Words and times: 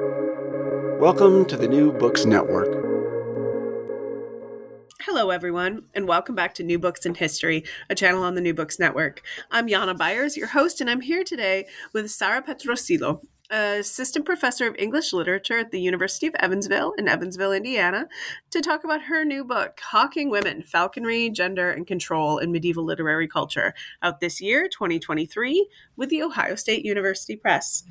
Welcome 0.00 1.44
to 1.44 1.56
the 1.56 1.68
New 1.68 1.92
Books 1.92 2.24
Network. 2.24 2.66
Hello, 5.02 5.30
everyone, 5.30 5.84
and 5.94 6.08
welcome 6.08 6.34
back 6.34 6.52
to 6.54 6.64
New 6.64 6.80
Books 6.80 7.06
in 7.06 7.14
History, 7.14 7.62
a 7.88 7.94
channel 7.94 8.24
on 8.24 8.34
the 8.34 8.40
New 8.40 8.54
Books 8.54 8.80
Network. 8.80 9.22
I'm 9.52 9.68
Jana 9.68 9.94
Byars, 9.94 10.36
your 10.36 10.48
host, 10.48 10.80
and 10.80 10.90
I'm 10.90 11.00
here 11.00 11.22
today 11.22 11.66
with 11.92 12.10
Sara 12.10 12.42
Petrosillo, 12.42 13.20
assistant 13.50 14.24
professor 14.24 14.66
of 14.66 14.74
English 14.80 15.12
literature 15.12 15.58
at 15.58 15.70
the 15.70 15.80
University 15.80 16.26
of 16.26 16.34
Evansville 16.40 16.94
in 16.98 17.06
Evansville, 17.06 17.52
Indiana, 17.52 18.08
to 18.50 18.60
talk 18.60 18.82
about 18.82 19.02
her 19.02 19.24
new 19.24 19.44
book, 19.44 19.78
Hawking 19.78 20.28
Women 20.28 20.64
Falconry, 20.64 21.30
Gender, 21.30 21.70
and 21.70 21.86
Control 21.86 22.38
in 22.38 22.50
Medieval 22.50 22.84
Literary 22.84 23.28
Culture, 23.28 23.74
out 24.02 24.18
this 24.18 24.40
year, 24.40 24.68
2023, 24.68 25.68
with 25.94 26.08
the 26.08 26.22
Ohio 26.22 26.56
State 26.56 26.84
University 26.84 27.36
Press. 27.36 27.84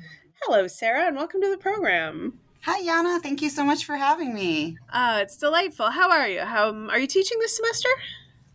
Hello, 0.46 0.66
Sara, 0.66 1.06
and 1.06 1.16
welcome 1.16 1.40
to 1.40 1.48
the 1.48 1.56
program. 1.56 2.38
Hi, 2.64 2.84
Jana. 2.84 3.18
Thank 3.18 3.40
you 3.40 3.48
so 3.48 3.64
much 3.64 3.86
for 3.86 3.96
having 3.96 4.34
me. 4.34 4.76
Uh, 4.92 5.20
it's 5.22 5.38
delightful. 5.38 5.88
How 5.90 6.10
are 6.10 6.28
you? 6.28 6.40
How 6.40 6.70
are 6.90 6.98
you 6.98 7.06
teaching 7.06 7.38
this 7.38 7.56
semester? 7.56 7.88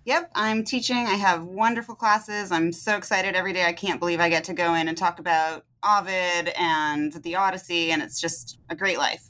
Yep, 0.06 0.30
I'm 0.36 0.64
teaching. 0.64 1.08
I 1.08 1.16
have 1.16 1.46
wonderful 1.46 1.96
classes. 1.96 2.52
I'm 2.52 2.72
so 2.72 2.96
excited 2.96 3.36
every 3.36 3.54
day. 3.54 3.66
I 3.66 3.74
can't 3.74 4.00
believe 4.00 4.20
I 4.20 4.30
get 4.30 4.44
to 4.44 4.54
go 4.54 4.76
in 4.76 4.88
and 4.88 4.96
talk 4.96 5.18
about 5.18 5.66
Ovid 5.84 6.50
and 6.56 7.12
the 7.12 7.36
Odyssey, 7.36 7.92
and 7.92 8.04
it's 8.04 8.22
just 8.22 8.60
a 8.70 8.76
great 8.76 9.00
life. 9.00 9.24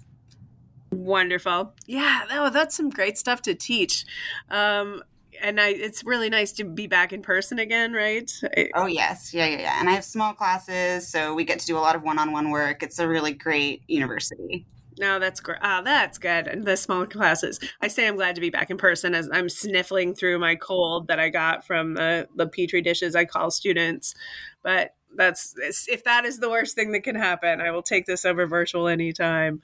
Wonderful. 0.92 1.74
Yeah, 1.86 2.26
oh, 2.30 2.50
that's 2.50 2.76
some 2.76 2.90
great 2.90 3.18
stuff 3.18 3.42
to 3.44 3.56
teach. 3.56 4.06
Um, 4.50 5.02
and 5.42 5.60
I, 5.60 5.70
it's 5.70 6.04
really 6.06 6.30
nice 6.30 6.52
to 6.54 6.64
be 6.64 6.88
back 6.88 7.14
in 7.14 7.22
person 7.22 7.60
again, 7.60 7.94
right? 7.94 8.32
Oh 8.76 8.86
yes, 8.86 9.34
yeah, 9.34 9.46
yeah, 9.46 9.60
yeah. 9.60 9.80
And 9.80 9.90
I 9.90 9.94
have 9.94 10.06
small 10.06 10.34
classes, 10.34 11.08
so 11.08 11.34
we 11.34 11.44
get 11.44 11.60
to 11.60 11.66
do 11.66 11.78
a 11.78 11.80
lot 11.80 11.96
of 11.96 12.04
one-on-one 12.04 12.50
work. 12.50 12.84
It's 12.84 13.00
a 13.00 13.08
really 13.08 13.34
great 13.34 13.84
university. 13.88 14.66
No, 15.00 15.16
oh, 15.16 15.20
that's 15.20 15.40
great. 15.40 15.60
Ah, 15.62 15.82
that's 15.82 16.18
good. 16.18 16.48
And 16.48 16.66
the 16.66 16.76
small 16.76 17.06
classes. 17.06 17.58
I 17.82 17.88
say 17.88 18.06
I'm 18.06 18.18
glad 18.18 18.36
to 18.36 18.42
be 18.42 18.50
back 18.50 18.70
in 18.70 18.76
person 18.78 19.16
as 19.16 19.30
I'm 19.32 19.48
sniffling 19.48 20.14
through 20.14 20.40
my 20.40 20.56
cold 20.56 21.08
that 21.08 21.20
I 21.20 21.30
got 21.30 21.66
from 21.66 21.94
the 21.94 22.28
the 22.36 22.48
petri 22.48 22.82
dishes 22.82 23.16
I 23.16 23.24
call 23.24 23.50
students. 23.50 24.14
But 24.62 24.96
that's 25.16 25.56
if 25.88 26.04
that 26.04 26.26
is 26.26 26.40
the 26.40 26.50
worst 26.50 26.76
thing 26.76 26.92
that 26.92 27.02
can 27.02 27.16
happen, 27.16 27.62
I 27.62 27.72
will 27.72 27.82
take 27.82 28.08
this 28.08 28.26
over 28.26 28.46
virtual 28.46 28.90
anytime. 28.90 29.62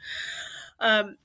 Um, 0.79 1.17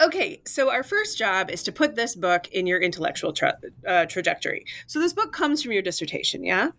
Okay, 0.00 0.40
so 0.46 0.70
our 0.70 0.82
first 0.82 1.18
job 1.18 1.50
is 1.50 1.62
to 1.64 1.72
put 1.72 1.94
this 1.94 2.14
book 2.14 2.48
in 2.52 2.66
your 2.66 2.80
intellectual 2.80 3.34
tra- 3.34 3.58
uh, 3.86 4.06
trajectory. 4.06 4.64
So 4.86 4.98
this 4.98 5.12
book 5.12 5.32
comes 5.32 5.62
from 5.62 5.72
your 5.72 5.82
dissertation, 5.82 6.42
yeah? 6.42 6.70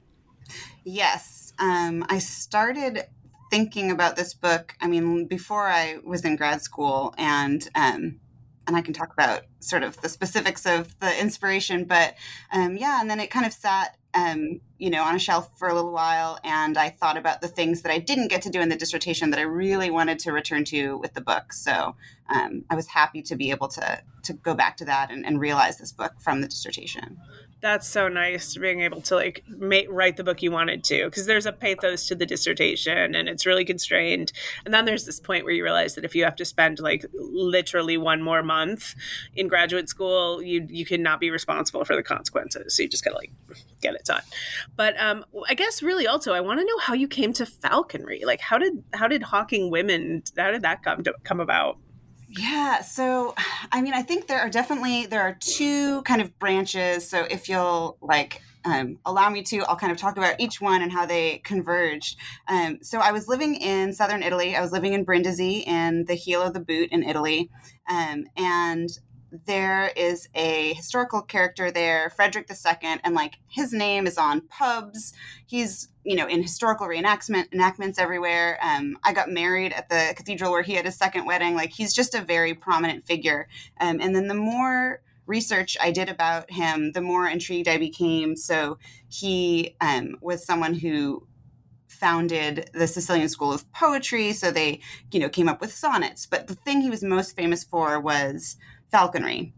Yes. 0.83 1.53
Um, 1.59 2.03
I 2.09 2.17
started 2.17 3.03
thinking 3.51 3.91
about 3.91 4.15
this 4.15 4.33
book. 4.33 4.75
I 4.81 4.87
mean, 4.87 5.27
before 5.27 5.67
I 5.67 5.97
was 6.03 6.25
in 6.25 6.35
grad 6.35 6.61
school, 6.61 7.13
and 7.17 7.67
um, 7.75 8.19
and 8.67 8.75
I 8.75 8.81
can 8.81 8.93
talk 8.93 9.13
about 9.13 9.43
sort 9.59 9.83
of 9.83 10.01
the 10.01 10.09
specifics 10.09 10.65
of 10.65 10.97
the 10.99 11.19
inspiration, 11.19 11.85
but 11.85 12.15
um, 12.51 12.75
yeah, 12.75 13.01
and 13.01 13.09
then 13.09 13.19
it 13.19 13.29
kind 13.29 13.45
of 13.45 13.53
sat 13.53 13.97
um, 14.13 14.59
you 14.77 14.89
know, 14.89 15.03
on 15.03 15.15
a 15.15 15.19
shelf 15.19 15.49
for 15.57 15.67
a 15.67 15.73
little 15.73 15.91
while, 15.91 16.39
and 16.43 16.77
I 16.77 16.89
thought 16.89 17.17
about 17.17 17.41
the 17.41 17.47
things 17.47 17.81
that 17.81 17.91
I 17.91 17.99
didn't 17.99 18.29
get 18.29 18.41
to 18.43 18.49
do 18.49 18.59
in 18.61 18.69
the 18.69 18.75
dissertation 18.75 19.29
that 19.29 19.39
I 19.39 19.43
really 19.43 19.89
wanted 19.89 20.19
to 20.19 20.31
return 20.31 20.65
to 20.65 20.97
with 20.97 21.13
the 21.13 21.21
book. 21.21 21.53
So 21.53 21.95
um, 22.29 22.65
I 22.69 22.75
was 22.75 22.87
happy 22.87 23.21
to 23.23 23.35
be 23.35 23.51
able 23.51 23.67
to 23.69 24.01
to 24.23 24.33
go 24.33 24.53
back 24.53 24.77
to 24.77 24.85
that 24.85 25.11
and, 25.11 25.25
and 25.25 25.39
realize 25.39 25.77
this 25.77 25.91
book 25.91 26.13
from 26.19 26.41
the 26.41 26.47
dissertation 26.47 27.17
that's 27.61 27.87
so 27.87 28.07
nice 28.07 28.57
being 28.57 28.81
able 28.81 29.01
to 29.01 29.15
like 29.15 29.43
make, 29.47 29.87
write 29.89 30.17
the 30.17 30.23
book 30.23 30.41
you 30.41 30.51
wanted 30.51 30.83
to 30.85 31.05
because 31.05 31.27
there's 31.27 31.45
a 31.45 31.51
pathos 31.51 32.07
to 32.07 32.15
the 32.15 32.25
dissertation 32.25 33.13
and 33.13 33.29
it's 33.29 33.45
really 33.45 33.63
constrained. 33.63 34.31
And 34.65 34.73
then 34.73 34.85
there's 34.85 35.05
this 35.05 35.19
point 35.19 35.45
where 35.45 35.53
you 35.53 35.63
realize 35.63 35.93
that 35.95 36.03
if 36.03 36.15
you 36.15 36.23
have 36.23 36.35
to 36.37 36.45
spend 36.45 36.79
like 36.79 37.05
literally 37.13 37.97
one 37.97 38.21
more 38.23 38.41
month 38.41 38.95
in 39.35 39.47
graduate 39.47 39.89
school 39.89 40.41
you 40.41 40.65
you 40.69 40.85
cannot 40.85 41.19
be 41.19 41.29
responsible 41.29 41.85
for 41.85 41.95
the 41.95 42.03
consequences. 42.03 42.75
So 42.75 42.83
you 42.83 42.89
just 42.89 43.03
gotta 43.03 43.17
like 43.17 43.31
get 43.79 43.93
it 43.93 44.05
done. 44.05 44.23
But 44.75 44.99
um 44.99 45.23
i 45.47 45.53
guess 45.53 45.83
really 45.83 46.07
also 46.07 46.33
i 46.33 46.41
want 46.41 46.59
to 46.59 46.65
know 46.65 46.79
how 46.79 46.93
you 46.93 47.07
came 47.07 47.31
to 47.33 47.45
falconry. 47.45 48.23
Like 48.25 48.41
how 48.41 48.57
did 48.57 48.83
how 48.93 49.07
did 49.07 49.21
hawking 49.21 49.69
women 49.69 50.23
how 50.35 50.51
did 50.51 50.63
that 50.63 50.83
come 50.83 51.03
to 51.03 51.13
come 51.23 51.39
about 51.39 51.77
yeah, 52.31 52.81
so 52.81 53.35
I 53.71 53.81
mean, 53.81 53.93
I 53.93 54.01
think 54.01 54.27
there 54.27 54.39
are 54.39 54.49
definitely 54.49 55.05
there 55.05 55.21
are 55.21 55.37
two 55.39 56.01
kind 56.03 56.21
of 56.21 56.37
branches. 56.39 57.07
So 57.09 57.25
if 57.29 57.49
you'll 57.49 57.97
like 58.01 58.41
um, 58.63 58.99
allow 59.05 59.29
me 59.29 59.43
to, 59.43 59.59
I'll 59.63 59.75
kind 59.75 59.91
of 59.91 59.97
talk 59.97 60.17
about 60.17 60.35
each 60.39 60.61
one 60.61 60.81
and 60.81 60.91
how 60.91 61.05
they 61.05 61.39
converged. 61.39 62.17
Um, 62.47 62.79
so 62.81 62.99
I 62.99 63.11
was 63.11 63.27
living 63.27 63.55
in 63.55 63.91
southern 63.91 64.23
Italy. 64.23 64.55
I 64.55 64.61
was 64.61 64.71
living 64.71 64.93
in 64.93 65.03
Brindisi 65.03 65.63
in 65.65 66.05
the 66.05 66.13
heel 66.13 66.41
of 66.41 66.53
the 66.53 66.59
boot 66.59 66.89
in 66.91 67.03
Italy, 67.03 67.49
um, 67.89 68.25
and 68.37 68.89
there 69.45 69.91
is 69.95 70.27
a 70.35 70.73
historical 70.73 71.21
character 71.21 71.71
there, 71.71 72.09
Frederick 72.09 72.49
II, 72.49 72.99
and 73.03 73.15
like 73.15 73.39
his 73.47 73.71
name 73.73 74.05
is 74.05 74.17
on 74.17 74.41
pubs. 74.41 75.13
He's 75.45 75.89
you 76.03 76.15
know 76.15 76.27
in 76.27 76.41
historical 76.41 76.87
reenactment 76.87 77.51
enactments 77.53 77.99
everywhere. 77.99 78.59
Um, 78.61 78.97
I 79.03 79.13
got 79.13 79.29
married 79.29 79.73
at 79.73 79.89
the 79.89 80.13
cathedral 80.15 80.51
where 80.51 80.63
he 80.63 80.73
had 80.73 80.85
his 80.85 80.97
second 80.97 81.25
wedding. 81.25 81.55
Like 81.55 81.71
he's 81.71 81.93
just 81.93 82.13
a 82.13 82.21
very 82.21 82.53
prominent 82.53 83.05
figure. 83.05 83.47
Um, 83.79 83.99
and 84.01 84.15
then 84.15 84.27
the 84.27 84.33
more 84.33 85.01
research 85.25 85.77
I 85.79 85.91
did 85.91 86.09
about 86.09 86.51
him, 86.51 86.91
the 86.91 87.01
more 87.01 87.27
intrigued 87.27 87.67
I 87.67 87.77
became. 87.77 88.35
So 88.35 88.77
he 89.07 89.75
um, 89.79 90.17
was 90.21 90.45
someone 90.45 90.73
who 90.73 91.25
founded 91.87 92.69
the 92.73 92.87
Sicilian 92.87 93.29
School 93.29 93.53
of 93.53 93.71
Poetry. 93.73 94.33
So 94.33 94.49
they, 94.49 94.81
you 95.11 95.19
know, 95.19 95.29
came 95.29 95.47
up 95.47 95.61
with 95.61 95.71
sonnets. 95.71 96.25
But 96.25 96.47
the 96.47 96.55
thing 96.55 96.81
he 96.81 96.89
was 96.89 97.03
most 97.03 97.35
famous 97.35 97.63
for 97.63 97.99
was 97.99 98.57
falconry 98.91 99.53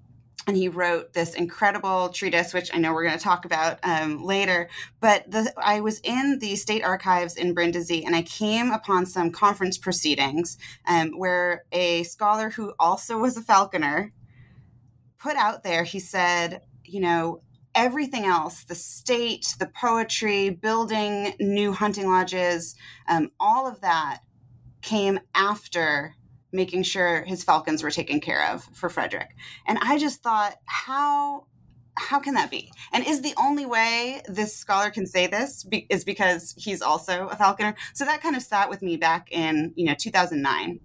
and 0.47 0.57
he 0.57 0.67
wrote 0.67 1.13
this 1.13 1.35
incredible 1.35 2.09
treatise, 2.09 2.53
which 2.53 2.73
I 2.73 2.77
know 2.77 2.93
we're 2.93 3.05
going 3.05 3.17
to 3.17 3.23
talk 3.23 3.45
about 3.45 3.79
um, 3.83 4.23
later. 4.23 4.69
But 4.99 5.29
the, 5.31 5.53
I 5.57 5.79
was 5.79 5.99
in 6.01 6.39
the 6.39 6.55
state 6.55 6.83
archives 6.83 7.37
in 7.37 7.53
Brindisi, 7.53 8.03
and 8.05 8.15
I 8.15 8.23
came 8.23 8.71
upon 8.71 9.05
some 9.05 9.31
conference 9.31 9.77
proceedings 9.77 10.57
um, 10.87 11.11
where 11.11 11.63
a 11.71 12.03
scholar 12.03 12.49
who 12.49 12.73
also 12.77 13.17
was 13.17 13.37
a 13.37 13.41
falconer 13.41 14.11
put 15.17 15.35
out 15.37 15.63
there. 15.63 15.83
He 15.83 15.99
said, 15.99 16.61
you 16.85 16.99
know. 16.99 17.41
Everything 17.75 18.25
else, 18.25 18.65
the 18.65 18.75
state, 18.75 19.55
the 19.57 19.65
poetry, 19.65 20.51
building 20.51 21.33
new 21.39 21.73
hunting 21.73 22.07
lodges, 22.07 22.75
um, 23.07 23.31
all 23.39 23.67
of 23.67 23.81
that 23.81 24.19
came 24.83 25.19
after 25.33 26.13
making 26.53 26.83
sure 26.83 27.23
his 27.23 27.43
falcons 27.43 27.83
were 27.83 27.91
taken 27.91 28.19
care 28.19 28.51
of 28.51 28.63
for 28.73 28.89
Frederick. 28.89 29.35
And 29.67 29.77
I 29.81 29.97
just 29.97 30.21
thought, 30.21 30.55
how 30.65 31.47
how 31.95 32.19
can 32.19 32.33
that 32.33 32.49
be? 32.49 32.71
And 32.91 33.05
is 33.05 33.21
the 33.21 33.35
only 33.37 33.67
way 33.67 34.23
this 34.27 34.55
scholar 34.55 34.89
can 34.89 35.05
say 35.05 35.27
this 35.27 35.63
be, 35.63 35.85
is 35.89 36.03
because 36.03 36.55
he's 36.57 36.81
also 36.81 37.27
a 37.27 37.35
falconer? 37.35 37.75
So 37.93 38.03
that 38.05 38.21
kind 38.21 38.35
of 38.35 38.41
sat 38.41 38.69
with 38.69 38.81
me 38.81 38.97
back 38.97 39.31
in 39.31 39.73
you 39.75 39.85
know 39.85 39.95
2009. 39.97 40.79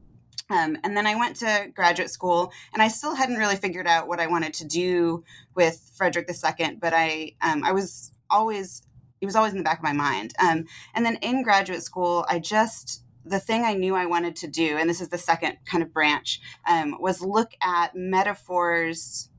Um, 0.50 0.78
and 0.82 0.96
then 0.96 1.06
I 1.06 1.14
went 1.14 1.36
to 1.36 1.70
graduate 1.74 2.10
school, 2.10 2.52
and 2.72 2.82
I 2.82 2.88
still 2.88 3.14
hadn't 3.14 3.36
really 3.36 3.56
figured 3.56 3.86
out 3.86 4.08
what 4.08 4.20
I 4.20 4.26
wanted 4.26 4.54
to 4.54 4.66
do 4.66 5.24
with 5.54 5.92
Frederick 5.94 6.28
II. 6.28 6.76
But 6.80 6.94
I 6.94 7.32
um, 7.42 7.64
I 7.64 7.72
was 7.72 8.12
always 8.30 8.82
it 9.20 9.26
was 9.26 9.36
always 9.36 9.52
in 9.52 9.58
the 9.58 9.64
back 9.64 9.78
of 9.78 9.84
my 9.84 9.92
mind. 9.92 10.34
Um, 10.38 10.66
and 10.94 11.04
then 11.04 11.16
in 11.16 11.42
graduate 11.42 11.82
school, 11.82 12.24
I 12.28 12.38
just 12.38 13.02
the 13.28 13.40
thing 13.40 13.64
I 13.64 13.74
knew 13.74 13.94
I 13.94 14.06
wanted 14.06 14.36
to 14.36 14.48
do, 14.48 14.76
and 14.76 14.88
this 14.88 15.00
is 15.00 15.08
the 15.08 15.18
second 15.18 15.58
kind 15.64 15.82
of 15.82 15.92
branch, 15.92 16.40
um, 16.68 16.96
was 17.00 17.20
look 17.20 17.52
at 17.62 17.94
metaphors 17.94 19.30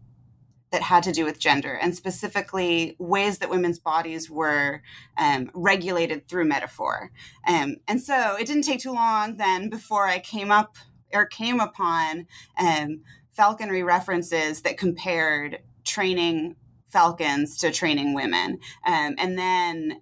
that 0.72 0.82
had 0.84 1.04
to 1.04 1.12
do 1.12 1.26
with 1.26 1.40
gender 1.40 1.74
and 1.74 1.96
specifically 1.96 2.96
ways 3.00 3.40
that 3.40 3.50
women's 3.50 3.80
bodies 3.80 4.30
were 4.30 4.82
um, 5.18 5.50
regulated 5.54 6.28
through 6.28 6.46
metaphor. 6.46 7.12
Um, 7.48 7.78
and 7.88 8.02
so 8.02 8.36
it 8.36 8.46
didn't 8.46 8.64
take 8.64 8.80
too 8.80 8.94
long 8.94 9.38
then 9.38 9.70
before 9.70 10.08
I 10.08 10.20
came 10.20 10.52
up 10.52 10.78
or 11.12 11.26
came 11.26 11.60
upon 11.60 12.28
um, 12.60 13.02
falconry 13.32 13.82
references 13.82 14.62
that 14.62 14.78
compared 14.78 15.60
training 15.84 16.56
falcons 16.88 17.58
to 17.58 17.72
training 17.72 18.14
women. 18.14 18.60
Um, 18.86 19.16
and 19.18 19.38
then 19.38 20.02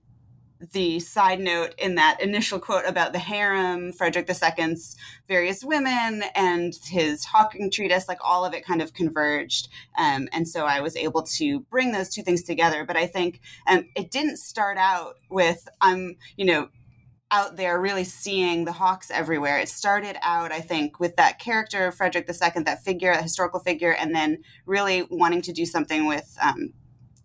the 0.59 1.00
side 1.00 1.39
note 1.39 1.74
in 1.77 1.95
that 1.95 2.21
initial 2.21 2.59
quote 2.59 2.86
about 2.86 3.13
the 3.13 3.19
harem, 3.19 3.92
Frederick 3.92 4.30
II's 4.30 4.95
various 5.27 5.63
women, 5.63 6.24
and 6.36 6.74
his 6.86 7.25
Hawking 7.25 7.69
treatise, 7.71 8.07
like 8.07 8.19
all 8.24 8.45
of 8.45 8.54
it 8.54 8.65
kind 8.65 8.81
of 8.81 8.94
converged. 8.94 9.69
Um, 9.98 10.27
and 10.31 10.48
so 10.48 10.65
I 10.65 10.81
was 10.81 10.95
able 10.95 11.24
to 11.24 11.62
bring 11.62 11.92
those 11.92 12.09
two 12.09 12.24
things 12.24 12.44
together. 12.44 12.86
But 12.86 12.98
I 12.98 13.07
think 13.07 13.39
um, 13.68 13.86
it 13.95 14.12
didn't 14.12 14.38
start 14.38 14.77
out 14.77 15.15
with, 15.30 15.68
I'm, 15.81 15.94
um, 15.94 16.15
you 16.36 16.45
know, 16.45 16.69
out 17.30 17.57
there 17.57 17.80
really 17.80 18.06
seeing 18.06 18.65
the 18.65 18.71
hawks 18.71 19.12
everywhere. 19.12 19.59
It 19.59 19.69
started 19.69 20.18
out, 20.21 20.51
I 20.51 20.62
think, 20.62 21.00
with 21.00 21.18
that 21.18 21.39
character, 21.39 21.92
Frederick 21.92 22.30
II, 22.30 22.63
that 22.63 22.83
figure, 22.83 23.12
a 23.12 23.21
historical 23.21 23.59
figure, 23.59 23.92
and 23.92 24.15
then 24.15 24.44
really 24.65 25.06
wanting 25.09 25.42
to 25.44 25.51
do 25.51 25.65
something 25.65 26.06
with. 26.06 26.38
Um, 26.42 26.74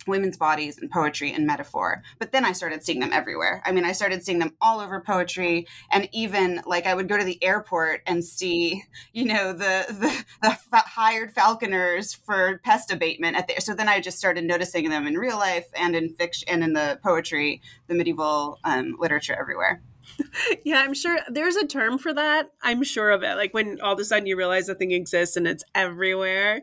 women's 0.06 0.37
bodies 0.37 0.78
and 0.78 0.90
poetry 0.90 1.32
and 1.32 1.46
metaphor. 1.46 2.02
But 2.19 2.32
then 2.32 2.44
I 2.44 2.52
started 2.52 2.84
seeing 2.84 3.00
them 3.00 3.12
everywhere. 3.12 3.62
I 3.64 3.72
mean, 3.72 3.84
I 3.84 3.93
started 3.93 4.25
seeing 4.25 4.38
them 4.38 4.54
all 4.60 4.81
over 4.81 5.00
poetry, 5.00 5.66
and 5.90 6.08
even 6.12 6.62
like 6.66 6.87
I 6.87 6.94
would 6.94 7.08
go 7.08 7.19
to 7.19 7.25
the 7.25 7.43
airport 7.43 8.02
and 8.06 8.25
see, 8.25 8.84
you 9.12 9.25
know, 9.25 9.52
the 9.52 9.87
the, 10.43 10.56
the 10.70 10.76
hired 10.76 11.34
falconers 11.34 12.14
for 12.14 12.60
pest 12.64 12.90
abatement 12.93 13.37
at 13.37 13.49
there. 13.49 13.60
So 13.60 13.75
then 13.75 13.88
I 13.88 14.00
just 14.00 14.19
started 14.19 14.44
noticing 14.44 14.88
them 14.90 15.06
in 15.06 15.14
real 15.16 15.38
life 15.38 15.66
and 15.75 15.94
in 15.94 16.14
fiction 16.14 16.48
and 16.48 16.64
in 16.64 16.72
the 16.72 16.98
poetry, 17.02 17.62
the 17.87 17.94
medieval 17.94 18.58
um, 18.64 18.96
literature 18.98 19.37
everywhere. 19.38 19.82
yeah, 20.64 20.81
I'm 20.81 20.94
sure 20.94 21.19
there's 21.28 21.56
a 21.56 21.66
term 21.66 21.99
for 21.99 22.12
that. 22.12 22.50
I'm 22.62 22.82
sure 22.82 23.10
of 23.10 23.22
it. 23.22 23.37
Like 23.37 23.54
when 23.54 23.81
all 23.81 23.94
of 23.94 23.99
a 23.99 24.04
sudden 24.04 24.26
you 24.26 24.37
realize 24.37 24.69
a 24.69 24.75
thing 24.75 24.93
exists 24.93 25.37
and 25.37 25.46
it's 25.46 25.64
everywhere. 25.75 26.62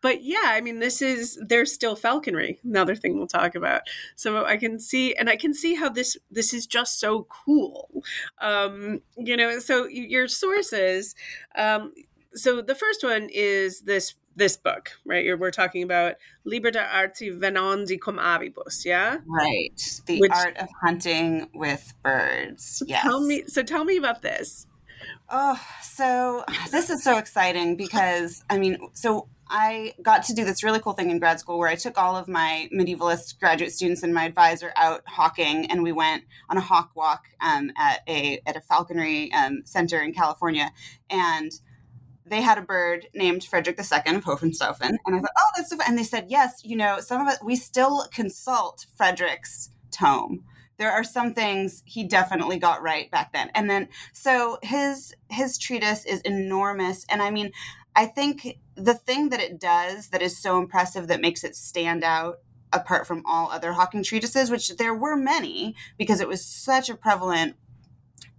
But 0.00 0.22
yeah, 0.22 0.44
I 0.44 0.60
mean, 0.60 0.78
this 0.80 1.02
is 1.02 1.38
there's 1.46 1.72
still 1.72 1.96
falconry. 1.96 2.58
Another 2.64 2.94
thing 2.94 3.16
we'll 3.16 3.26
talk 3.26 3.54
about. 3.54 3.82
So 4.16 4.44
I 4.44 4.56
can 4.56 4.78
see, 4.78 5.14
and 5.14 5.28
I 5.28 5.36
can 5.36 5.54
see 5.54 5.74
how 5.74 5.88
this 5.88 6.16
this 6.30 6.52
is 6.52 6.66
just 6.66 6.98
so 6.98 7.26
cool. 7.28 8.02
Um, 8.40 9.00
you 9.16 9.36
know, 9.36 9.58
so 9.58 9.86
your 9.86 10.28
sources. 10.28 11.14
Um, 11.54 11.92
so 12.34 12.62
the 12.62 12.74
first 12.74 13.02
one 13.02 13.28
is 13.32 13.80
this 13.82 14.14
this 14.36 14.56
book, 14.56 14.92
right? 15.04 15.24
You're, 15.24 15.36
we're 15.36 15.50
talking 15.50 15.82
about 15.82 16.14
Liber 16.44 16.70
de 16.70 16.82
Arte 16.82 17.30
Venandi 17.30 18.00
cum 18.00 18.18
Avibus, 18.18 18.84
yeah? 18.84 19.18
Right. 19.26 20.02
The 20.06 20.20
Which, 20.20 20.32
art 20.32 20.56
of 20.56 20.68
hunting 20.82 21.48
with 21.54 21.92
birds. 22.02 22.82
Yes. 22.86 23.02
Tell 23.02 23.20
me, 23.20 23.44
so 23.46 23.62
tell 23.62 23.84
me 23.84 23.96
about 23.96 24.22
this. 24.22 24.66
Oh, 25.28 25.60
so 25.82 26.44
this 26.70 26.90
is 26.90 27.02
so 27.02 27.16
exciting 27.16 27.76
because, 27.76 28.44
I 28.50 28.58
mean, 28.58 28.78
so 28.94 29.28
I 29.48 29.94
got 30.02 30.24
to 30.24 30.34
do 30.34 30.44
this 30.44 30.62
really 30.62 30.80
cool 30.80 30.92
thing 30.92 31.10
in 31.10 31.18
grad 31.18 31.40
school 31.40 31.58
where 31.58 31.68
I 31.68 31.74
took 31.74 31.98
all 31.98 32.16
of 32.16 32.28
my 32.28 32.68
medievalist 32.72 33.38
graduate 33.40 33.72
students 33.72 34.02
and 34.02 34.14
my 34.14 34.24
advisor 34.24 34.72
out 34.76 35.02
hawking, 35.06 35.70
and 35.70 35.82
we 35.82 35.92
went 35.92 36.24
on 36.48 36.56
a 36.56 36.60
hawk 36.60 36.90
walk 36.94 37.24
um, 37.40 37.72
at 37.76 38.00
a 38.06 38.40
at 38.46 38.56
a 38.56 38.60
falconry 38.60 39.32
um, 39.32 39.62
center 39.64 40.00
in 40.00 40.12
California, 40.12 40.70
and 41.08 41.50
they 42.30 42.40
had 42.40 42.58
a 42.58 42.62
bird 42.62 43.08
named 43.12 43.44
Frederick 43.44 43.78
II 43.78 44.16
of 44.16 44.24
Hohenstaufen. 44.24 44.96
And 45.04 45.16
I 45.16 45.20
thought, 45.20 45.32
oh, 45.36 45.50
that's 45.56 45.70
so 45.70 45.76
fun. 45.76 45.86
And 45.88 45.98
they 45.98 46.04
said, 46.04 46.26
yes, 46.28 46.62
you 46.64 46.76
know, 46.76 47.00
some 47.00 47.20
of 47.20 47.26
us, 47.26 47.38
we 47.44 47.56
still 47.56 48.06
consult 48.12 48.86
Frederick's 48.96 49.70
tome. 49.90 50.44
There 50.78 50.92
are 50.92 51.04
some 51.04 51.34
things 51.34 51.82
he 51.84 52.04
definitely 52.04 52.58
got 52.58 52.82
right 52.82 53.10
back 53.10 53.32
then. 53.32 53.50
And 53.54 53.68
then, 53.68 53.88
so 54.14 54.58
his, 54.62 55.14
his 55.28 55.58
treatise 55.58 56.06
is 56.06 56.22
enormous. 56.22 57.04
And 57.10 57.20
I 57.20 57.30
mean, 57.30 57.50
I 57.94 58.06
think 58.06 58.58
the 58.76 58.94
thing 58.94 59.28
that 59.30 59.40
it 59.40 59.60
does 59.60 60.08
that 60.08 60.22
is 60.22 60.40
so 60.40 60.58
impressive 60.58 61.08
that 61.08 61.20
makes 61.20 61.44
it 61.44 61.56
stand 61.56 62.04
out 62.04 62.38
apart 62.72 63.06
from 63.06 63.24
all 63.26 63.50
other 63.50 63.72
hawking 63.72 64.04
treatises, 64.04 64.50
which 64.50 64.76
there 64.76 64.94
were 64.94 65.16
many 65.16 65.74
because 65.98 66.20
it 66.20 66.28
was 66.28 66.44
such 66.44 66.88
a 66.88 66.94
prevalent 66.94 67.56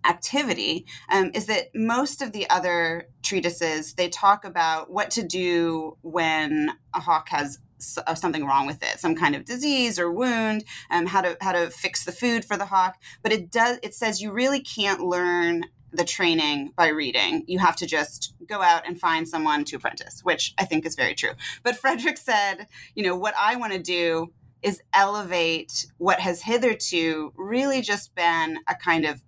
activity 0.06 0.86
um, 1.09 1.31
is 1.33 1.45
that 1.48 1.68
most 1.75 2.21
of 2.21 2.31
the 2.31 2.50
other 2.50 3.07
treatises 3.24 3.94
they 3.94 4.09
talk 4.09 4.45
about 4.45 4.92
what 4.92 5.12
to 5.12 5.24
do 5.24 5.98
when 6.01 6.71
a 6.94 7.00
hawk 7.00 7.30
has 7.30 7.59
uh, 8.06 8.13
something 8.13 8.45
wrong 8.45 8.68
with 8.68 8.83
it 8.83 9.00
some 9.00 9.15
kind 9.15 9.36
of 9.36 9.45
disease 9.45 9.98
or 9.98 10.12
wound 10.12 10.63
um, 10.92 11.07
how 11.07 11.21
to 11.21 11.36
how 11.42 11.51
to 11.51 11.69
fix 11.69 12.06
the 12.06 12.12
food 12.12 12.45
for 12.45 12.57
the 12.57 12.65
hawk. 12.65 12.98
But 13.24 13.31
it 13.31 13.51
does 13.51 13.80
it 13.83 13.94
says 13.94 14.21
you 14.21 14.31
really 14.31 14.62
can't 14.62 15.01
learn 15.01 15.65
the 15.94 16.06
training 16.06 16.71
by 16.77 16.88
reading. 16.88 17.44
You 17.47 17.59
have 17.59 17.75
to 17.77 17.86
just 17.86 18.33
go 18.47 18.62
out 18.62 18.88
and 18.88 19.00
find 19.00 19.27
someone 19.27 19.65
to 19.65 19.75
apprentice 19.75 20.21
which 20.24 20.54
i 20.57 20.65
think 20.65 20.86
is 20.86 20.95
very 20.95 21.15
true. 21.15 21.31
But 21.63 21.75
frederick 21.75 22.18
said 22.18 22.68
you 22.95 23.04
know 23.04 23.15
what 23.15 23.33
i 23.38 23.56
want 23.56 23.74
to 23.74 23.81
do 23.81 24.31
is 24.62 24.81
elevate 24.94 25.88
what 25.97 26.19
has 26.19 26.42
hitherto 26.42 27.33
really 27.36 27.81
just 27.81 28.13
been 28.15 28.59
a 28.68 28.75
kind 28.75 29.06
of 29.06 29.24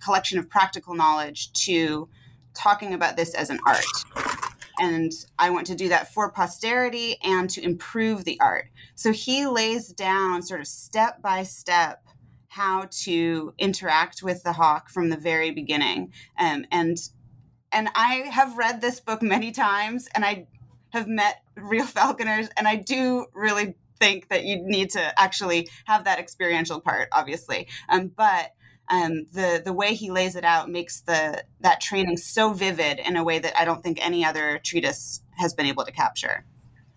collection 0.00 0.38
of 0.38 0.48
practical 0.48 0.94
knowledge 0.94 1.52
to 1.52 2.08
talking 2.54 2.94
about 2.94 3.16
this 3.16 3.34
as 3.34 3.50
an 3.50 3.58
art. 3.66 3.84
And 4.78 5.12
I 5.38 5.50
want 5.50 5.66
to 5.68 5.74
do 5.74 5.88
that 5.88 6.12
for 6.12 6.30
posterity 6.30 7.16
and 7.22 7.48
to 7.50 7.62
improve 7.62 8.24
the 8.24 8.40
art. 8.40 8.70
So 8.94 9.12
he 9.12 9.46
lays 9.46 9.88
down 9.88 10.42
sort 10.42 10.60
of 10.60 10.66
step 10.66 11.22
by 11.22 11.44
step 11.44 12.04
how 12.48 12.88
to 12.88 13.52
interact 13.58 14.22
with 14.22 14.42
the 14.42 14.52
hawk 14.52 14.88
from 14.88 15.10
the 15.10 15.16
very 15.16 15.50
beginning. 15.50 16.12
Um, 16.38 16.64
and 16.70 16.96
and 17.72 17.88
I 17.96 18.28
have 18.30 18.56
read 18.56 18.80
this 18.80 19.00
book 19.00 19.20
many 19.22 19.50
times 19.50 20.08
and 20.14 20.24
I 20.24 20.46
have 20.90 21.08
met 21.08 21.42
real 21.56 21.86
falconers 21.86 22.48
and 22.56 22.68
I 22.68 22.76
do 22.76 23.26
really 23.34 23.74
think 23.98 24.28
that 24.28 24.44
you 24.44 24.56
need 24.56 24.90
to 24.90 25.20
actually 25.20 25.68
have 25.86 26.04
that 26.04 26.18
experiential 26.18 26.80
part, 26.80 27.08
obviously. 27.10 27.66
Um, 27.88 28.12
but 28.16 28.52
um, 28.88 29.26
the 29.32 29.62
the 29.64 29.72
way 29.72 29.94
he 29.94 30.10
lays 30.10 30.36
it 30.36 30.44
out 30.44 30.70
makes 30.70 31.00
the 31.00 31.44
that 31.60 31.80
training 31.80 32.16
so 32.16 32.52
vivid 32.52 32.98
in 32.98 33.16
a 33.16 33.24
way 33.24 33.38
that 33.38 33.58
I 33.58 33.64
don't 33.64 33.82
think 33.82 34.04
any 34.04 34.24
other 34.24 34.60
treatise 34.62 35.22
has 35.38 35.54
been 35.54 35.66
able 35.66 35.84
to 35.84 35.92
capture. 35.92 36.44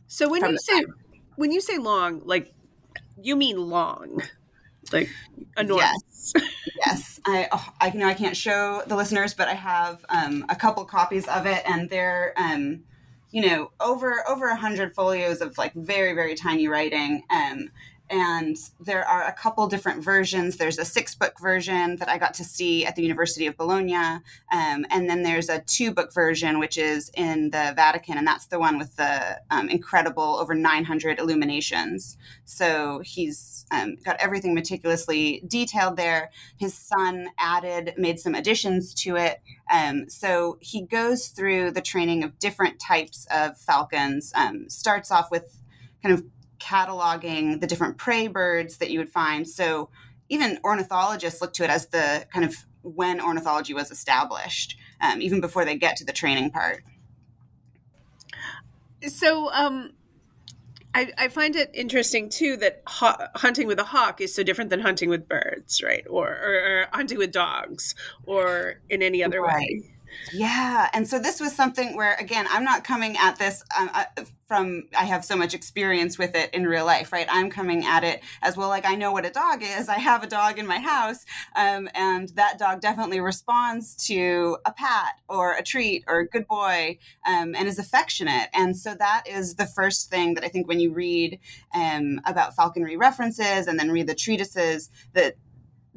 So 0.08 0.30
when 0.30 0.44
you 0.46 0.58
say 0.58 0.82
time. 0.82 0.96
when 1.36 1.52
you 1.52 1.62
say 1.62 1.78
long, 1.78 2.22
like 2.26 2.54
you 3.22 3.36
mean 3.36 3.58
long, 3.58 4.22
like 4.92 5.10
enormous. 5.58 6.34
Yes, 6.36 6.52
yes. 6.86 7.20
I 7.26 7.48
oh, 7.52 7.74
I 7.80 7.90
know 7.92 8.08
I 8.08 8.14
can't 8.14 8.36
show 8.36 8.84
the 8.86 8.96
listeners, 8.96 9.34
but 9.34 9.48
I 9.48 9.54
have 9.54 10.04
um, 10.10 10.46
a 10.50 10.56
couple 10.56 10.84
copies 10.86 11.28
of 11.28 11.46
it, 11.46 11.64
and 11.66 11.90
they're 11.90 12.34
um, 12.36 12.84
you 13.32 13.48
know 13.48 13.72
over 13.80 14.24
over 14.28 14.50
a 14.50 14.56
hundred 14.56 14.94
folios 14.94 15.42
of 15.42 15.58
like 15.58 15.74
very 15.74 16.14
very 16.14 16.36
tiny 16.36 16.68
writing 16.68 17.24
um, 17.30 17.70
and 18.10 18.56
there 18.80 19.08
are 19.08 19.24
a 19.26 19.34
couple 19.34 19.68
different 19.68 20.04
versions. 20.04 20.58
There's 20.58 20.78
a 20.78 20.86
six 20.86 21.16
book 21.16 21.40
version 21.40 21.98
that 21.98 22.10
I 22.10 22.18
got 22.18 22.34
to 22.36 22.44
see 22.44 22.86
at 22.86 22.96
the 22.96 23.02
University 23.02 23.48
of 23.48 23.58
Bologna, 23.58 23.96
um, 23.96 24.86
and 24.90 25.10
then 25.10 25.24
there's 25.24 25.50
a 25.50 25.60
two 25.60 25.92
book 25.92 26.14
version 26.14 26.60
which 26.60 26.78
is 26.78 27.12
in 27.16 27.52
the 27.52 27.74
Vatican, 27.76 28.18
and 28.18 28.28
that's 28.28 28.48
the 28.48 28.60
one 28.60 28.78
with 28.78 28.96
the 28.96 29.40
um, 29.52 29.70
incredible 29.70 30.38
over 30.40 30.54
900 30.54 31.20
illuminations. 31.20 32.18
So 32.46 33.02
he's 33.04 33.66
um, 33.72 33.96
got 34.04 34.18
everything 34.20 34.54
meticulously 34.54 35.44
detailed 35.48 35.98
there. 35.98 36.32
His 36.58 36.74
son 36.74 37.30
added, 37.38 37.94
made 37.98 38.20
some 38.20 38.36
additions 38.36 38.94
to 38.96 39.16
it. 39.16 39.42
Um, 39.72 40.10
so 40.10 40.58
he 40.62 40.84
goes 40.84 41.28
through 41.28 41.72
the 41.72 41.82
training 41.82 42.24
of 42.24 42.40
different 42.40 42.80
types 42.80 43.28
of 43.32 43.58
falcons. 43.58 44.32
Um, 44.36 44.70
starts 44.70 45.12
off 45.12 45.30
with 45.32 45.62
kind 46.02 46.14
of 46.14 46.24
cataloging 46.60 47.60
the 47.62 47.68
different 47.68 47.98
prey 47.98 48.28
birds 48.28 48.78
that 48.78 48.90
you 48.90 49.00
would 49.00 49.10
find. 49.10 49.48
So 49.48 49.90
even 50.30 50.60
ornithologists 50.64 51.42
look 51.42 51.54
to 51.54 51.64
it 51.64 51.70
as 51.70 51.88
the 51.88 52.26
kind 52.34 52.46
of 52.46 52.56
when 52.82 53.20
ornithology 53.20 53.74
was 53.74 53.92
established, 53.92 54.78
um, 55.02 55.22
even 55.22 55.42
before 55.42 55.66
they 55.66 55.76
get 55.76 55.98
to 55.98 56.06
the 56.06 56.14
training 56.14 56.52
part. 56.52 56.84
So, 59.08 59.52
um, 59.54 59.92
I, 60.96 61.12
I, 61.18 61.28
find 61.28 61.56
it 61.56 61.70
interesting 61.76 62.30
too 62.30 62.58
that 62.58 62.82
ha- 62.88 63.30
hunting 63.36 63.68
with 63.68 63.78
a 63.78 63.84
hawk 63.84 64.20
is 64.20 64.34
so 64.34 64.42
different 64.42 64.72
than 64.72 64.80
hunting 64.80 65.10
with 65.10 65.28
birds, 65.28 65.84
right? 65.84 66.04
Or, 66.10 66.30
or, 66.30 66.54
or 66.54 66.88
hunting 66.92 67.20
with 67.20 67.32
dogs, 67.32 67.94
or 68.26 68.82
in 68.90 69.04
any 69.04 69.24
other 69.24 69.42
right. 69.42 69.56
way. 69.56 69.97
Yeah. 70.34 70.90
And 70.94 71.08
so 71.08 71.20
this 71.20 71.40
was 71.40 71.56
something 71.56 71.96
where, 71.96 72.16
again, 72.16 72.46
I'm 72.50 72.64
not 72.64 72.84
coming 72.84 73.18
at 73.18 73.38
this 73.38 73.64
um, 73.78 73.90
uh, 73.94 74.06
from, 74.46 74.84
I 74.98 75.06
have 75.06 75.26
so 75.26 75.36
much 75.36 75.54
experience 75.54 76.18
with 76.18 76.36
it 76.36 76.54
in 76.54 76.66
real 76.66 76.86
life, 76.86 77.12
right? 77.12 77.28
I'm 77.30 77.50
coming 77.50 77.86
at 77.86 78.04
it 78.04 78.22
as 78.42 78.58
well, 78.58 78.70
like 78.70 78.86
I 78.86 78.96
know 78.96 79.12
what 79.12 79.26
a 79.26 79.30
dog 79.30 79.62
is. 79.62 79.90
I 79.90 80.00
have 80.00 80.24
a 80.24 80.28
dog 80.28 80.60
in 80.60 80.68
my 80.68 80.80
house, 80.80 81.26
um, 81.56 81.90
and 81.94 82.30
that 82.30 82.58
dog 82.58 82.82
definitely 82.82 83.20
responds 83.20 83.96
to 84.08 84.58
a 84.66 84.72
pat 84.72 85.16
or 85.28 85.54
a 85.54 85.64
treat 85.64 86.04
or 86.08 86.20
a 86.20 86.28
good 86.28 86.48
boy 86.48 86.98
um, 87.26 87.56
and 87.56 87.68
is 87.68 87.80
affectionate. 87.80 88.50
And 88.54 88.76
so 88.76 88.96
that 88.96 89.24
is 89.28 89.56
the 89.56 89.66
first 89.66 90.10
thing 90.10 90.34
that 90.36 90.44
I 90.44 90.48
think 90.48 90.68
when 90.68 90.80
you 90.80 90.94
read 90.94 91.40
um, 91.76 92.22
about 92.26 92.56
falconry 92.56 92.98
references 92.98 93.68
and 93.68 93.80
then 93.80 93.92
read 93.92 94.08
the 94.08 94.16
treatises, 94.16 94.90
that 95.14 95.36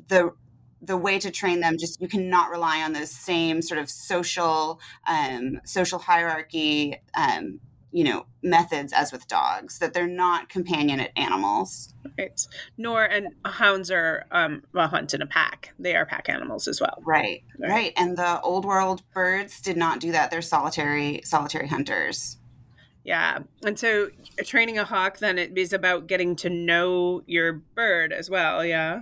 the 0.08 0.32
the 0.82 0.96
way 0.96 1.18
to 1.18 1.30
train 1.30 1.60
them 1.60 1.76
just 1.78 2.00
you 2.00 2.08
cannot 2.08 2.50
rely 2.50 2.82
on 2.82 2.92
those 2.92 3.10
same 3.10 3.62
sort 3.62 3.78
of 3.78 3.90
social 3.90 4.80
um, 5.06 5.60
social 5.64 5.98
hierarchy 5.98 6.96
um, 7.14 7.60
you 7.92 8.04
know 8.04 8.26
methods 8.42 8.92
as 8.92 9.12
with 9.12 9.26
dogs 9.26 9.78
that 9.78 9.92
they're 9.92 10.06
not 10.06 10.48
companionate 10.48 11.10
animals. 11.16 11.94
Right. 12.18 12.40
Nor 12.78 13.04
and 13.04 13.28
hounds 13.44 13.90
are 13.90 14.26
um 14.30 14.62
well 14.72 14.88
hunt 14.88 15.14
in 15.14 15.22
a 15.22 15.26
pack. 15.26 15.74
They 15.78 15.94
are 15.96 16.06
pack 16.06 16.28
animals 16.28 16.68
as 16.68 16.80
well. 16.80 17.02
Right, 17.04 17.44
right. 17.58 17.70
right. 17.70 17.92
And 17.96 18.16
the 18.16 18.40
old 18.40 18.64
world 18.64 19.02
birds 19.12 19.60
did 19.60 19.76
not 19.76 20.00
do 20.00 20.12
that. 20.12 20.30
They're 20.30 20.42
solitary 20.42 21.20
solitary 21.24 21.68
hunters. 21.68 22.38
Yeah. 23.04 23.40
And 23.64 23.78
so 23.78 24.10
training 24.44 24.78
a 24.78 24.84
hawk 24.84 25.18
then 25.18 25.38
it 25.38 25.56
is 25.56 25.72
about 25.72 26.06
getting 26.06 26.36
to 26.36 26.50
know 26.50 27.22
your 27.26 27.52
bird 27.52 28.12
as 28.12 28.30
well, 28.30 28.64
yeah. 28.64 29.00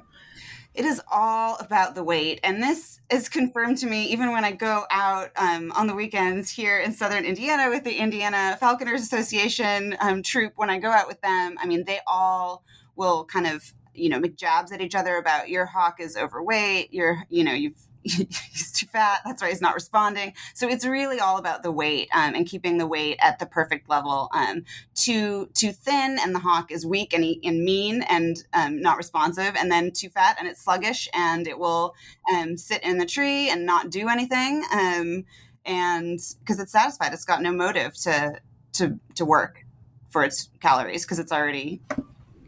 It 0.79 0.85
is 0.85 1.03
all 1.11 1.57
about 1.59 1.97
the 1.97 2.05
weight. 2.05 2.39
And 2.45 2.63
this 2.63 3.01
is 3.11 3.29
confirmed 3.29 3.79
to 3.79 3.87
me 3.89 4.05
even 4.05 4.31
when 4.31 4.45
I 4.45 4.53
go 4.53 4.85
out 4.93 5.31
um, 5.35 5.73
on 5.73 5.89
the 5.89 5.95
weekends 5.95 6.51
here 6.51 6.79
in 6.79 6.93
southern 6.93 7.25
Indiana 7.25 7.69
with 7.69 7.83
the 7.83 7.97
Indiana 7.97 8.57
Falconers 8.61 9.03
Association 9.03 9.97
um, 10.01 10.23
troop. 10.23 10.53
When 10.55 10.71
I 10.71 10.79
go 10.79 10.93
out 10.93 11.09
with 11.09 11.21
them, 11.21 11.57
I 11.61 11.67
mean, 11.67 11.83
they 11.85 11.99
all 12.07 12.63
will 12.95 13.25
kind 13.25 13.49
of 13.49 13.75
you 13.93 14.09
know 14.09 14.21
make 14.21 14.37
jabs 14.37 14.71
at 14.71 14.81
each 14.81 14.95
other 14.95 15.17
about 15.17 15.49
your 15.49 15.67
hawk 15.67 15.99
is 15.99 16.17
overweight 16.17 16.93
you're 16.93 17.25
you 17.29 17.43
know 17.43 17.53
you've 17.53 17.88
he's 18.03 18.73
too 18.73 18.87
fat. 18.87 19.21
That's 19.25 19.43
why 19.43 19.49
he's 19.49 19.61
not 19.61 19.75
responding. 19.75 20.35
So 20.55 20.69
it's 20.69 20.87
really 20.87 21.21
all 21.21 21.39
about 21.39 21.63
the 21.63 21.73
weight 21.73 22.09
um, 22.15 22.35
and 22.35 22.47
keeping 22.47 22.79
the 22.79 22.87
weight 22.87 23.19
at 23.21 23.39
the 23.39 23.47
perfect 23.47 23.89
level. 23.89 24.29
Um, 24.33 24.65
too 24.95 25.49
too 25.55 25.73
thin 25.73 26.19
and 26.21 26.35
the 26.35 26.39
hawk 26.39 26.71
is 26.71 26.87
weak 26.87 27.13
and, 27.13 27.25
and 27.43 27.65
mean 27.65 28.03
and 28.03 28.43
um, 28.53 28.81
not 28.81 28.97
responsive, 28.97 29.55
and 29.57 29.71
then 29.71 29.91
too 29.91 30.09
fat 30.09 30.37
and 30.39 30.49
it's 30.49 30.63
sluggish 30.63 31.09
and 31.13 31.47
it 31.47 31.59
will 31.59 31.95
um, 32.35 32.57
sit 32.57 32.83
in 32.83 32.99
the 32.99 33.07
tree 33.07 33.51
and 33.51 33.67
not 33.67 33.91
do 33.91 34.09
anything. 34.09 34.65
Um, 34.73 35.25
and 35.65 36.19
because 36.41 36.59
it's 36.61 36.73
satisfied, 36.73 37.13
it's 37.13 37.25
got 37.25 37.43
no 37.43 37.53
motive 37.53 37.95
to 38.03 38.41
to 38.75 38.99
to 39.17 39.25
work 39.25 39.65
for 40.11 40.25
its 40.25 40.49
calories 40.61 41.05
because 41.05 41.19
it's 41.19 41.33
already 41.33 41.83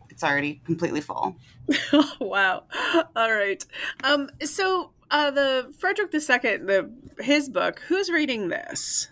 it's 0.08 0.22
already 0.22 0.60
completely 0.64 1.00
full. 1.00 1.36
wow. 2.20 2.64
All 3.16 3.32
right. 3.32 3.64
Um, 4.04 4.30
so 4.42 4.90
uh, 5.10 5.30
the 5.30 5.74
Frederick 5.78 6.12
II, 6.14 6.20
the 6.58 6.90
his 7.18 7.48
book. 7.48 7.80
Who's 7.88 8.10
reading 8.10 8.48
this? 8.48 9.08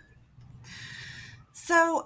So, 1.52 2.05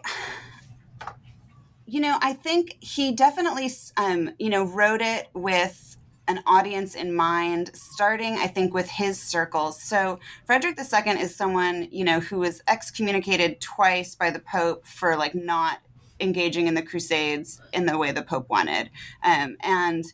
you 1.87 2.01
know, 2.01 2.19
I 2.21 2.33
think 2.33 2.77
he 2.81 3.13
definitely, 3.13 3.71
um, 3.97 4.31
you 4.39 4.51
know, 4.51 4.65
wrote 4.65 5.03
it 5.03 5.29
with 5.35 5.97
an 6.29 6.41
audience 6.47 6.95
in 6.95 7.15
mind, 7.15 7.71
starting, 7.75 8.35
I 8.35 8.47
think, 8.47 8.73
with 8.73 8.89
his 8.89 9.21
circles. 9.21 9.81
So, 9.83 10.19
Frederick 10.47 10.79
II 10.79 11.13
is 11.21 11.35
someone, 11.35 11.89
you 11.91 12.05
know, 12.05 12.21
who 12.21 12.39
was 12.39 12.63
excommunicated 12.67 13.61
twice 13.61 14.15
by 14.15 14.31
the 14.31 14.39
Pope 14.39 14.87
for 14.87 15.17
like 15.17 15.35
not 15.35 15.79
engaging 16.19 16.67
in 16.67 16.75
the 16.75 16.83
Crusades 16.83 17.61
in 17.73 17.87
the 17.87 17.99
way 17.99 18.13
the 18.13 18.23
Pope 18.23 18.49
wanted. 18.49 18.91
Um, 19.23 19.57
and 19.63 20.05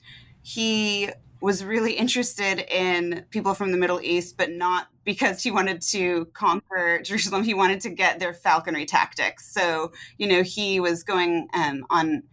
he 0.43 1.11
was 1.41 1.65
really 1.65 1.93
interested 1.93 2.61
in 2.69 3.25
people 3.31 3.55
from 3.55 3.71
the 3.71 3.79
Middle 3.79 4.01
East, 4.01 4.37
but 4.37 4.51
not 4.51 4.89
because 5.05 5.43
he 5.43 5.51
wanted 5.51 5.81
to 5.81 6.27
conquer 6.33 7.01
Jerusalem. 7.03 7.45
He 7.45 7.55
wanted 7.55 7.81
to 7.83 7.91
get 7.91 8.19
their 8.19 8.35
falconry 8.35 8.87
tactics. 8.87 9.53
So, 9.53 9.93
you 10.17 10.27
know, 10.27 10.43
he 10.43 10.81
was 10.81 11.05
going 11.05 11.49
um, 11.55 11.87
on 11.91 12.25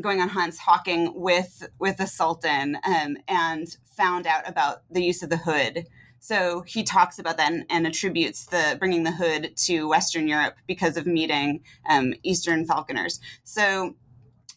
going 0.00 0.20
on 0.20 0.28
hunts, 0.28 0.58
hawking 0.58 1.12
with 1.14 1.66
with 1.78 1.96
the 1.96 2.06
Sultan, 2.06 2.78
um, 2.84 3.16
and 3.28 3.76
found 3.84 4.26
out 4.26 4.48
about 4.48 4.82
the 4.90 5.02
use 5.02 5.22
of 5.22 5.30
the 5.30 5.36
hood. 5.36 5.86
So 6.20 6.62
he 6.62 6.84
talks 6.84 7.18
about 7.18 7.36
that 7.36 7.52
and, 7.52 7.66
and 7.68 7.86
attributes 7.86 8.46
the 8.46 8.76
bringing 8.78 9.02
the 9.02 9.12
hood 9.12 9.54
to 9.66 9.86
Western 9.86 10.26
Europe 10.26 10.56
because 10.66 10.96
of 10.96 11.06
meeting 11.06 11.60
um, 11.88 12.14
Eastern 12.22 12.66
falconers. 12.66 13.20
So 13.42 13.94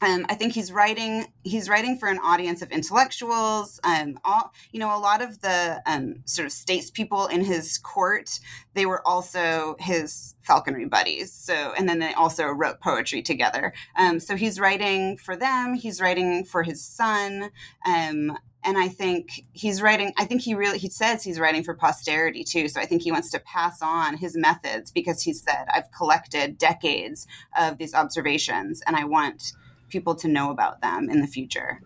um, 0.02 0.26
I 0.30 0.36
think 0.36 0.54
he's 0.54 0.72
writing. 0.72 1.26
He's 1.44 1.70
writing 1.70 1.98
for 1.98 2.08
an 2.08 2.20
audience 2.20 2.62
of 2.62 2.72
intellectuals. 2.72 3.80
Um, 3.84 4.20
all 4.24 4.54
you 4.72 4.80
know, 4.80 4.96
a 4.96 5.00
lot 5.00 5.22
of 5.22 5.42
the 5.42 5.82
um, 5.86 6.22
sort 6.26 6.46
of 6.46 6.52
statespeople 6.52 7.32
in 7.32 7.44
his 7.44 7.78
court, 7.78 8.40
they 8.74 8.86
were 8.86 9.06
also 9.08 9.76
his 9.80 10.36
falconry 10.42 10.86
buddies. 10.86 11.34
So, 11.34 11.74
and 11.78 11.90
then 11.90 12.00
they 12.00 12.14
also 12.14 12.46
wrote 12.46 12.80
poetry 12.80 13.22
together. 13.22 13.74
Um, 13.98 14.20
so 14.20 14.36
he's 14.36 14.60
writing 14.60 15.18
for 15.18 15.36
them. 15.36 15.74
He's 15.74 16.00
writing 16.00 16.46
for 16.46 16.64
his 16.64 16.84
son. 16.84 17.50
Um, 17.86 18.38
and 18.64 18.78
I 18.78 18.90
think 18.90 19.46
he's 19.54 19.82
writing. 19.82 20.14
I 20.18 20.26
think 20.26 20.42
he 20.42 20.54
really 20.54 20.78
he 20.78 20.90
says 20.90 21.24
he's 21.24 21.40
writing 21.40 21.64
for 21.64 21.74
posterity 21.74 22.44
too. 22.44 22.68
So 22.68 22.82
I 22.82 22.86
think 22.86 23.02
he 23.02 23.12
wants 23.12 23.32
to 23.32 23.40
pass 23.40 23.82
on 23.82 24.18
his 24.18 24.36
methods 24.36 24.92
because 24.92 25.22
he 25.24 25.34
said 25.34 25.68
I've 25.74 25.92
collected 25.92 26.58
decades 26.58 27.26
of 27.58 27.78
these 27.78 27.94
observations, 27.94 28.82
and 28.86 28.96
I 28.96 29.06
want 29.06 29.54
people 29.90 30.16
to 30.16 30.28
know 30.28 30.52
about 30.52 30.82
them 30.82 31.10
in 31.10 31.22
the 31.22 31.28
future. 31.28 31.82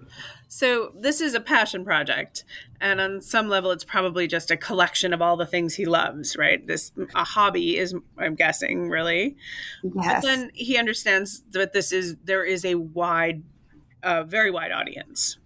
So 0.48 0.91
this 0.96 1.22
is 1.22 1.34
a 1.34 1.39
passion 1.39 1.86
project, 1.86 2.43
and 2.81 3.00
on 3.00 3.22
some 3.22 3.48
level, 3.48 3.72
it's 3.72 3.86
probably 3.86 4.27
just 4.27 4.51
a 4.51 4.58
collection 4.58 5.13
of 5.13 5.22
all 5.22 5.38
the 5.38 5.46
things 5.46 5.75
he 5.75 5.86
loves. 5.86 6.36
Right? 6.36 6.65
This 6.65 6.91
a 7.15 7.24
hobby 7.24 7.77
is, 7.77 7.96
I'm 8.17 8.36
guessing, 8.36 8.89
really. 8.89 9.38
Yes. 9.84 10.22
But 10.22 10.22
then 10.22 10.51
he 10.53 10.77
understands 10.77 11.43
that 11.51 11.74
this 11.74 11.91
is 11.91 12.17
there 12.24 12.43
is 12.43 12.65
a 12.65 12.75
wide, 12.75 13.43
uh, 14.03 14.24
very 14.24 14.51
wide 14.51 14.72
audience. 14.72 15.38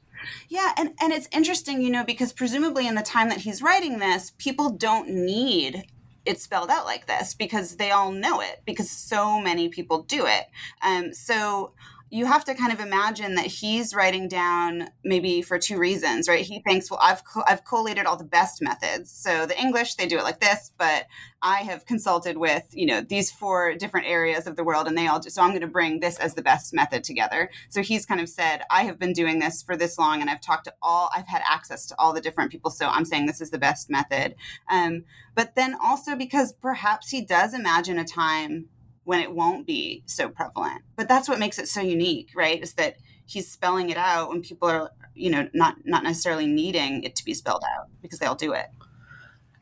Yeah, 0.50 0.72
and 0.78 0.94
and 1.00 1.14
it's 1.14 1.28
interesting, 1.32 1.82
you 1.82 1.92
know, 1.92 2.04
because 2.04 2.34
presumably 2.34 2.88
in 2.88 2.96
the 2.96 3.04
time 3.04 3.30
that 3.30 3.40
he's 3.40 3.62
writing 3.62 4.00
this, 4.00 4.32
people 4.38 4.72
don't 4.72 5.10
need 5.10 5.86
it 6.26 6.40
spelled 6.40 6.70
out 6.70 6.86
like 6.86 7.06
this 7.06 7.34
because 7.34 7.76
they 7.76 7.92
all 7.92 8.12
know 8.12 8.42
it 8.42 8.62
because 8.66 8.90
so 8.90 9.40
many 9.40 9.70
people 9.70 10.02
do 10.04 10.26
it. 10.26 10.46
Um, 10.82 11.14
so 11.14 11.74
you 12.12 12.26
have 12.26 12.46
to 12.46 12.54
kind 12.54 12.72
of 12.72 12.80
imagine 12.80 13.36
that 13.36 13.48
he's 13.48 13.96
writing 13.96 14.28
down 14.28 14.90
maybe 15.04 15.42
for 15.42 15.58
two 15.58 15.78
reasons, 15.78 16.30
right? 16.30 16.46
He 16.46 16.62
thinks, 16.62 16.90
well, 16.90 17.00
I've 17.02 17.24
co- 17.26 17.44
I've 17.48 17.66
collated 17.66 18.06
all 18.06 18.16
the 18.16 18.24
best 18.24 18.62
methods. 18.62 19.12
So 19.12 19.46
the 19.46 19.60
English 19.60 19.96
they 19.96 20.06
do 20.06 20.18
it 20.18 20.24
like 20.24 20.40
this, 20.40 20.72
but 20.78 21.08
I 21.42 21.58
have 21.58 21.86
consulted 21.86 22.38
with 22.38 22.64
you 22.72 22.86
know 22.86 23.02
these 23.02 23.32
four 23.32 23.76
different 23.76 24.08
areas 24.08 24.46
of 24.46 24.56
the 24.56 24.64
world, 24.64 24.88
and 24.88 24.98
they 24.98 25.08
all 25.08 25.20
do. 25.20 25.30
So 25.30 25.42
I'm 25.42 25.50
going 25.50 25.62
to 25.62 25.68
bring 25.68 26.00
this 26.00 26.20
as 26.20 26.36
the 26.36 26.42
best 26.42 26.74
method 26.74 27.04
together. 27.04 27.50
So 27.70 27.82
he's 27.82 28.06
kind 28.06 28.22
of 28.22 28.30
said, 28.30 28.62
I 28.70 28.84
have 28.84 29.00
been 29.00 29.14
doing 29.14 29.40
this 29.40 29.64
for 29.64 29.76
this 29.76 29.98
long, 29.98 30.22
and 30.22 30.30
I've 30.30 30.42
talked 30.42 30.66
to 30.66 30.74
all, 30.82 31.10
I've 31.16 31.28
had 31.28 31.42
access 31.50 31.86
to 31.88 31.96
all 32.00 32.14
the 32.14 32.22
different 32.22 32.52
people. 32.52 32.72
So 32.72 32.88
I'm 32.88 33.06
saying 33.06 33.26
this 33.26 33.42
is 33.42 33.50
the 33.50 33.58
best 33.58 33.90
method. 33.90 34.36
Um, 34.70 35.06
but 35.34 35.56
then 35.56 35.76
also 35.82 36.16
because 36.16 36.54
perhaps 36.54 37.10
he 37.10 37.22
does 37.22 37.54
imagine 37.54 37.98
a 37.98 38.06
time 38.06 38.70
when 39.06 39.22
it 39.22 39.32
won't 39.32 39.66
be 39.66 40.04
so 40.06 40.28
prevalent. 40.28 40.82
But 40.96 41.08
that's 41.08 41.30
what 41.30 41.40
makes 41.40 41.58
it 41.58 41.68
so 41.68 41.82
unique, 41.82 42.32
right? 42.36 42.62
Is 42.62 42.74
that 42.74 42.98
he's 43.26 43.50
spelling 43.50 43.90
it 43.90 43.98
out 43.98 44.30
when 44.30 44.42
people 44.42 44.68
are, 44.68 44.92
you 45.14 45.30
know, 45.30 45.48
not 45.54 45.78
not 45.86 46.04
necessarily 46.04 46.48
needing 46.48 47.04
it 47.04 47.16
to 47.16 47.26
be 47.26 47.34
spelled 47.34 47.64
out 47.78 47.88
because 48.02 48.20
they'll 48.20 48.36
do 48.36 48.54
it. 48.54 48.68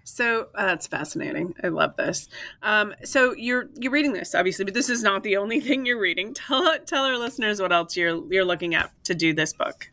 So 0.05 0.47
uh, 0.55 0.65
that's 0.65 0.87
fascinating. 0.87 1.55
I 1.63 1.69
love 1.69 1.95
this. 1.95 2.27
Um, 2.61 2.93
so 3.03 3.33
you're 3.33 3.69
you're 3.75 3.91
reading 3.91 4.13
this 4.13 4.33
obviously, 4.33 4.65
but 4.65 4.73
this 4.73 4.89
is 4.89 5.03
not 5.03 5.23
the 5.23 5.37
only 5.37 5.59
thing 5.61 5.85
you're 5.85 5.99
reading. 5.99 6.33
Tell 6.33 6.77
tell 6.85 7.05
our 7.05 7.17
listeners 7.17 7.61
what 7.61 7.71
else 7.71 7.95
you're 7.95 8.23
you're 8.31 8.45
looking 8.45 8.75
at 8.75 8.91
to 9.05 9.15
do 9.15 9.33
this 9.33 9.53
book. 9.53 9.89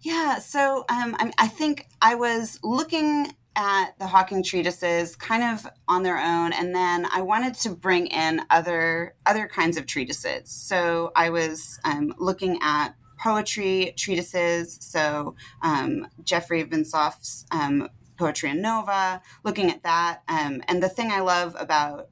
Yeah, 0.00 0.38
so 0.38 0.84
um, 0.88 1.14
I, 1.18 1.32
I 1.38 1.46
think 1.46 1.86
I 2.00 2.16
was 2.16 2.58
looking 2.64 3.36
at 3.54 3.98
the 3.98 4.06
Hawking 4.06 4.42
treatises 4.42 5.16
kind 5.16 5.42
of 5.42 5.66
on 5.88 6.02
their 6.02 6.18
own 6.18 6.52
and 6.52 6.74
then 6.74 7.06
I 7.12 7.22
wanted 7.22 7.54
to 7.54 7.70
bring 7.70 8.06
in 8.06 8.40
other 8.50 9.14
other 9.26 9.46
kinds 9.46 9.76
of 9.76 9.86
treatises. 9.86 10.50
So 10.50 11.12
I 11.14 11.30
was 11.30 11.78
um, 11.84 12.14
looking 12.18 12.58
at 12.62 12.94
poetry 13.18 13.94
treatises, 13.96 14.78
so 14.80 15.36
um, 15.62 16.08
Jeffrey 16.24 16.64
Vinsauf's 16.64 17.46
um, 17.52 17.88
and 18.20 18.62
Nova, 18.62 19.20
looking 19.44 19.70
at 19.70 19.82
that. 19.82 20.22
Um, 20.28 20.62
and 20.68 20.82
the 20.82 20.88
thing 20.88 21.10
I 21.10 21.20
love 21.20 21.56
about 21.58 22.08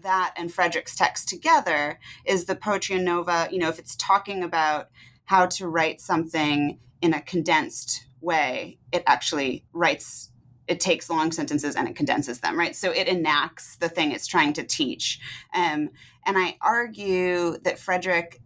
that 0.00 0.34
and 0.36 0.52
Frederick's 0.52 0.94
text 0.94 1.28
together 1.28 1.98
is 2.24 2.44
the 2.44 2.56
Poetria 2.56 3.02
Nova, 3.02 3.48
you 3.50 3.58
know, 3.58 3.68
if 3.68 3.78
it's 3.78 3.96
talking 3.96 4.42
about 4.42 4.90
how 5.24 5.46
to 5.46 5.66
write 5.66 6.00
something 6.00 6.78
in 7.00 7.14
a 7.14 7.22
condensed 7.22 8.06
way, 8.20 8.78
it 8.92 9.02
actually 9.06 9.64
writes 9.72 10.30
it 10.68 10.80
takes 10.80 11.08
long 11.08 11.32
sentences 11.32 11.76
and 11.76 11.88
it 11.88 11.96
condenses 11.96 12.40
them, 12.40 12.58
right? 12.58 12.74
So 12.74 12.90
it 12.90 13.08
enacts 13.08 13.76
the 13.76 13.88
thing 13.88 14.12
it's 14.12 14.26
trying 14.26 14.52
to 14.54 14.64
teach. 14.64 15.20
Um, 15.54 15.90
and 16.24 16.36
I 16.36 16.56
argue 16.60 17.58
that 17.58 17.78
Frederick 17.78 18.40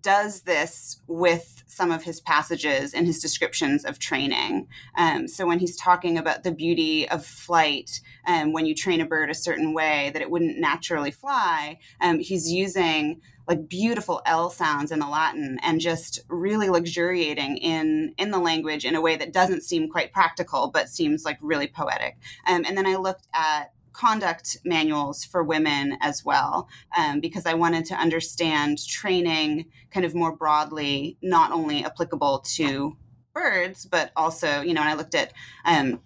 does 0.00 0.42
this 0.42 1.00
with 1.06 1.64
some 1.66 1.90
of 1.90 2.04
his 2.04 2.20
passages 2.20 2.94
and 2.94 3.06
his 3.06 3.20
descriptions 3.20 3.84
of 3.84 3.98
training. 3.98 4.66
Um, 4.96 5.28
so 5.28 5.46
when 5.46 5.58
he's 5.58 5.76
talking 5.76 6.16
about 6.16 6.42
the 6.42 6.52
beauty 6.52 7.08
of 7.08 7.24
flight, 7.24 8.00
um, 8.26 8.52
when 8.52 8.66
you 8.66 8.74
train 8.74 9.00
a 9.00 9.06
bird 9.06 9.30
a 9.30 9.34
certain 9.34 9.74
way 9.74 10.10
that 10.12 10.22
it 10.22 10.30
wouldn't 10.30 10.58
naturally 10.58 11.10
fly, 11.10 11.78
um, 12.00 12.18
he's 12.18 12.50
using 12.50 13.20
like 13.48 13.68
beautiful 13.68 14.22
L 14.26 14.50
sounds 14.50 14.90
in 14.90 14.98
the 14.98 15.06
Latin 15.06 15.58
and 15.62 15.80
just 15.80 16.20
really 16.28 16.68
luxuriating 16.68 17.58
in 17.58 18.12
in 18.18 18.30
the 18.30 18.38
language 18.38 18.84
in 18.84 18.96
a 18.96 19.00
way 19.00 19.16
that 19.16 19.32
doesn't 19.32 19.62
seem 19.62 19.88
quite 19.88 20.12
practical 20.12 20.68
but 20.72 20.88
seems 20.88 21.24
like 21.24 21.38
really 21.40 21.68
poetic. 21.68 22.16
Um, 22.46 22.64
and 22.66 22.76
then 22.76 22.86
I 22.86 22.96
looked 22.96 23.28
at 23.32 23.72
conduct 23.96 24.58
manuals 24.64 25.24
for 25.24 25.42
women 25.42 25.96
as 26.00 26.24
well 26.24 26.68
um, 26.96 27.20
because 27.20 27.46
I 27.46 27.54
wanted 27.54 27.84
to 27.86 27.94
understand 27.94 28.84
training 28.86 29.66
kind 29.90 30.04
of 30.04 30.14
more 30.14 30.36
broadly, 30.36 31.16
not 31.22 31.52
only 31.52 31.84
applicable 31.84 32.40
to 32.56 32.96
birds 33.34 33.84
but 33.86 34.12
also 34.16 34.60
you 34.60 34.74
know. 34.74 34.80
And 34.80 34.90
I 34.90 34.94
looked 34.94 35.14
at 35.14 35.32
um, 35.64 36.00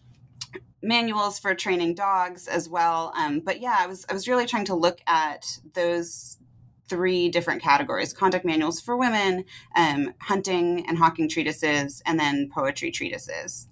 manuals 0.82 1.38
for 1.38 1.54
training 1.54 1.94
dogs 1.94 2.48
as 2.48 2.68
well. 2.68 3.12
Um, 3.16 3.40
but 3.40 3.60
yeah, 3.60 3.76
I 3.78 3.86
was 3.86 4.06
I 4.08 4.12
was 4.12 4.28
really 4.28 4.46
trying 4.46 4.66
to 4.66 4.74
look 4.74 5.00
at 5.06 5.44
those 5.74 6.38
three 6.88 7.28
different 7.28 7.62
categories 7.62 8.12
conduct 8.12 8.44
manuals 8.44 8.80
for 8.80 8.96
women, 8.96 9.44
um, 9.76 10.12
hunting 10.20 10.84
and 10.88 10.98
hawking 10.98 11.28
treatises, 11.28 12.02
and 12.04 12.18
then 12.18 12.50
poetry 12.52 12.90
treatises. 12.90 13.68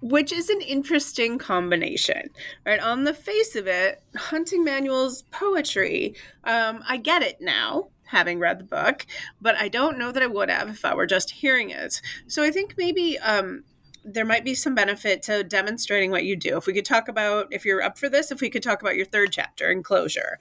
Which 0.00 0.32
is 0.32 0.48
an 0.48 0.60
interesting 0.60 1.38
combination, 1.38 2.30
right? 2.64 2.80
On 2.80 3.04
the 3.04 3.14
face 3.14 3.54
of 3.54 3.66
it, 3.66 4.02
Hunting 4.16 4.64
Manual's 4.64 5.22
poetry, 5.30 6.14
um, 6.44 6.82
I 6.88 6.96
get 6.96 7.22
it 7.22 7.40
now, 7.40 7.88
having 8.04 8.38
read 8.38 8.58
the 8.58 8.64
book, 8.64 9.06
but 9.40 9.56
I 9.56 9.68
don't 9.68 9.98
know 9.98 10.10
that 10.10 10.22
I 10.22 10.26
would 10.26 10.50
have 10.50 10.68
if 10.68 10.84
I 10.84 10.94
were 10.94 11.06
just 11.06 11.30
hearing 11.30 11.70
it. 11.70 12.00
So 12.26 12.42
I 12.42 12.50
think 12.50 12.74
maybe 12.76 13.18
um, 13.18 13.64
there 14.04 14.24
might 14.24 14.44
be 14.44 14.54
some 14.54 14.74
benefit 14.74 15.22
to 15.24 15.44
demonstrating 15.44 16.10
what 16.10 16.24
you 16.24 16.34
do. 16.34 16.56
If 16.56 16.66
we 16.66 16.72
could 16.72 16.84
talk 16.84 17.08
about, 17.08 17.48
if 17.50 17.64
you're 17.64 17.82
up 17.82 17.98
for 17.98 18.08
this, 18.08 18.30
if 18.30 18.40
we 18.40 18.50
could 18.50 18.62
talk 18.62 18.80
about 18.80 18.96
your 18.96 19.06
third 19.06 19.32
chapter, 19.32 19.70
Enclosure, 19.70 20.38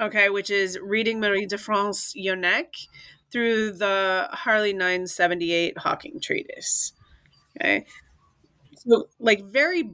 okay, 0.00 0.30
which 0.30 0.50
is 0.50 0.78
reading 0.80 1.20
Marie 1.20 1.46
de 1.46 1.58
France 1.58 2.14
Yonec 2.16 2.86
through 3.32 3.72
the 3.72 4.28
Harley 4.30 4.72
978 4.72 5.78
Hawking 5.78 6.20
Treatise. 6.20 6.92
Okay. 7.58 7.86
So, 8.88 9.08
like, 9.18 9.44
very 9.44 9.90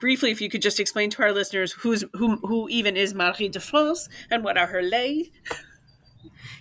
briefly, 0.00 0.30
if 0.30 0.40
you 0.40 0.48
could 0.48 0.62
just 0.62 0.78
explain 0.78 1.10
to 1.10 1.22
our 1.22 1.32
listeners 1.32 1.72
who's 1.72 2.04
who, 2.14 2.36
who 2.36 2.68
even 2.68 2.96
is 2.96 3.12
Marie 3.14 3.48
de 3.48 3.60
France 3.60 4.08
and 4.30 4.44
what 4.44 4.56
are 4.56 4.66
her 4.68 4.82
lay. 4.82 5.32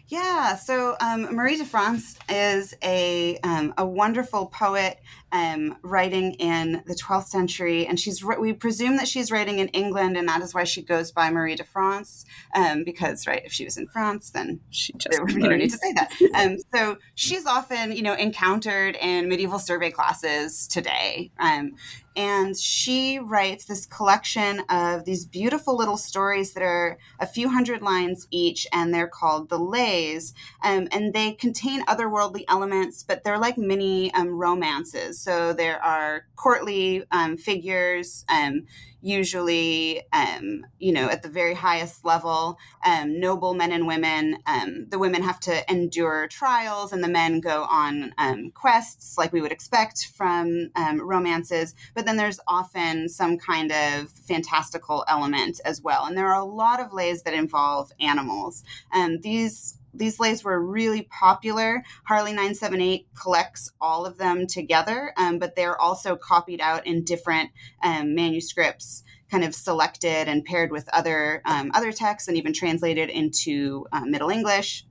Yeah, 0.08 0.56
so 0.56 0.96
um, 1.00 1.36
Marie 1.36 1.58
de 1.58 1.66
France 1.66 2.18
is 2.28 2.74
a 2.84 3.38
um, 3.44 3.74
a 3.78 3.86
wonderful 3.86 4.48
poet 4.48 5.00
um, 5.32 5.78
writing 5.84 6.34
in 6.34 6.84
the 6.88 6.96
12th 6.96 7.28
century, 7.28 7.86
and 7.86 8.00
she's 8.00 8.24
we 8.24 8.54
presume 8.54 8.98
that 8.98 9.08
she's 9.08 9.32
writing 9.32 9.60
in 9.60 9.68
England, 9.70 10.18
and 10.18 10.28
that 10.28 10.42
is 10.42 10.54
why 10.54 10.64
she 10.64 10.82
goes 10.82 11.12
by 11.12 11.30
Marie 11.30 11.56
de 11.56 11.64
France, 11.64 12.26
um, 12.56 12.84
because 12.84 13.28
right, 13.28 13.44
if 13.46 13.52
she 13.52 13.66
was 13.66 13.78
in 13.78 13.88
France, 13.88 14.32
then 14.32 14.60
she 14.72 14.94
just 14.94 15.20
we 15.26 15.42
don't 15.42 15.60
need 15.60 15.70
to 15.70 15.78
say 15.78 15.94
that. 15.94 16.12
Um, 16.34 16.58
so 16.74 16.98
she's 17.16 17.46
often 17.46 17.92
you 17.92 18.02
know 18.02 18.16
encountered 18.16 18.96
in 18.96 19.30
medieval 19.30 19.60
survey 19.60 19.92
classes 19.92 20.68
today. 20.68 21.32
Um, 21.40 21.74
and 22.16 22.58
she 22.58 23.20
writes 23.20 23.64
this 23.64 23.86
collection 23.86 24.62
of 24.70 25.06
these 25.06 25.26
beautiful 25.26 25.78
little 25.78 25.96
stories 25.96 26.54
that 26.54 26.64
are 26.64 26.98
a 27.20 27.26
few 27.26 27.50
hundred 27.50 27.82
lines 27.82 28.28
each, 28.30 28.68
and 28.74 28.94
they're 28.94 29.08
called 29.08 29.48
the 29.48 29.58
Lays. 29.70 30.34
Um, 30.64 30.88
and 30.92 31.14
they 31.14 31.34
contain 31.34 31.86
otherworldly 31.86 32.44
elements, 32.48 33.04
but 33.04 33.24
they're 33.24 33.40
like 33.40 33.58
mini 33.58 34.14
um, 34.14 34.30
romances. 34.30 35.20
So 35.20 35.54
there 35.54 35.84
are 35.84 36.26
courtly 36.36 37.04
um, 37.12 37.38
figures 37.38 38.26
um, 38.30 38.66
usually, 39.02 40.02
um, 40.14 40.66
you 40.80 40.92
know, 40.92 41.10
at 41.10 41.24
the 41.24 41.30
very 41.30 41.54
highest 41.54 42.06
level, 42.06 42.58
um, 42.86 43.20
noble 43.20 43.54
men 43.54 43.72
and 43.72 43.88
women. 43.88 44.38
Um, 44.46 44.88
the 44.90 45.00
women 45.00 45.24
have 45.24 45.40
to 45.42 45.72
endure 45.72 46.28
trials, 46.28 46.94
and 46.94 47.04
the 47.04 47.08
men 47.08 47.40
go 47.40 47.64
on 47.64 48.14
um, 48.18 48.52
quests, 48.52 49.18
like 49.18 49.34
we 49.34 49.42
would 49.42 49.52
expect 49.52 50.08
from 50.08 50.72
um, 50.76 51.02
romances. 51.02 51.76
But 51.96 52.06
then 52.06 52.18
there's 52.18 52.40
often 52.48 53.10
some 53.10 53.38
kind 53.38 53.72
of 53.72 54.10
fantastical 54.10 55.06
element 55.08 55.60
as 55.66 55.82
well. 55.82 56.06
And 56.06 56.18
there 56.18 56.28
are 56.28 56.42
a 56.42 56.46
lot 56.46 56.80
of 56.80 56.94
lays 56.94 57.24
that 57.24 57.34
involve 57.34 57.92
animals. 58.00 58.64
Um, 58.92 59.22
these 59.22 59.79
these 59.94 60.20
lays 60.20 60.44
were 60.44 60.60
really 60.62 61.04
popular. 61.04 61.84
Harley 62.06 62.32
978 62.32 63.08
collects 63.16 63.72
all 63.82 64.06
of 64.06 64.18
them 64.18 64.48
together, 64.48 65.14
um, 65.18 65.40
but 65.40 65.56
they're 65.56 65.80
also 65.80 66.16
copied 66.16 66.62
out 66.62 66.86
in 66.86 67.04
different 67.04 67.52
um, 67.84 68.16
manuscripts, 68.16 69.04
kind 69.32 69.44
of 69.44 69.56
selected 69.56 70.28
and 70.28 70.46
paired 70.46 70.72
with 70.72 70.88
other 70.90 71.42
um, 71.46 71.72
other 71.74 71.92
texts, 71.92 72.28
and 72.28 72.38
even 72.38 72.54
translated 72.54 73.10
into 73.10 73.86
uh, 73.92 74.06
Middle 74.06 74.30
English. 74.30 74.86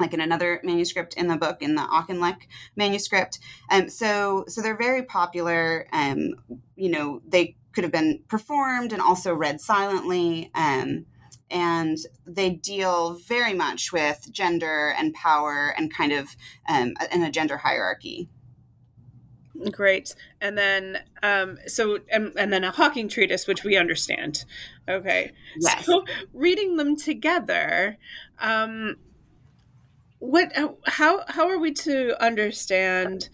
Like 0.00 0.12
in 0.12 0.20
another 0.20 0.60
manuscript 0.64 1.14
in 1.14 1.28
the 1.28 1.36
book, 1.36 1.62
in 1.62 1.76
the 1.76 1.82
Auchinleck 1.82 2.48
manuscript, 2.74 3.38
um, 3.70 3.88
so 3.88 4.44
so 4.48 4.60
they're 4.60 4.76
very 4.76 5.04
popular. 5.04 5.86
Um, 5.92 6.34
you 6.74 6.90
know, 6.90 7.22
they 7.28 7.54
could 7.72 7.84
have 7.84 7.92
been 7.92 8.20
performed 8.28 8.92
and 8.92 9.00
also 9.00 9.32
read 9.32 9.60
silently. 9.60 10.50
Um, 10.54 11.06
and 11.50 11.98
they 12.26 12.50
deal 12.50 13.14
very 13.14 13.54
much 13.54 13.92
with 13.92 14.28
gender 14.32 14.94
and 14.98 15.14
power 15.14 15.74
and 15.76 15.92
kind 15.92 16.12
of 16.12 16.36
um, 16.68 16.94
in 17.12 17.22
a 17.22 17.30
gender 17.30 17.58
hierarchy. 17.58 18.28
Great, 19.70 20.16
and 20.40 20.58
then 20.58 20.98
um, 21.22 21.58
so 21.66 22.00
and, 22.10 22.32
and 22.36 22.52
then 22.52 22.64
a 22.64 22.72
Hawking 22.72 23.08
treatise, 23.08 23.46
which 23.46 23.62
we 23.62 23.76
understand. 23.76 24.44
Okay, 24.88 25.30
yes. 25.56 25.86
So 25.86 26.04
reading 26.32 26.76
them 26.76 26.96
together, 26.96 27.96
um, 28.40 28.96
what 30.18 30.52
how 30.86 31.24
how 31.28 31.48
are 31.48 31.58
we 31.58 31.72
to 31.72 32.20
understand 32.22 33.28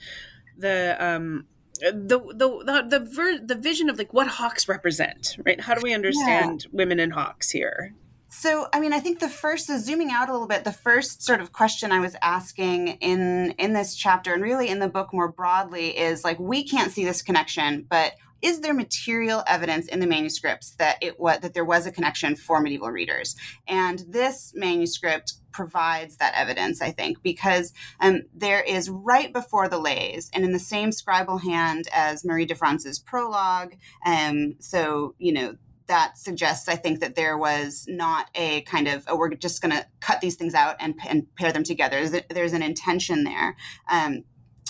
the 0.58 0.96
um 1.00 1.46
the 1.80 2.18
the 2.34 2.48
the 2.64 2.98
the, 2.98 3.00
ver- 3.00 3.38
the 3.38 3.54
vision 3.54 3.88
of 3.88 3.96
like 3.96 4.12
what 4.12 4.26
hawks 4.26 4.68
represent 4.68 5.37
right 5.46 5.61
how 5.62 5.74
do 5.74 5.80
we 5.82 5.94
understand 5.94 6.64
yeah. 6.64 6.70
women 6.72 7.00
and 7.00 7.12
hawks 7.12 7.50
here 7.50 7.94
so, 8.32 8.68
I 8.72 8.78
mean, 8.78 8.92
I 8.92 9.00
think 9.00 9.18
the 9.18 9.28
first, 9.28 9.66
so 9.66 9.76
zooming 9.76 10.10
out 10.12 10.28
a 10.28 10.32
little 10.32 10.46
bit, 10.46 10.62
the 10.62 10.72
first 10.72 11.20
sort 11.20 11.40
of 11.40 11.52
question 11.52 11.90
I 11.90 11.98
was 11.98 12.14
asking 12.22 12.88
in 13.00 13.50
in 13.58 13.72
this 13.72 13.96
chapter, 13.96 14.32
and 14.32 14.42
really 14.42 14.68
in 14.68 14.78
the 14.78 14.88
book 14.88 15.12
more 15.12 15.30
broadly, 15.30 15.98
is 15.98 16.22
like 16.22 16.38
we 16.38 16.62
can't 16.62 16.92
see 16.92 17.04
this 17.04 17.22
connection, 17.22 17.86
but 17.90 18.14
is 18.40 18.60
there 18.60 18.72
material 18.72 19.42
evidence 19.46 19.88
in 19.88 19.98
the 19.98 20.06
manuscripts 20.06 20.70
that 20.76 20.96
it 21.02 21.18
was 21.18 21.40
that 21.40 21.54
there 21.54 21.64
was 21.64 21.86
a 21.86 21.92
connection 21.92 22.36
for 22.36 22.60
medieval 22.60 22.90
readers? 22.90 23.34
And 23.66 24.04
this 24.08 24.52
manuscript 24.54 25.34
provides 25.50 26.16
that 26.18 26.32
evidence, 26.36 26.80
I 26.80 26.92
think, 26.92 27.22
because 27.22 27.72
um, 27.98 28.22
there 28.32 28.62
is 28.62 28.88
right 28.88 29.32
before 29.32 29.68
the 29.68 29.78
lays, 29.78 30.30
and 30.32 30.44
in 30.44 30.52
the 30.52 30.60
same 30.60 30.90
scribal 30.90 31.42
hand 31.42 31.88
as 31.92 32.24
Marie 32.24 32.46
de 32.46 32.54
France's 32.54 33.00
prologue. 33.00 33.74
Um, 34.06 34.54
so 34.60 35.16
you 35.18 35.32
know 35.32 35.56
that 35.90 36.16
suggests, 36.16 36.68
I 36.68 36.76
think, 36.76 37.00
that 37.00 37.16
there 37.16 37.37
was 37.37 37.85
not 37.88 38.29
a 38.37 38.61
kind 38.62 38.87
of, 38.87 39.05
oh, 39.09 39.16
we're 39.16 39.35
just 39.35 39.61
going 39.61 39.72
to 39.72 39.85
cut 39.98 40.20
these 40.20 40.37
things 40.37 40.55
out 40.55 40.76
and, 40.79 40.94
and 41.09 41.26
pair 41.35 41.50
them 41.53 41.64
together. 41.64 42.09
There's, 42.31 42.53
an 42.53 42.62
intention 42.62 43.24
there. 43.24 43.57
Um, 43.90 44.22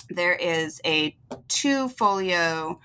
there 0.09 0.33
is 0.33 0.81
a 0.83 1.15
two 1.47 1.89
folio 1.89 2.79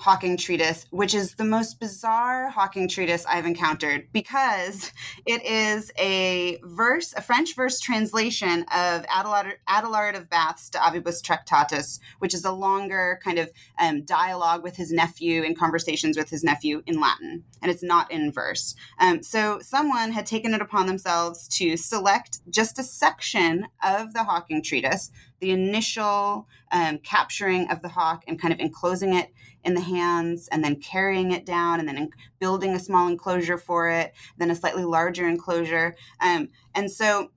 Hawking 0.00 0.38
treatise, 0.38 0.86
which 0.90 1.14
is 1.14 1.34
the 1.34 1.44
most 1.44 1.78
bizarre 1.78 2.48
Hawking 2.48 2.88
treatise 2.88 3.26
I've 3.26 3.44
encountered 3.44 4.08
because 4.12 4.92
it 5.26 5.44
is 5.44 5.92
a 5.98 6.58
verse, 6.64 7.12
a 7.16 7.20
French 7.20 7.54
verse 7.54 7.78
translation 7.80 8.62
of 8.74 9.04
Adelard, 9.06 9.52
Adelard 9.68 10.16
of 10.16 10.30
Bath's 10.30 10.70
De 10.70 10.78
Avibus 10.78 11.22
Tractatus, 11.22 12.00
which 12.18 12.32
is 12.32 12.44
a 12.44 12.52
longer 12.52 13.20
kind 13.22 13.38
of 13.38 13.50
um, 13.78 14.02
dialogue 14.04 14.62
with 14.62 14.76
his 14.76 14.90
nephew 14.90 15.44
and 15.44 15.58
conversations 15.58 16.16
with 16.16 16.30
his 16.30 16.42
nephew 16.42 16.82
in 16.86 16.98
Latin, 16.98 17.44
and 17.60 17.70
it's 17.70 17.82
not 17.82 18.10
in 18.10 18.32
verse. 18.32 18.74
Um, 18.98 19.22
so 19.22 19.60
someone 19.60 20.12
had 20.12 20.24
taken 20.24 20.54
it 20.54 20.62
upon 20.62 20.86
themselves 20.86 21.46
to 21.58 21.76
select 21.76 22.40
just 22.48 22.78
a 22.78 22.82
section 22.82 23.66
of 23.84 24.14
the 24.14 24.24
Hawking 24.24 24.62
treatise, 24.62 25.10
the 25.40 25.50
initial 25.50 26.46
um, 26.72 26.98
capturing 26.98 27.70
of 27.70 27.82
the 27.82 27.88
hawk 27.88 28.24
and 28.28 28.40
kind 28.40 28.52
of 28.52 28.60
enclosing 28.60 29.14
it 29.14 29.28
in 29.64 29.74
the 29.74 29.80
hands 29.80 30.48
and 30.48 30.64
then 30.64 30.76
carrying 30.76 31.32
it 31.32 31.44
down 31.44 31.80
and 31.80 31.88
then 31.88 32.10
building 32.38 32.74
a 32.74 32.78
small 32.78 33.08
enclosure 33.08 33.58
for 33.58 33.88
it, 33.88 34.12
then 34.38 34.50
a 34.50 34.54
slightly 34.54 34.84
larger 34.84 35.28
enclosure. 35.28 35.96
Um, 36.20 36.48
and 36.74 36.90
so 36.90 37.30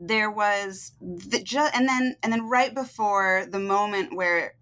there 0.00 0.30
was 0.30 0.92
the 1.00 1.40
ju- 1.42 1.68
and 1.74 1.88
then 1.88 2.16
and 2.22 2.32
then 2.32 2.48
right 2.48 2.74
before 2.74 3.46
the 3.48 3.60
moment 3.60 4.14
where 4.16 4.54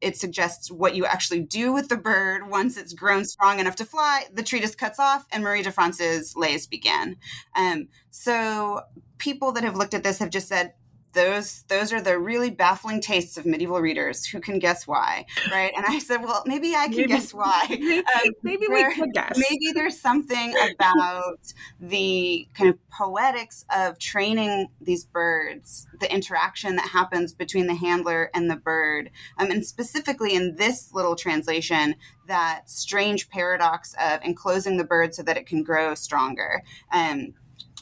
it 0.00 0.16
suggests 0.16 0.70
what 0.70 0.94
you 0.94 1.04
actually 1.04 1.40
do 1.40 1.72
with 1.72 1.88
the 1.88 1.96
bird 1.96 2.48
once 2.48 2.76
it's 2.76 2.94
grown 2.94 3.24
strong 3.24 3.60
enough 3.60 3.76
to 3.76 3.84
fly. 3.84 4.24
The 4.32 4.42
treatise 4.42 4.74
cuts 4.74 4.98
off, 4.98 5.26
and 5.30 5.44
Marie 5.44 5.62
de 5.62 5.70
France's 5.70 6.34
lays 6.36 6.66
begin. 6.66 7.16
Um, 7.54 7.88
so 8.10 8.80
people 9.18 9.52
that 9.52 9.64
have 9.64 9.76
looked 9.76 9.94
at 9.94 10.02
this 10.02 10.18
have 10.18 10.30
just 10.30 10.48
said 10.48 10.72
those 11.12 11.62
those 11.68 11.92
are 11.92 12.00
the 12.00 12.18
really 12.18 12.50
baffling 12.50 13.00
tastes 13.00 13.36
of 13.36 13.46
medieval 13.46 13.80
readers. 13.80 14.26
Who 14.26 14.40
can 14.40 14.58
guess 14.58 14.86
why 14.86 15.26
right? 15.50 15.72
And 15.76 15.84
i 15.86 15.98
said 15.98 16.18
well 16.18 16.42
maybe 16.46 16.74
i 16.74 16.86
can 16.86 16.96
maybe, 16.96 17.08
guess 17.08 17.34
why. 17.34 17.62
um, 17.70 18.32
maybe 18.42 18.66
there, 18.68 18.88
we 18.88 18.94
could 18.94 19.12
guess. 19.12 19.36
maybe 19.36 19.72
there's 19.74 19.98
something 19.98 20.54
about 20.74 21.52
the 21.80 22.48
kind 22.54 22.70
of 22.70 22.90
poetics 22.90 23.64
of 23.74 23.98
training 23.98 24.68
these 24.80 25.04
birds 25.04 25.86
the 26.00 26.12
interaction 26.12 26.76
that 26.76 26.88
happens 26.88 27.32
between 27.32 27.66
the 27.66 27.74
handler 27.74 28.30
and 28.34 28.50
the 28.50 28.56
bird 28.56 29.10
um, 29.38 29.50
and 29.50 29.64
specifically 29.64 30.34
in 30.34 30.54
this 30.56 30.92
little 30.92 31.16
translation 31.16 31.94
that 32.30 32.70
strange 32.70 33.28
paradox 33.28 33.94
of 34.00 34.20
enclosing 34.22 34.76
the 34.76 34.84
bird 34.84 35.14
so 35.14 35.22
that 35.22 35.36
it 35.36 35.46
can 35.46 35.62
grow 35.62 35.94
stronger. 35.94 36.62
Um, 36.92 37.34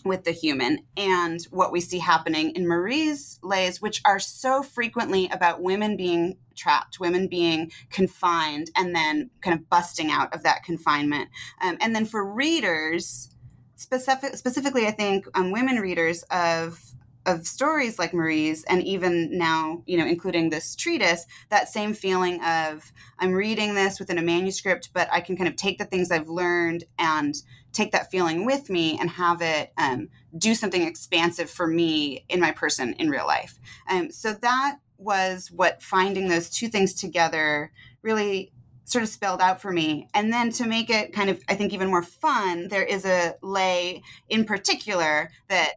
with 0.05 0.25
the 0.25 0.33
human 0.33 0.81
and 0.97 1.41
what 1.51 1.73
we 1.73 1.81
see 1.81 1.99
happening 1.99 2.51
in 2.55 2.67
Marie's 2.67 3.39
lays, 3.43 3.81
which 3.81 4.01
are 4.05 4.19
so 4.19 4.63
frequently 4.63 5.29
about 5.29 5.63
women 5.63 5.97
being 5.97 6.37
trapped, 6.57 6.99
women 6.99 7.29
being 7.29 7.71
confined, 7.91 8.71
and 8.77 8.95
then 8.95 9.31
kind 9.41 9.59
of 9.59 9.69
busting 9.69 10.11
out 10.11 10.35
of 10.35 10.43
that 10.43 10.65
confinement. 10.65 11.29
Um, 11.63 11.79
and 11.81 11.95
then 11.95 12.05
for 12.05 12.25
readers, 12.25 13.31
specific, 13.77 14.37
specifically, 14.37 14.87
I 14.87 14.91
think 14.91 15.27
um, 15.35 15.53
women 15.53 15.77
readers 15.77 16.23
of 16.31 16.81
of 17.27 17.47
stories 17.47 17.99
like 17.99 18.15
Marie's, 18.15 18.65
and 18.65 18.83
even 18.83 19.37
now, 19.37 19.83
you 19.87 19.99
know, 19.99 20.07
including 20.07 20.49
this 20.49 20.75
treatise, 20.75 21.27
that 21.51 21.69
same 21.69 21.93
feeling 21.93 22.43
of 22.43 22.91
I'm 23.19 23.33
reading 23.33 23.75
this 23.75 23.99
within 24.01 24.17
a 24.17 24.23
manuscript, 24.23 24.91
but 24.95 25.09
I 25.13 25.21
can 25.21 25.37
kind 25.37 25.49
of 25.49 25.55
take 25.55 25.77
the 25.77 25.85
things 25.85 26.11
I've 26.11 26.29
learned 26.29 26.85
and 26.99 27.35
take 27.79 27.93
that 27.93 28.11
feeling 28.11 28.45
with 28.45 28.69
me 28.69 28.99
and 28.99 29.09
have 29.09 29.41
it 29.41 29.73
um, 29.79 30.09
do 30.37 30.55
something 30.55 30.83
expansive 30.83 31.49
for 31.49 31.67
me 31.67 32.25
in 32.29 32.41
my 32.41 32.51
person 32.51 32.93
in 32.95 33.09
real 33.09 33.27
life. 33.27 33.59
Um, 33.88 34.11
so 34.11 34.33
that 34.33 34.79
was 34.99 35.53
what 35.53 35.81
finding 35.81 36.29
those 36.29 36.51
two 36.51 36.69
things 36.69 36.93
together 36.93 37.71
really 38.03 38.53
sort 38.83 39.05
of 39.05 39.09
spelled 39.09 39.41
out 39.41 39.61
for 39.62 39.71
me. 39.71 40.09
And 40.12 40.33
then 40.33 40.51
to 40.53 40.67
make 40.67 40.91
it 40.91 41.12
kind 41.12 41.31
of, 41.31 41.41
I 41.49 41.55
think, 41.55 41.73
even 41.73 41.88
more 41.88 42.03
fun, 42.03 42.69
there 42.69 42.83
is 42.83 43.05
a 43.05 43.37
lay 43.43 44.03
in 44.29 44.45
particular 44.45 45.31
that 45.49 45.75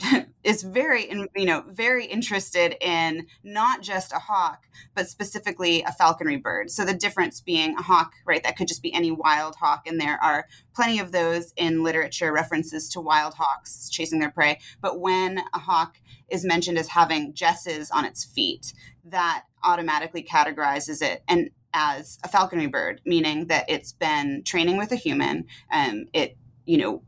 is 0.44 0.62
very 0.62 1.10
you 1.34 1.46
know 1.46 1.64
very 1.68 2.06
interested 2.06 2.76
in 2.80 3.26
not 3.42 3.82
just 3.82 4.12
a 4.12 4.18
hawk 4.18 4.64
but 4.94 5.08
specifically 5.08 5.82
a 5.82 5.92
falconry 5.92 6.36
bird 6.36 6.70
so 6.70 6.84
the 6.84 6.94
difference 6.94 7.40
being 7.40 7.74
a 7.76 7.82
hawk 7.82 8.12
right 8.26 8.44
that 8.44 8.56
could 8.56 8.68
just 8.68 8.82
be 8.82 8.92
any 8.92 9.10
wild 9.10 9.56
hawk 9.56 9.86
and 9.86 10.00
there 10.00 10.22
are 10.22 10.46
plenty 10.74 10.98
of 10.98 11.12
those 11.12 11.52
in 11.56 11.82
literature 11.82 12.32
references 12.32 12.88
to 12.88 13.00
wild 13.00 13.34
hawks 13.34 13.88
chasing 13.88 14.20
their 14.20 14.30
prey 14.30 14.58
but 14.80 15.00
when 15.00 15.42
a 15.54 15.58
hawk 15.58 15.96
is 16.28 16.44
mentioned 16.44 16.78
as 16.78 16.88
having 16.88 17.34
jesses 17.34 17.90
on 17.90 18.04
its 18.04 18.24
feet 18.24 18.72
that 19.04 19.44
automatically 19.62 20.22
categorizes 20.22 21.02
it 21.02 21.22
and 21.26 21.50
as 21.74 22.20
a 22.22 22.28
falconry 22.28 22.68
bird, 22.68 23.00
meaning 23.04 23.48
that 23.48 23.64
it's 23.68 23.92
been 23.92 24.44
training 24.44 24.76
with 24.76 24.92
a 24.92 24.96
human. 24.96 25.44
Um, 25.72 26.06
it, 26.12 26.38
you 26.64 26.78
know, 26.78 27.02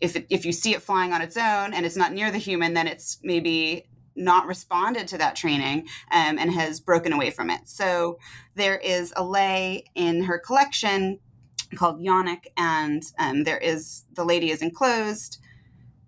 if 0.00 0.16
it, 0.16 0.26
if 0.30 0.44
you 0.44 0.52
see 0.52 0.74
it 0.74 0.82
flying 0.82 1.12
on 1.12 1.22
its 1.22 1.36
own 1.36 1.72
and 1.72 1.86
it's 1.86 1.96
not 1.96 2.12
near 2.12 2.30
the 2.30 2.38
human, 2.38 2.74
then 2.74 2.86
it's 2.86 3.18
maybe 3.22 3.86
not 4.14 4.46
responded 4.46 5.06
to 5.08 5.18
that 5.18 5.36
training 5.36 5.86
um, 6.10 6.38
and 6.38 6.50
has 6.50 6.80
broken 6.80 7.12
away 7.12 7.30
from 7.30 7.50
it. 7.50 7.60
So 7.68 8.18
there 8.54 8.78
is 8.78 9.12
a 9.16 9.24
lay 9.24 9.84
in 9.94 10.22
her 10.24 10.38
collection 10.38 11.18
called 11.74 12.00
Yonec, 12.00 12.46
and 12.56 13.02
um, 13.18 13.44
there 13.44 13.58
is 13.58 14.04
the 14.14 14.24
lady 14.24 14.50
is 14.50 14.62
enclosed. 14.62 15.38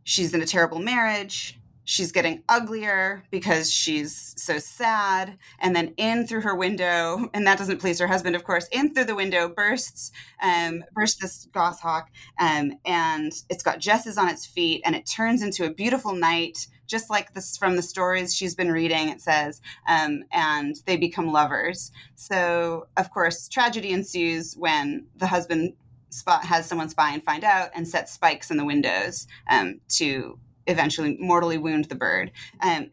She's 0.04 0.32
in 0.32 0.40
a 0.40 0.46
terrible 0.46 0.78
marriage 0.78 1.58
she's 1.88 2.12
getting 2.12 2.42
uglier 2.50 3.24
because 3.30 3.72
she's 3.72 4.34
so 4.36 4.58
sad. 4.58 5.38
And 5.58 5.74
then 5.74 5.94
in 5.96 6.26
through 6.26 6.42
her 6.42 6.54
window 6.54 7.30
and 7.34 7.46
that 7.46 7.56
doesn't 7.56 7.80
please 7.80 7.98
her 7.98 8.06
husband 8.06 8.36
of 8.36 8.44
course 8.44 8.68
in 8.70 8.92
through 8.92 9.04
the 9.04 9.14
window 9.14 9.48
bursts 9.48 10.12
um, 10.42 10.84
bursts 10.92 11.20
this 11.20 11.48
goshawk 11.52 12.10
um, 12.38 12.74
and 12.84 13.32
it's 13.48 13.62
got 13.62 13.80
jesses 13.80 14.18
on 14.18 14.28
its 14.28 14.44
feet 14.44 14.82
and 14.84 14.94
it 14.94 15.06
turns 15.06 15.42
into 15.42 15.64
a 15.64 15.70
beautiful 15.70 16.14
knight 16.14 16.66
just 16.86 17.08
like 17.08 17.32
this 17.32 17.56
from 17.56 17.76
the 17.76 17.82
stories 17.82 18.34
she's 18.34 18.54
been 18.54 18.70
reading 18.70 19.08
it 19.08 19.22
says 19.22 19.62
um, 19.88 20.24
and 20.30 20.76
they 20.84 20.98
become 20.98 21.32
lovers. 21.32 21.90
So 22.16 22.86
of 22.98 23.10
course 23.10 23.48
tragedy 23.48 23.92
ensues 23.92 24.54
when 24.58 25.06
the 25.16 25.26
husband 25.26 25.72
spot 26.10 26.44
has 26.44 26.66
someone 26.66 26.90
spy 26.90 27.12
and 27.12 27.22
find 27.22 27.44
out 27.44 27.70
and 27.74 27.88
set 27.88 28.10
spikes 28.10 28.50
in 28.50 28.58
the 28.58 28.64
windows 28.64 29.26
um, 29.48 29.80
to 29.88 30.38
eventually 30.68 31.16
mortally 31.18 31.58
wound 31.58 31.86
the 31.86 31.94
bird. 31.94 32.30
Um, 32.60 32.90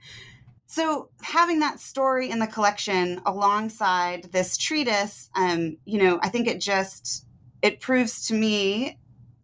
so 0.68 1.10
having 1.22 1.60
that 1.60 1.80
story 1.80 2.30
in 2.30 2.40
the 2.40 2.48
collection 2.48 3.22
alongside 3.26 4.32
this 4.32 4.58
treatise, 4.58 5.30
um, 5.36 5.78
you 5.86 6.00
know, 6.00 6.20
I 6.22 6.30
think 6.30 6.48
it 6.48 6.60
just 6.60 7.26
it 7.62 7.80
proves 7.80 8.28
to 8.28 8.34
me 8.34 8.98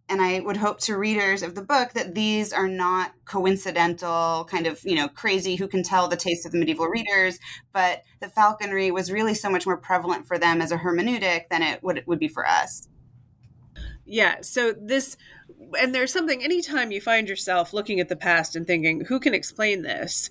and 0.08 0.20
I 0.20 0.40
would 0.40 0.58
hope 0.58 0.78
to 0.80 0.98
readers 0.98 1.42
of 1.42 1.54
the 1.54 1.62
book 1.62 1.92
that 1.94 2.14
these 2.14 2.52
are 2.52 2.68
not 2.68 3.12
coincidental, 3.24 4.46
kind 4.50 4.66
of, 4.66 4.78
you 4.84 4.94
know, 4.94 5.08
crazy 5.08 5.56
who 5.56 5.66
can 5.66 5.82
tell 5.82 6.06
the 6.06 6.16
taste 6.16 6.44
of 6.44 6.52
the 6.52 6.58
medieval 6.58 6.86
readers, 6.86 7.38
but 7.72 8.02
the 8.20 8.28
falconry 8.28 8.90
was 8.90 9.10
really 9.10 9.32
so 9.32 9.48
much 9.48 9.64
more 9.64 9.78
prevalent 9.78 10.26
for 10.26 10.38
them 10.38 10.60
as 10.60 10.70
a 10.70 10.76
hermeneutic 10.76 11.48
than 11.48 11.62
it 11.62 11.82
would, 11.82 12.02
would 12.06 12.18
be 12.18 12.28
for 12.28 12.46
us. 12.46 12.88
Yeah. 14.04 14.36
So 14.42 14.72
this, 14.72 15.16
and 15.78 15.94
there's 15.94 16.12
something, 16.12 16.42
anytime 16.42 16.90
you 16.92 17.00
find 17.00 17.28
yourself 17.28 17.72
looking 17.72 18.00
at 18.00 18.08
the 18.08 18.16
past 18.16 18.56
and 18.56 18.66
thinking, 18.66 19.04
who 19.04 19.20
can 19.20 19.34
explain 19.34 19.82
this? 19.82 20.30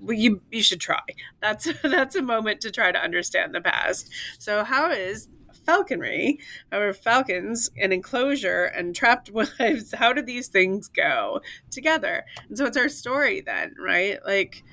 Well, 0.00 0.16
you 0.16 0.40
you 0.50 0.62
should 0.62 0.80
try. 0.80 1.02
That's 1.40 1.68
that's 1.82 2.16
a 2.16 2.22
moment 2.22 2.62
to 2.62 2.70
try 2.70 2.92
to 2.92 2.98
understand 2.98 3.54
the 3.54 3.60
past. 3.60 4.10
So 4.38 4.64
how 4.64 4.90
is 4.90 5.28
falconry, 5.66 6.38
our 6.72 6.92
falcons, 6.92 7.70
an 7.76 7.92
enclosure, 7.92 8.64
and 8.64 8.94
trapped 8.94 9.30
wives? 9.60 9.92
How 9.92 10.12
do 10.12 10.22
these 10.22 10.48
things 10.48 10.88
go 10.88 11.40
together? 11.70 12.24
And 12.48 12.56
so 12.56 12.64
it's 12.64 12.76
our 12.76 12.88
story 12.88 13.42
then, 13.42 13.74
right? 13.78 14.18
Like 14.24 14.64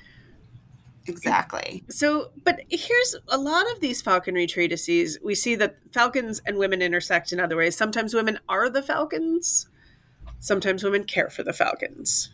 Exactly. 1.06 1.84
So, 1.90 2.30
but 2.42 2.60
here's 2.70 3.16
a 3.28 3.36
lot 3.36 3.70
of 3.72 3.80
these 3.80 4.00
falconry 4.00 4.46
treatises. 4.46 5.18
We 5.22 5.34
see 5.34 5.54
that 5.56 5.76
falcons 5.92 6.40
and 6.46 6.56
women 6.56 6.80
intersect 6.80 7.32
in 7.32 7.40
other 7.40 7.56
ways. 7.56 7.76
Sometimes 7.76 8.14
women 8.14 8.38
are 8.48 8.70
the 8.70 8.82
falcons, 8.82 9.68
sometimes 10.40 10.82
women 10.82 11.04
care 11.04 11.28
for 11.28 11.42
the 11.42 11.52
falcons. 11.52 12.30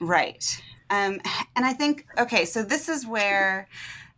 Right. 0.00 0.62
Um, 0.90 1.20
and 1.56 1.64
I 1.64 1.72
think, 1.72 2.06
okay, 2.18 2.44
so 2.44 2.62
this 2.62 2.88
is 2.88 3.06
where 3.06 3.68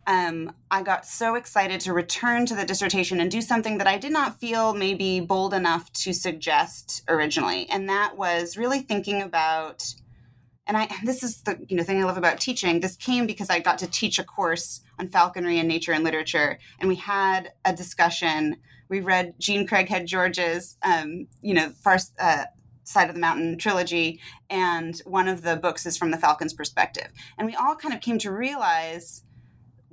um, 0.07 0.53
I 0.69 0.83
got 0.83 1.05
so 1.05 1.35
excited 1.35 1.79
to 1.81 1.93
return 1.93 2.45
to 2.47 2.55
the 2.55 2.65
dissertation 2.65 3.19
and 3.19 3.31
do 3.31 3.41
something 3.41 3.77
that 3.77 3.87
I 3.87 3.97
did 3.97 4.11
not 4.11 4.39
feel 4.39 4.73
maybe 4.73 5.19
bold 5.19 5.53
enough 5.53 5.91
to 5.93 6.13
suggest 6.13 7.03
originally. 7.07 7.67
And 7.69 7.89
that 7.89 8.17
was 8.17 8.57
really 8.57 8.81
thinking 8.81 9.21
about 9.21 9.95
and 10.67 10.77
I 10.77 10.89
this 11.03 11.23
is 11.23 11.41
the 11.41 11.59
you 11.67 11.77
know 11.77 11.83
thing 11.83 12.01
I 12.01 12.05
love 12.05 12.17
about 12.17 12.39
teaching. 12.39 12.79
This 12.79 12.95
came 12.95 13.27
because 13.27 13.49
I 13.49 13.59
got 13.59 13.77
to 13.79 13.87
teach 13.87 14.19
a 14.19 14.23
course 14.23 14.81
on 14.99 15.07
falconry 15.07 15.59
and 15.59 15.67
nature 15.67 15.91
and 15.91 16.03
literature, 16.03 16.59
and 16.79 16.89
we 16.89 16.95
had 16.95 17.51
a 17.63 17.73
discussion. 17.73 18.57
We 18.89 18.99
read 18.99 19.33
Jean 19.39 19.67
Craighead 19.67 20.05
George's 20.05 20.77
um, 20.83 21.27
you 21.41 21.53
know 21.53 21.69
far 21.69 21.99
uh, 22.19 22.45
side 22.83 23.09
of 23.09 23.15
the 23.15 23.21
mountain 23.21 23.57
trilogy, 23.57 24.19
and 24.49 24.99
one 25.05 25.27
of 25.27 25.41
the 25.41 25.55
books 25.55 25.85
is 25.85 25.97
from 25.97 26.11
the 26.11 26.17
falcon's 26.17 26.53
perspective, 26.53 27.09
and 27.37 27.45
we 27.47 27.55
all 27.55 27.75
kind 27.75 27.93
of 27.93 28.01
came 28.01 28.17
to 28.19 28.31
realize 28.31 29.23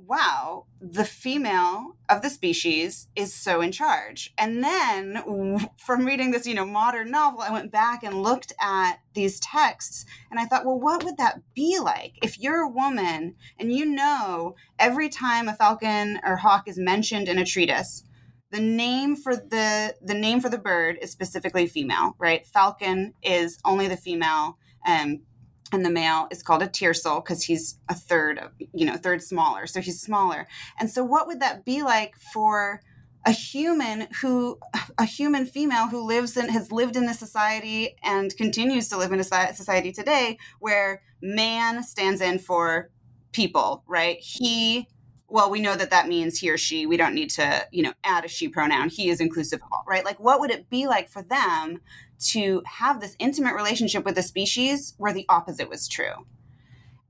wow, 0.07 0.65
the 0.81 1.05
female 1.05 1.95
of 2.09 2.21
the 2.21 2.29
species 2.29 3.07
is 3.15 3.33
so 3.33 3.61
in 3.61 3.71
charge. 3.71 4.33
And 4.37 4.63
then 4.63 5.69
from 5.77 6.05
reading 6.05 6.31
this, 6.31 6.45
you 6.45 6.53
know, 6.53 6.65
modern 6.65 7.11
novel, 7.11 7.41
I 7.41 7.51
went 7.51 7.71
back 7.71 8.03
and 8.03 8.21
looked 8.21 8.53
at 8.59 8.99
these 9.13 9.39
texts 9.39 10.05
and 10.29 10.39
I 10.39 10.45
thought, 10.45 10.65
well, 10.65 10.79
what 10.79 11.03
would 11.03 11.17
that 11.17 11.41
be 11.53 11.79
like 11.79 12.13
if 12.21 12.39
you're 12.39 12.61
a 12.61 12.69
woman 12.69 13.35
and 13.59 13.71
you 13.71 13.85
know 13.85 14.55
every 14.79 15.09
time 15.09 15.47
a 15.47 15.53
falcon 15.53 16.19
or 16.23 16.37
hawk 16.37 16.67
is 16.67 16.77
mentioned 16.77 17.29
in 17.29 17.37
a 17.37 17.45
treatise, 17.45 18.03
the 18.51 18.59
name 18.59 19.15
for 19.15 19.35
the 19.35 19.95
the 20.01 20.13
name 20.13 20.39
for 20.39 20.47
the 20.47 20.59
bird 20.59 20.99
is 21.01 21.11
specifically 21.11 21.65
female, 21.65 22.15
right? 22.19 22.45
Falcon 22.45 23.15
is 23.23 23.57
only 23.65 23.87
the 23.87 23.97
female. 23.97 24.59
Um, 24.85 25.21
and 25.73 25.83
the 25.83 25.89
male 25.89 26.27
is 26.31 26.43
called 26.43 26.61
a 26.61 26.67
tiercel 26.67 27.23
because 27.23 27.43
he's 27.43 27.79
a 27.89 27.95
third 27.95 28.37
of 28.37 28.51
you 28.73 28.85
know 28.85 28.95
third 28.95 29.21
smaller 29.21 29.67
so 29.67 29.81
he's 29.81 29.99
smaller. 29.99 30.47
And 30.79 30.89
so 30.89 31.03
what 31.03 31.27
would 31.27 31.41
that 31.41 31.65
be 31.65 31.83
like 31.83 32.15
for 32.33 32.81
a 33.25 33.31
human 33.31 34.07
who 34.21 34.59
a 34.97 35.05
human 35.05 35.45
female 35.45 35.87
who 35.87 36.01
lives 36.01 36.37
in 36.37 36.49
has 36.49 36.71
lived 36.71 36.95
in 36.95 37.05
this 37.05 37.19
society 37.19 37.95
and 38.03 38.35
continues 38.37 38.87
to 38.89 38.97
live 38.97 39.11
in 39.11 39.19
a 39.19 39.23
society 39.23 39.91
today 39.91 40.37
where 40.59 41.01
man 41.21 41.83
stands 41.83 42.21
in 42.21 42.39
for 42.39 42.89
people 43.31 43.83
right? 43.87 44.17
He 44.19 44.87
well 45.33 45.49
we 45.49 45.59
know 45.59 45.75
that 45.75 45.89
that 45.89 46.07
means 46.07 46.39
he 46.39 46.49
or 46.49 46.57
she 46.57 46.85
we 46.85 46.95
don't 46.95 47.13
need 47.13 47.29
to 47.29 47.67
you 47.71 47.83
know 47.83 47.93
add 48.03 48.23
a 48.23 48.27
she 48.27 48.47
pronoun 48.47 48.87
he 48.87 49.09
is 49.09 49.19
inclusive 49.19 49.61
of 49.61 49.67
all 49.71 49.83
right 49.87 50.05
like 50.05 50.19
what 50.19 50.39
would 50.39 50.51
it 50.51 50.69
be 50.69 50.87
like 50.87 51.09
for 51.09 51.21
them 51.23 51.81
to 52.23 52.61
have 52.65 52.99
this 53.01 53.15
intimate 53.19 53.55
relationship 53.55 54.05
with 54.05 54.17
a 54.17 54.23
species 54.23 54.93
where 54.97 55.13
the 55.13 55.25
opposite 55.29 55.69
was 55.69 55.87
true. 55.87 56.25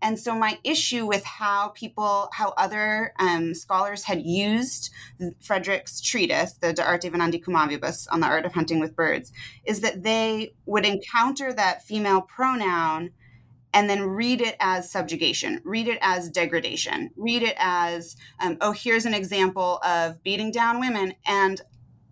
And 0.02 0.20
so, 0.20 0.36
my 0.36 0.60
issue 0.66 1.06
with 1.06 1.24
how 1.24 1.70
people, 1.70 2.30
how 2.34 2.54
other 2.58 3.14
um, 3.20 3.54
scholars 3.54 4.04
had 4.04 4.22
used 4.22 4.90
Frederick's 5.40 6.02
treatise, 6.02 6.54
the 6.54 6.74
De 6.74 6.86
Arte 6.86 7.10
Venandi 7.10 7.42
cum 7.42 7.54
Avibus, 7.54 8.08
on 8.12 8.20
the 8.20 8.28
art 8.28 8.46
of 8.46 8.54
hunting 8.54 8.82
with 8.82 8.98
birds, 8.98 9.32
is 9.64 9.80
that 9.80 10.04
they 10.04 10.56
would 10.66 10.86
encounter 10.86 11.54
that 11.54 11.86
female 11.86 12.22
pronoun 12.22 13.12
and 13.74 13.90
then 13.90 14.04
read 14.04 14.42
it 14.42 14.56
as 14.60 14.90
subjugation, 14.90 15.62
read 15.64 15.88
it 15.88 15.98
as 16.02 16.30
degradation, 16.30 17.12
read 17.16 17.44
it 17.44 17.56
as, 17.58 18.16
um, 18.40 18.58
oh, 18.62 18.72
here's 18.72 19.06
an 19.06 19.14
example 19.14 19.80
of 19.84 20.22
beating 20.24 20.52
down 20.52 20.80
women. 20.80 21.16
And 21.26 21.62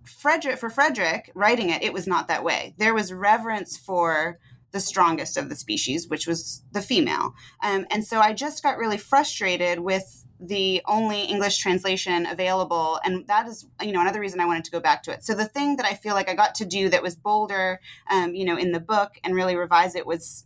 Frederick 0.03 0.57
for 0.57 0.69
Frederick 0.69 1.31
writing 1.35 1.69
it, 1.69 1.83
it 1.83 1.93
was 1.93 2.07
not 2.07 2.27
that 2.27 2.43
way. 2.43 2.73
There 2.77 2.93
was 2.93 3.13
reverence 3.13 3.77
for 3.77 4.39
the 4.71 4.79
strongest 4.79 5.37
of 5.37 5.49
the 5.49 5.55
species, 5.55 6.07
which 6.07 6.27
was 6.27 6.63
the 6.71 6.81
female. 6.81 7.33
Um, 7.61 7.85
and 7.91 8.05
so 8.05 8.19
I 8.19 8.33
just 8.33 8.63
got 8.63 8.77
really 8.77 8.97
frustrated 8.97 9.79
with 9.79 10.25
the 10.39 10.81
only 10.87 11.23
English 11.23 11.57
translation 11.57 12.25
available. 12.25 12.99
And 13.03 13.27
that 13.27 13.47
is, 13.47 13.67
you 13.81 13.91
know, 13.91 14.01
another 14.01 14.19
reason 14.19 14.39
I 14.39 14.45
wanted 14.45 14.63
to 14.65 14.71
go 14.71 14.79
back 14.79 15.03
to 15.03 15.11
it. 15.11 15.23
So 15.23 15.35
the 15.35 15.45
thing 15.45 15.75
that 15.75 15.85
I 15.85 15.93
feel 15.93 16.15
like 16.15 16.29
I 16.29 16.33
got 16.33 16.55
to 16.55 16.65
do 16.65 16.89
that 16.89 17.03
was 17.03 17.15
bolder, 17.15 17.79
um, 18.09 18.33
you 18.33 18.45
know, 18.45 18.57
in 18.57 18.71
the 18.71 18.79
book 18.79 19.19
and 19.23 19.35
really 19.35 19.55
revise 19.55 19.95
it 19.95 20.07
was 20.07 20.45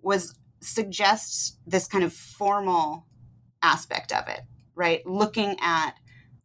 was 0.00 0.36
suggests 0.62 1.58
this 1.66 1.86
kind 1.86 2.04
of 2.04 2.12
formal 2.12 3.06
aspect 3.62 4.12
of 4.12 4.28
it, 4.28 4.40
right? 4.74 5.04
Looking 5.06 5.56
at 5.60 5.94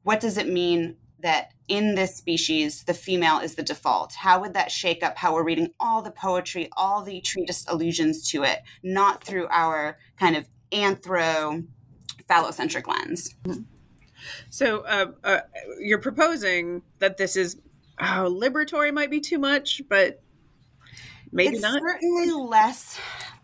what 0.03 0.19
does 0.19 0.38
it 0.38 0.47
mean 0.47 0.97
that 1.19 1.51
in 1.67 1.95
this 1.95 2.15
species 2.15 2.84
the 2.84 2.93
female 2.93 3.39
is 3.39 3.56
the 3.56 3.63
default? 3.63 4.13
How 4.13 4.39
would 4.39 4.53
that 4.53 4.71
shake 4.71 5.03
up 5.03 5.17
how 5.17 5.34
we're 5.34 5.43
reading 5.43 5.71
all 5.80 6.01
the 6.01 6.12
poetry 6.12 6.69
all 6.77 7.03
the 7.03 7.21
treatise 7.21 7.65
allusions 7.67 8.30
to 8.32 8.43
it 8.43 8.60
not 8.84 9.23
through 9.23 9.47
our 9.49 9.97
kind 10.19 10.36
of 10.36 10.47
anthro 10.71 11.65
phallocentric 12.30 12.88
lens? 12.88 13.36
So 14.49 14.80
uh, 14.82 15.12
uh, 15.23 15.39
you're 15.80 15.99
proposing 15.99 16.82
that 16.99 17.17
this 17.17 17.36
is 17.36 17.60
oh, 17.99 18.30
liberatory 18.30 18.93
might 18.93 19.12
be 19.12 19.19
too 19.19 19.39
much 19.39 19.82
but 19.89 20.21
maybe 21.32 21.56
it's 21.56 21.62
not? 21.62 21.82
certainly 21.82 22.32
less 22.32 22.99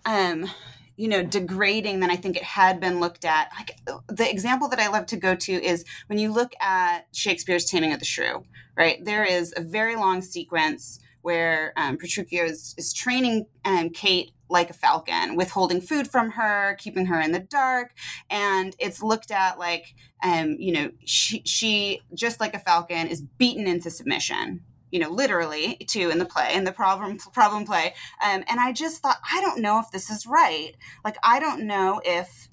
um 0.05 0.49
you 0.95 1.07
know 1.07 1.23
degrading 1.23 1.99
than 1.99 2.11
i 2.11 2.15
think 2.15 2.37
it 2.37 2.43
had 2.43 2.79
been 2.79 2.99
looked 2.99 3.25
at. 3.25 3.49
Like 3.57 3.77
the 4.07 4.29
example 4.29 4.67
that 4.69 4.79
i 4.79 4.87
love 4.87 5.05
to 5.07 5.17
go 5.17 5.35
to 5.35 5.51
is 5.51 5.85
when 6.07 6.19
you 6.19 6.31
look 6.31 6.53
at 6.61 7.07
shakespeare's 7.11 7.65
taming 7.65 7.93
of 7.93 7.99
the 7.99 8.05
shrew 8.05 8.43
right? 8.75 9.03
There 9.03 9.23
is 9.23 9.53
a 9.55 9.61
very 9.61 9.95
long 9.95 10.21
sequence 10.21 10.99
where 11.21 11.73
um, 11.77 11.97
Petruchio 11.97 12.45
is, 12.45 12.75
is 12.77 12.93
training 12.93 13.45
um, 13.63 13.89
Kate 13.89 14.31
like 14.49 14.69
a 14.69 14.73
falcon, 14.73 15.35
withholding 15.35 15.81
food 15.81 16.07
from 16.07 16.31
her, 16.31 16.75
keeping 16.79 17.05
her 17.07 17.19
in 17.19 17.31
the 17.31 17.39
dark, 17.39 17.93
and 18.29 18.75
it's 18.77 19.01
looked 19.01 19.31
at 19.31 19.57
like, 19.57 19.95
um, 20.21 20.57
you 20.59 20.73
know, 20.73 20.91
she, 21.05 21.41
she 21.45 22.01
just 22.13 22.39
like 22.39 22.53
a 22.53 22.59
falcon 22.59 23.07
is 23.07 23.21
beaten 23.21 23.65
into 23.65 23.89
submission, 23.89 24.61
you 24.93 24.99
know, 24.99 25.09
literally 25.09 25.75
too 25.87 26.11
in 26.11 26.19
the 26.19 26.25
play, 26.25 26.53
in 26.53 26.65
the 26.65 26.71
problem 26.71 27.17
problem 27.33 27.65
play. 27.65 27.95
Um, 28.23 28.43
and 28.47 28.59
I 28.59 28.71
just 28.71 29.01
thought, 29.01 29.17
I 29.29 29.41
don't 29.41 29.59
know 29.59 29.79
if 29.79 29.89
this 29.89 30.11
is 30.11 30.27
right. 30.27 30.73
Like, 31.03 31.17
I 31.23 31.39
don't 31.39 31.65
know 31.65 31.99
if 32.05 32.47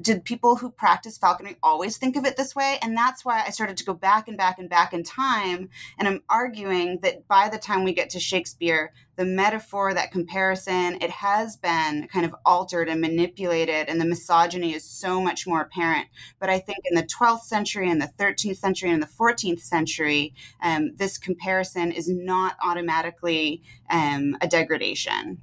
did 0.00 0.24
people 0.24 0.56
who 0.56 0.70
practice 0.70 1.18
falconry 1.18 1.56
always 1.62 1.98
think 1.98 2.16
of 2.16 2.24
it 2.24 2.36
this 2.36 2.54
way? 2.54 2.78
And 2.82 2.96
that's 2.96 3.24
why 3.24 3.42
I 3.46 3.50
started 3.50 3.76
to 3.78 3.84
go 3.84 3.92
back 3.92 4.28
and 4.28 4.36
back 4.36 4.58
and 4.58 4.68
back 4.68 4.92
in 4.92 5.02
time. 5.02 5.68
And 5.98 6.08
I'm 6.08 6.22
arguing 6.28 7.00
that 7.02 7.28
by 7.28 7.48
the 7.48 7.58
time 7.58 7.84
we 7.84 7.92
get 7.92 8.10
to 8.10 8.20
Shakespeare, 8.20 8.92
the 9.16 9.26
metaphor, 9.26 9.92
that 9.92 10.12
comparison, 10.12 10.96
it 11.02 11.10
has 11.10 11.56
been 11.56 12.08
kind 12.08 12.24
of 12.24 12.34
altered 12.46 12.88
and 12.88 13.02
manipulated, 13.02 13.88
and 13.88 14.00
the 14.00 14.06
misogyny 14.06 14.72
is 14.72 14.82
so 14.82 15.20
much 15.20 15.46
more 15.46 15.60
apparent. 15.60 16.06
But 16.38 16.48
I 16.48 16.58
think 16.58 16.78
in 16.90 16.96
the 16.96 17.02
12th 17.02 17.42
century 17.42 17.90
and 17.90 18.00
the 18.00 18.10
13th 18.18 18.56
century 18.56 18.90
and 18.90 19.02
the 19.02 19.06
14th 19.06 19.60
century, 19.60 20.32
um, 20.62 20.96
this 20.96 21.18
comparison 21.18 21.92
is 21.92 22.08
not 22.08 22.56
automatically 22.62 23.62
um, 23.90 24.38
a 24.40 24.48
degradation 24.48 25.42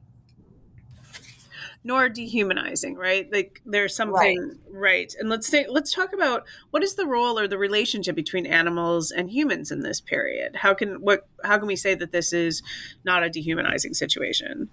nor 1.87 2.09
dehumanizing, 2.09 2.95
right? 2.95 3.31
Like 3.31 3.61
there's 3.65 3.95
something 3.95 4.37
right. 4.39 4.57
right. 4.69 5.15
And 5.17 5.29
let's 5.29 5.47
say 5.47 5.65
let's 5.69 5.93
talk 5.93 6.11
about 6.11 6.45
what 6.71 6.83
is 6.83 6.95
the 6.95 7.07
role 7.07 7.39
or 7.39 7.47
the 7.47 7.57
relationship 7.57 8.13
between 8.13 8.45
animals 8.45 9.09
and 9.09 9.31
humans 9.31 9.71
in 9.71 9.83
this 9.83 10.01
period. 10.01 10.57
How 10.57 10.73
can 10.73 10.95
what 10.95 11.29
how 11.45 11.57
can 11.57 11.65
we 11.65 11.77
say 11.77 11.95
that 11.95 12.11
this 12.11 12.33
is 12.33 12.61
not 13.05 13.23
a 13.23 13.29
dehumanizing 13.29 13.93
situation? 13.93 14.69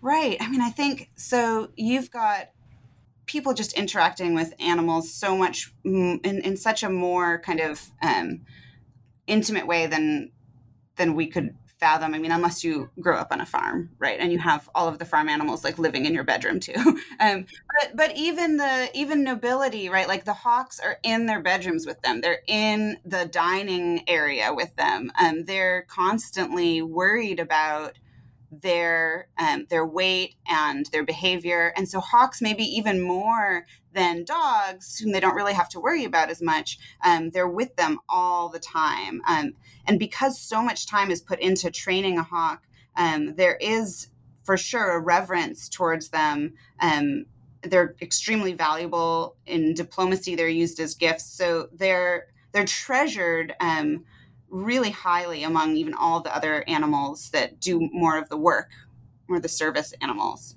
Right. 0.00 0.38
I 0.40 0.48
mean, 0.48 0.62
I 0.62 0.70
think 0.70 1.10
so 1.16 1.68
you've 1.76 2.10
got 2.10 2.48
people 3.26 3.52
just 3.52 3.74
interacting 3.74 4.34
with 4.34 4.54
animals 4.58 5.12
so 5.12 5.36
much 5.36 5.70
in, 5.84 6.18
in 6.24 6.56
such 6.56 6.82
a 6.82 6.88
more 6.88 7.40
kind 7.40 7.60
of 7.60 7.90
um, 8.02 8.40
intimate 9.26 9.66
way 9.66 9.86
than 9.86 10.32
than 10.96 11.14
we 11.14 11.26
could 11.26 11.54
fathom. 11.82 12.14
I 12.14 12.18
mean, 12.18 12.30
unless 12.30 12.62
you 12.62 12.90
grow 13.00 13.16
up 13.16 13.32
on 13.32 13.40
a 13.40 13.44
farm, 13.44 13.90
right, 13.98 14.20
and 14.20 14.30
you 14.30 14.38
have 14.38 14.70
all 14.72 14.86
of 14.86 15.00
the 15.00 15.04
farm 15.04 15.28
animals 15.28 15.64
like 15.64 15.80
living 15.80 16.06
in 16.06 16.14
your 16.14 16.22
bedroom 16.22 16.60
too. 16.60 16.74
um, 17.20 17.44
but 17.80 17.96
but 17.96 18.16
even 18.16 18.56
the 18.56 18.88
even 18.94 19.24
nobility, 19.24 19.88
right? 19.88 20.06
Like 20.06 20.24
the 20.24 20.32
hawks 20.32 20.78
are 20.78 20.98
in 21.02 21.26
their 21.26 21.42
bedrooms 21.42 21.84
with 21.84 22.00
them. 22.02 22.20
They're 22.20 22.44
in 22.46 22.98
the 23.04 23.26
dining 23.26 24.08
area 24.08 24.54
with 24.54 24.76
them. 24.76 25.10
Um, 25.20 25.44
they're 25.44 25.82
constantly 25.88 26.82
worried 26.82 27.40
about 27.40 27.98
their 28.52 29.28
um, 29.38 29.66
their 29.70 29.86
weight 29.86 30.34
and 30.46 30.86
their 30.86 31.04
behavior. 31.04 31.72
And 31.76 31.88
so 31.88 32.00
hawks 32.00 32.42
maybe 32.42 32.64
even 32.64 33.00
more 33.00 33.66
than 33.94 34.24
dogs 34.24 34.98
whom 34.98 35.12
they 35.12 35.20
don't 35.20 35.34
really 35.34 35.54
have 35.54 35.68
to 35.70 35.80
worry 35.80 36.04
about 36.04 36.30
as 36.30 36.42
much 36.42 36.78
um, 37.04 37.30
they're 37.30 37.48
with 37.48 37.76
them 37.76 37.98
all 38.08 38.48
the 38.48 38.58
time. 38.60 39.22
Um, 39.26 39.54
and 39.86 39.98
because 39.98 40.38
so 40.38 40.62
much 40.62 40.86
time 40.86 41.10
is 41.10 41.20
put 41.20 41.40
into 41.40 41.70
training 41.70 42.18
a 42.18 42.22
hawk 42.22 42.62
um, 42.96 43.34
there 43.36 43.56
is 43.56 44.08
for 44.44 44.56
sure 44.56 44.92
a 44.92 45.00
reverence 45.00 45.68
towards 45.68 46.10
them. 46.10 46.54
Um, 46.80 47.26
they're 47.62 47.94
extremely 48.02 48.54
valuable 48.54 49.36
in 49.46 49.74
diplomacy. 49.74 50.34
They're 50.34 50.48
used 50.48 50.80
as 50.80 50.94
gifts. 50.94 51.24
So 51.24 51.68
they're 51.72 52.26
they're 52.52 52.64
treasured 52.64 53.54
um, 53.60 54.04
really 54.52 54.90
highly 54.90 55.42
among 55.42 55.76
even 55.76 55.94
all 55.94 56.20
the 56.20 56.34
other 56.34 56.62
animals 56.68 57.30
that 57.30 57.58
do 57.58 57.88
more 57.92 58.18
of 58.18 58.28
the 58.28 58.36
work 58.36 58.70
or 59.28 59.40
the 59.40 59.48
service 59.48 59.94
animals. 60.00 60.54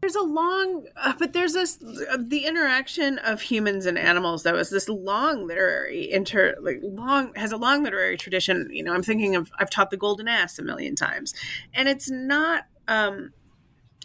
There's 0.00 0.14
a 0.14 0.22
long 0.22 0.86
uh, 0.96 1.12
but 1.18 1.34
there's 1.34 1.52
this 1.52 1.78
uh, 1.82 2.16
the 2.18 2.46
interaction 2.46 3.18
of 3.18 3.42
humans 3.42 3.84
and 3.84 3.98
animals 3.98 4.44
that 4.44 4.54
was 4.54 4.70
this 4.70 4.88
long 4.88 5.46
literary 5.46 6.10
inter 6.10 6.54
like 6.62 6.78
long 6.82 7.34
has 7.34 7.52
a 7.52 7.58
long 7.58 7.82
literary 7.82 8.16
tradition. 8.16 8.70
You 8.72 8.82
know 8.82 8.94
i'm 8.94 9.02
thinking 9.02 9.36
of 9.36 9.50
i've 9.58 9.68
taught 9.68 9.90
the 9.90 9.98
golden 9.98 10.26
ass 10.26 10.58
a 10.58 10.62
million 10.62 10.96
times. 10.96 11.34
And 11.74 11.86
it's 11.86 12.10
not 12.10 12.64
um 12.88 13.32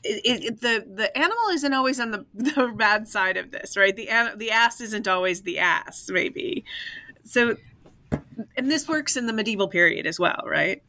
it, 0.04 0.44
it, 0.44 0.62
the 0.62 0.86
the 0.94 1.18
animal 1.18 1.48
isn't 1.52 1.74
always 1.74 2.00
on 2.00 2.12
the, 2.12 2.26
the 2.34 2.74
bad 2.76 3.08
side 3.08 3.38
of 3.38 3.52
this, 3.52 3.78
right? 3.78 3.96
The 3.96 4.34
the 4.36 4.52
ass 4.52 4.82
isn't 4.82 5.08
always 5.08 5.44
the 5.44 5.60
ass, 5.60 6.10
maybe 6.12 6.66
so 7.26 7.58
and 8.56 8.72
this 8.72 8.88
works 8.88 9.18
in 9.18 9.26
the 9.26 9.34
medieval 9.34 9.68
period 9.68 10.06
as 10.06 10.20
well 10.20 10.42
right 10.46 10.82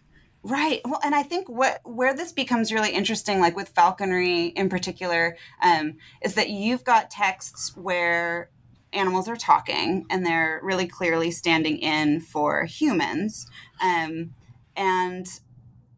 Right. 0.48 0.80
Well, 0.84 1.00
and 1.02 1.12
I 1.12 1.24
think 1.24 1.48
what 1.48 1.80
where 1.84 2.14
this 2.14 2.30
becomes 2.30 2.70
really 2.70 2.92
interesting, 2.92 3.40
like 3.40 3.56
with 3.56 3.70
falconry 3.70 4.46
in 4.46 4.68
particular, 4.68 5.36
um, 5.60 5.96
is 6.22 6.34
that 6.34 6.50
you've 6.50 6.84
got 6.84 7.10
texts 7.10 7.76
where 7.76 8.48
animals 8.92 9.28
are 9.28 9.34
talking 9.34 10.06
and 10.08 10.24
they're 10.24 10.60
really 10.62 10.86
clearly 10.86 11.32
standing 11.32 11.78
in 11.78 12.20
for 12.20 12.64
humans, 12.64 13.48
um, 13.82 14.34
and 14.76 15.26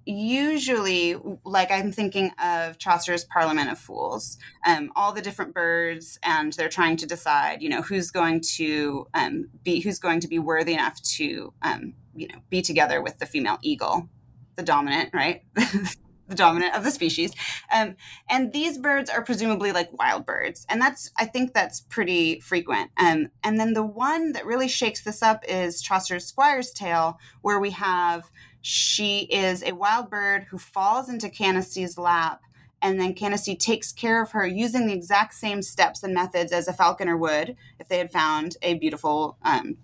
usually 0.08 1.16
like 1.44 1.70
i'm 1.70 1.92
thinking 1.92 2.30
of 2.42 2.78
chaucer's 2.78 3.24
parliament 3.24 3.70
of 3.70 3.78
fowls 3.78 4.38
um, 4.66 4.90
all 4.96 5.12
the 5.12 5.20
different 5.20 5.52
birds 5.52 6.18
and 6.22 6.54
they're 6.54 6.68
trying 6.68 6.96
to 6.96 7.06
decide 7.06 7.60
you 7.60 7.68
know 7.68 7.82
who's 7.82 8.10
going 8.10 8.40
to 8.40 9.06
um, 9.12 9.48
be 9.62 9.80
who's 9.80 9.98
going 9.98 10.18
to 10.18 10.28
be 10.28 10.38
worthy 10.38 10.72
enough 10.72 11.00
to 11.02 11.52
um, 11.62 11.92
you 12.14 12.26
know 12.26 12.38
be 12.48 12.62
together 12.62 13.02
with 13.02 13.18
the 13.18 13.26
female 13.26 13.58
eagle 13.62 14.08
the 14.56 14.62
dominant 14.62 15.10
right 15.12 15.42
the 16.28 16.34
dominant 16.34 16.74
of 16.74 16.84
the 16.84 16.90
species. 16.90 17.32
Um, 17.72 17.96
and 18.28 18.52
these 18.52 18.78
birds 18.78 19.10
are 19.10 19.22
presumably 19.22 19.72
like 19.72 19.98
wild 19.98 20.26
birds 20.26 20.66
and 20.68 20.80
that's 20.80 21.10
i 21.16 21.24
think 21.24 21.52
that's 21.52 21.80
pretty 21.80 22.40
frequent. 22.40 22.90
Um, 22.96 23.30
and 23.42 23.58
then 23.58 23.72
the 23.72 23.84
one 23.84 24.32
that 24.32 24.46
really 24.46 24.68
shakes 24.68 25.02
this 25.02 25.22
up 25.22 25.44
is 25.48 25.82
chaucer's 25.82 26.26
squire's 26.26 26.70
tale 26.70 27.18
where 27.42 27.58
we 27.58 27.70
have 27.70 28.30
she 28.60 29.20
is 29.30 29.62
a 29.62 29.72
wild 29.72 30.10
bird 30.10 30.44
who 30.50 30.58
falls 30.58 31.08
into 31.08 31.28
Canacee's 31.28 31.96
lap, 31.96 32.42
and 32.82 33.00
then 33.00 33.14
Canacie 33.14 33.58
takes 33.58 33.92
care 33.92 34.22
of 34.22 34.32
her 34.32 34.46
using 34.46 34.86
the 34.86 34.92
exact 34.92 35.34
same 35.34 35.62
steps 35.62 36.02
and 36.02 36.14
methods 36.14 36.52
as 36.52 36.68
a 36.68 36.72
falconer 36.72 37.16
would 37.16 37.56
if 37.78 37.88
they 37.88 37.98
had 37.98 38.12
found 38.12 38.56
a 38.62 38.74
beautiful 38.74 39.36
um, 39.42 39.78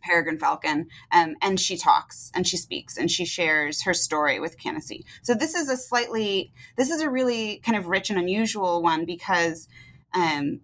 peregrine 0.00 0.38
falcon. 0.38 0.88
Um, 1.12 1.36
and 1.42 1.58
she 1.58 1.76
talks 1.76 2.30
and 2.34 2.46
she 2.46 2.56
speaks 2.56 2.96
and 2.96 3.10
she 3.10 3.24
shares 3.24 3.82
her 3.82 3.94
story 3.94 4.40
with 4.40 4.58
Canacee. 4.58 5.04
So 5.22 5.34
this 5.34 5.54
is 5.54 5.68
a 5.68 5.76
slightly, 5.76 6.52
this 6.76 6.90
is 6.90 7.00
a 7.00 7.10
really 7.10 7.60
kind 7.64 7.78
of 7.78 7.86
rich 7.88 8.10
and 8.10 8.18
unusual 8.18 8.82
one 8.82 9.04
because 9.04 9.68
um, 10.14 10.60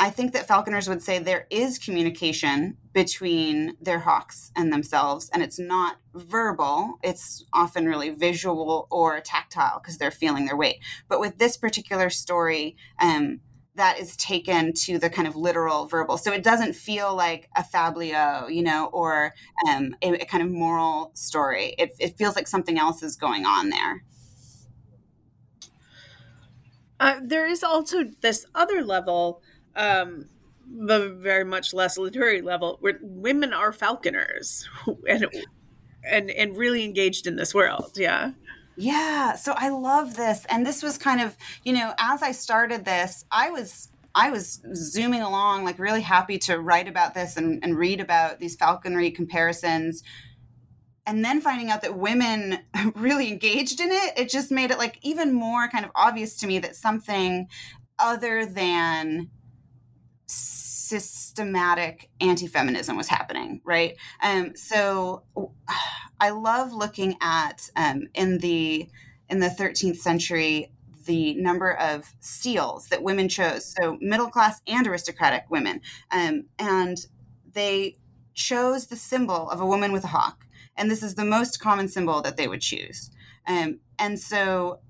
I 0.00 0.08
think 0.08 0.32
that 0.32 0.48
falconers 0.48 0.88
would 0.88 1.02
say 1.02 1.18
there 1.18 1.46
is 1.50 1.78
communication 1.78 2.78
between 2.94 3.76
their 3.82 3.98
hawks 3.98 4.50
and 4.56 4.72
themselves, 4.72 5.28
and 5.34 5.42
it's 5.42 5.58
not 5.58 5.98
verbal. 6.14 6.94
It's 7.02 7.44
often 7.52 7.84
really 7.84 8.08
visual 8.08 8.88
or 8.90 9.20
tactile 9.20 9.78
because 9.78 9.98
they're 9.98 10.10
feeling 10.10 10.46
their 10.46 10.56
weight. 10.56 10.78
But 11.06 11.20
with 11.20 11.36
this 11.36 11.58
particular 11.58 12.08
story, 12.08 12.76
um, 12.98 13.40
that 13.76 13.98
is 13.98 14.16
taken 14.16 14.72
to 14.72 14.98
the 14.98 15.08
kind 15.08 15.28
of 15.28 15.36
literal 15.36 15.86
verbal. 15.86 16.16
So 16.16 16.32
it 16.32 16.42
doesn't 16.42 16.74
feel 16.74 17.14
like 17.14 17.48
a 17.56 17.62
fabliau, 17.62 18.52
you 18.52 18.62
know, 18.62 18.86
or 18.92 19.32
um, 19.68 19.94
a, 20.02 20.22
a, 20.22 20.26
kind 20.26 20.42
of 20.42 20.50
moral 20.50 21.12
story. 21.14 21.74
It, 21.78 21.92
it 21.98 22.18
feels 22.18 22.34
like 22.36 22.48
something 22.48 22.78
else 22.78 23.02
is 23.02 23.16
going 23.16 23.46
on 23.46 23.70
there. 23.70 24.04
Uh, 26.98 27.20
there 27.22 27.46
is 27.46 27.62
also 27.62 28.04
this 28.20 28.44
other 28.54 28.84
level 28.84 29.40
um, 29.76 30.28
the 30.72 31.08
very 31.08 31.44
much 31.44 31.72
less 31.72 31.98
literary 31.98 32.42
level, 32.42 32.78
where 32.80 32.98
women 33.02 33.52
are 33.52 33.72
falconers 33.72 34.68
and 35.08 35.26
and 36.04 36.30
and 36.30 36.56
really 36.56 36.84
engaged 36.84 37.26
in 37.26 37.36
this 37.36 37.54
world. 37.54 37.92
Yeah. 37.96 38.32
Yeah, 38.80 39.34
so 39.34 39.52
I 39.58 39.68
love 39.68 40.16
this. 40.16 40.46
And 40.48 40.64
this 40.64 40.82
was 40.82 40.96
kind 40.96 41.20
of, 41.20 41.36
you 41.64 41.74
know, 41.74 41.92
as 41.98 42.22
I 42.22 42.32
started 42.32 42.86
this, 42.86 43.26
I 43.30 43.50
was 43.50 43.88
I 44.14 44.30
was 44.30 44.62
zooming 44.74 45.20
along, 45.20 45.64
like 45.64 45.78
really 45.78 46.00
happy 46.00 46.38
to 46.38 46.58
write 46.58 46.88
about 46.88 47.12
this 47.12 47.36
and, 47.36 47.62
and 47.62 47.76
read 47.76 48.00
about 48.00 48.40
these 48.40 48.56
falconry 48.56 49.10
comparisons. 49.10 50.02
And 51.06 51.22
then 51.22 51.42
finding 51.42 51.70
out 51.70 51.82
that 51.82 51.98
women 51.98 52.60
really 52.94 53.30
engaged 53.30 53.80
in 53.80 53.90
it, 53.90 54.14
it 54.16 54.30
just 54.30 54.50
made 54.50 54.70
it 54.70 54.78
like 54.78 54.98
even 55.02 55.34
more 55.34 55.68
kind 55.68 55.84
of 55.84 55.90
obvious 55.94 56.38
to 56.38 56.46
me 56.46 56.58
that 56.60 56.74
something 56.74 57.48
other 57.98 58.46
than 58.46 59.28
systematic 61.40 62.10
anti-feminism 62.20 62.96
was 62.96 63.08
happening 63.08 63.60
right? 63.64 63.96
Um, 64.22 64.54
so 64.54 65.22
i 66.22 66.28
love 66.28 66.72
looking 66.72 67.16
at 67.22 67.70
um, 67.76 68.08
in 68.14 68.38
the 68.38 68.88
in 69.30 69.40
the 69.40 69.48
13th 69.48 69.96
century 69.96 70.70
the 71.06 71.34
number 71.34 71.72
of 71.72 72.14
seals 72.20 72.88
that 72.88 73.02
women 73.02 73.28
chose 73.28 73.74
so 73.80 73.96
middle 74.02 74.28
class 74.28 74.60
and 74.66 74.86
aristocratic 74.86 75.44
women 75.48 75.80
um, 76.10 76.44
and 76.58 77.06
they 77.54 77.96
chose 78.34 78.88
the 78.88 78.96
symbol 78.96 79.48
of 79.48 79.60
a 79.60 79.66
woman 79.66 79.92
with 79.92 80.04
a 80.04 80.08
hawk 80.08 80.44
and 80.76 80.90
this 80.90 81.02
is 81.02 81.14
the 81.14 81.24
most 81.24 81.60
common 81.60 81.88
symbol 81.88 82.22
that 82.22 82.36
they 82.36 82.48
would 82.48 82.62
choose. 82.62 83.10
Um, 83.46 83.80
and 83.98 84.18
so 84.18 84.80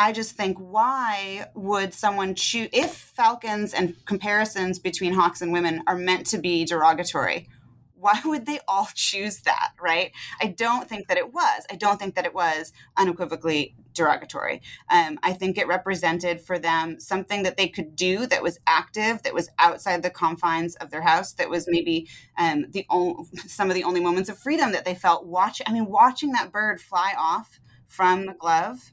I 0.00 0.12
just 0.12 0.34
think, 0.34 0.56
why 0.56 1.44
would 1.54 1.92
someone 1.92 2.34
choose 2.34 2.70
if 2.72 2.90
falcons 2.90 3.74
and 3.74 3.94
comparisons 4.06 4.78
between 4.78 5.12
hawks 5.12 5.42
and 5.42 5.52
women 5.52 5.82
are 5.86 5.94
meant 5.94 6.24
to 6.28 6.38
be 6.38 6.64
derogatory? 6.64 7.50
Why 7.96 8.18
would 8.24 8.46
they 8.46 8.60
all 8.66 8.88
choose 8.94 9.42
that, 9.42 9.72
right? 9.78 10.12
I 10.40 10.46
don't 10.46 10.88
think 10.88 11.08
that 11.08 11.18
it 11.18 11.34
was. 11.34 11.66
I 11.70 11.76
don't 11.76 11.98
think 11.98 12.14
that 12.14 12.24
it 12.24 12.34
was 12.34 12.72
unequivocally 12.96 13.74
derogatory. 13.92 14.62
Um, 14.90 15.18
I 15.22 15.34
think 15.34 15.58
it 15.58 15.66
represented 15.66 16.40
for 16.40 16.58
them 16.58 16.98
something 16.98 17.42
that 17.42 17.58
they 17.58 17.68
could 17.68 17.94
do 17.94 18.24
that 18.24 18.42
was 18.42 18.58
active, 18.66 19.22
that 19.24 19.34
was 19.34 19.50
outside 19.58 20.02
the 20.02 20.08
confines 20.08 20.76
of 20.76 20.90
their 20.90 21.02
house, 21.02 21.34
that 21.34 21.50
was 21.50 21.66
maybe 21.68 22.08
um, 22.38 22.64
the 22.70 22.86
only, 22.88 23.24
some 23.46 23.68
of 23.68 23.74
the 23.74 23.84
only 23.84 24.00
moments 24.00 24.30
of 24.30 24.38
freedom 24.38 24.72
that 24.72 24.86
they 24.86 24.94
felt 24.94 25.26
watching. 25.26 25.66
I 25.68 25.72
mean, 25.72 25.84
watching 25.84 26.32
that 26.32 26.50
bird 26.50 26.80
fly 26.80 27.12
off 27.18 27.60
from 27.86 28.24
the 28.24 28.32
glove 28.32 28.92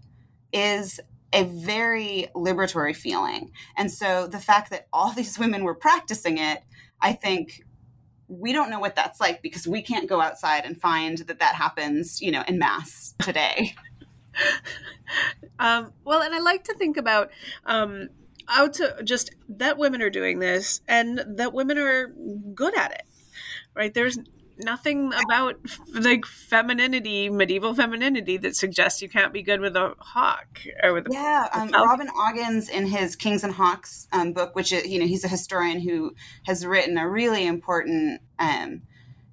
is 0.52 1.00
a 1.34 1.44
very 1.44 2.28
liberatory 2.36 2.96
feeling. 2.96 3.52
And 3.76 3.92
so 3.92 4.28
the 4.28 4.40
fact 4.40 4.70
that 4.72 4.88
all 4.94 5.12
these 5.16 5.38
women 5.38 5.64
were 5.64 5.76
practicing 5.76 6.38
it, 6.38 6.64
I 7.02 7.14
think 7.14 7.64
we 8.28 8.52
don't 8.52 8.70
know 8.70 8.80
what 8.80 8.96
that's 8.96 9.22
like 9.22 9.42
because 9.42 9.68
we 9.68 9.82
can't 9.82 10.10
go 10.10 10.20
outside 10.20 10.66
and 10.66 10.80
find 10.80 11.20
that 11.20 11.40
that 11.40 11.56
happens, 11.56 12.22
you 12.22 12.32
know, 12.32 12.44
in 12.48 12.60
mass 12.60 13.16
today. 13.20 13.74
um, 15.60 15.94
well, 16.04 16.22
and 16.22 16.36
I 16.36 16.40
like 16.40 16.66
to 16.66 16.74
think 16.74 16.98
about 16.98 17.32
um, 17.66 18.10
how 18.46 18.68
to 18.68 18.98
just 19.04 19.32
that 19.48 19.78
women 19.78 20.02
are 20.02 20.10
doing 20.10 20.40
this 20.40 20.82
and 20.88 21.24
that 21.38 21.54
women 21.54 21.78
are 21.78 22.08
good 22.54 22.78
at 22.78 22.92
it, 22.92 23.04
right? 23.74 23.94
There's 23.94 24.18
nothing 24.60 25.14
about 25.14 25.56
like 25.94 26.26
femininity, 26.26 27.30
medieval 27.30 27.74
femininity, 27.74 28.38
that 28.38 28.56
suggests 28.56 29.02
you 29.02 29.10
can't 29.10 29.34
be 29.34 29.42
good 29.42 29.62
with 29.62 29.76
a 29.76 29.94
hawk 30.00 30.62
or 30.84 30.94
with 30.94 31.08
yeah. 31.10 31.48
A 31.54 31.62
um, 31.62 31.72
Robin 31.72 32.10
Oggins 32.10 32.70
in 32.70 32.88
his 32.88 33.16
Kings 33.16 33.44
and 33.44 33.54
Hawks 33.54 34.08
um, 34.12 34.34
book, 34.34 34.56
which 34.56 34.72
is, 34.72 34.88
you 34.88 35.00
know 35.00 35.06
he's 35.06 35.24
a 35.24 35.30
historian 35.30 35.80
who 35.80 36.14
has 36.46 36.66
written 36.66 36.98
a 36.98 37.08
really 37.08 37.46
important 37.46 38.22
um, 38.40 38.82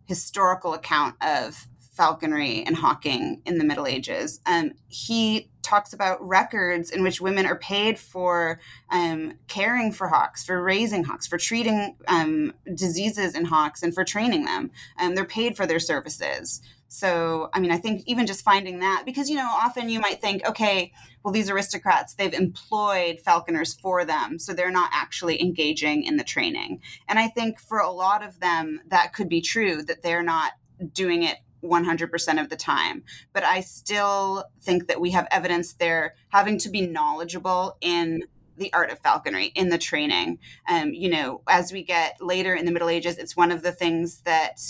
historical 0.07 0.75
account 0.75 1.17
of 1.23 1.67
falconry 1.95 2.65
and 2.67 2.77
hawking 2.77 3.41
in 3.47 3.59
the 3.59 3.65
Middle 3.65 3.87
Ages. 3.87 4.41
Um, 4.47 4.73
he 4.89 5.49
talks 5.63 5.93
about 5.93 6.27
records 6.27 6.91
in 6.91 7.03
which 7.03 7.21
women 7.21 7.47
are 7.47 7.59
paid 7.59 7.99
for 7.99 8.61
um, 8.91 9.35
caring 9.49 9.93
for 9.93 10.09
hawks, 10.09 10.45
for 10.45 10.63
raising 10.63 11.05
hawks, 11.05 11.27
for 11.27 11.39
treating 11.39 11.97
um, 12.09 12.53
diseases 12.75 13.35
in 13.35 13.45
hawks, 13.45 13.83
and 13.83 13.95
for 13.95 14.05
training 14.05 14.45
them. 14.45 14.71
Um, 15.01 15.15
they're 15.15 15.25
paid 15.25 15.57
for 15.57 15.67
their 15.67 15.81
services. 15.81 16.61
So, 16.89 17.49
I 17.53 17.61
mean, 17.61 17.73
I 17.73 17.79
think 17.79 18.03
even 18.07 18.27
just 18.27 18.45
finding 18.45 18.81
that, 18.81 19.03
because, 19.05 19.29
you 19.29 19.37
know, 19.37 19.51
often 19.51 19.89
you 19.89 20.01
might 20.01 20.21
think, 20.21 20.47
okay, 20.47 20.93
well, 21.23 21.33
these 21.33 21.51
aristocrats, 21.51 22.15
they've 22.15 22.33
employed 22.33 23.21
falconers 23.21 23.75
for 23.81 24.05
them. 24.05 24.39
So 24.39 24.53
they're 24.53 24.71
not 24.71 24.91
actually 24.93 25.41
engaging 25.41 26.05
in 26.05 26.19
the 26.19 26.25
training. 26.25 26.83
And 27.09 27.19
I 27.19 27.29
think 27.29 27.59
for 27.59 27.79
a 27.79 27.91
lot 27.91 28.23
of 28.23 28.39
them, 28.39 28.81
that 28.89 29.13
could 29.13 29.29
be 29.29 29.41
true, 29.41 29.83
that 29.85 30.03
they're 30.03 30.23
not 30.23 30.53
doing 30.93 31.23
it 31.23 31.39
100% 31.65 32.41
of 32.41 32.49
the 32.51 32.57
time. 32.57 33.03
But 33.33 33.45
I 33.45 33.61
still 33.61 34.45
think 34.61 34.89
that 34.89 35.01
we 35.01 35.11
have 35.13 35.27
evidence 35.31 35.75
there 35.75 36.15
having 36.29 36.59
to 36.59 36.69
be 36.69 36.87
knowledgeable 36.87 37.77
in 37.81 38.25
the 38.57 38.73
art 38.73 38.91
of 38.91 39.01
falconry, 39.01 39.47
in 39.47 39.69
the 39.69 39.79
training. 39.79 40.39
Um, 40.69 40.93
you 40.93 41.09
know, 41.09 41.43
as 41.49 41.73
we 41.73 41.83
get 41.83 42.17
later 42.21 42.55
in 42.55 42.67
the 42.67 42.73
Middle 42.73 42.89
Ages, 42.89 43.19
it's 43.19 43.37
one 43.37 43.51
of 43.51 43.63
the 43.63 43.73
things 43.73 44.21
that 44.21 44.61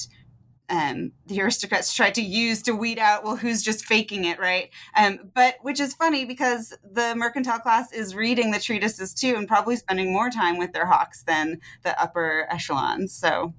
um, 0.71 1.13
the 1.27 1.43
aristocrats 1.43 1.93
tried 1.93 2.15
to 2.15 2.23
use 2.23 2.63
to 2.63 2.73
weed 2.73 2.99
out, 2.99 3.23
well, 3.23 3.37
who's 3.37 3.63
just 3.63 3.85
faking 3.85 4.25
it, 4.25 4.39
right? 4.39 4.71
Um, 4.97 5.19
but 5.35 5.57
which 5.61 5.79
is 5.79 5.95
funny 5.95 6.25
because 6.25 6.73
the 6.91 7.15
mercantile 7.15 7.59
class 7.59 7.93
is 7.93 8.15
reading 8.15 8.51
the 8.51 8.59
treatises 8.59 9.13
too 9.13 9.35
and 9.37 9.47
probably 9.47 9.77
spending 9.77 10.13
more 10.13 10.31
time 10.31 10.57
with 10.57 10.73
their 10.73 10.87
hawks 10.87 11.23
than 11.25 11.61
the 11.83 12.01
upper 12.01 12.47
echelons. 12.51 13.13
So 13.13 13.53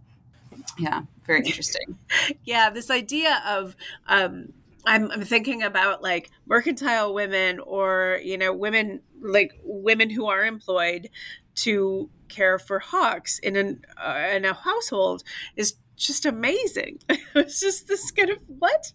yeah 0.78 1.02
very 1.26 1.46
interesting 1.46 1.98
yeah 2.44 2.70
this 2.70 2.90
idea 2.90 3.42
of 3.46 3.76
um 4.08 4.54
I'm, 4.88 5.12
I'm 5.12 5.24
thinking 5.24 5.64
about 5.64 6.04
like 6.04 6.30
mercantile 6.46 7.14
women 7.14 7.60
or 7.60 8.20
you 8.24 8.38
know 8.38 8.54
women 8.54 9.02
like 9.22 9.60
women 9.64 10.10
who 10.10 10.28
are 10.28 10.46
employed 10.46 11.10
to 11.56 12.10
care 12.28 12.60
for 12.60 12.80
hawks 12.80 13.40
in 13.40 13.56
an 13.56 13.82
uh, 13.98 14.28
in 14.34 14.46
a 14.46 14.54
household 14.54 15.24
is 15.56 15.76
just 15.96 16.26
amazing. 16.26 17.00
it's 17.36 17.60
just 17.60 17.88
this 17.88 18.12
kind 18.12 18.30
of 18.30 18.40
what? 18.48 18.92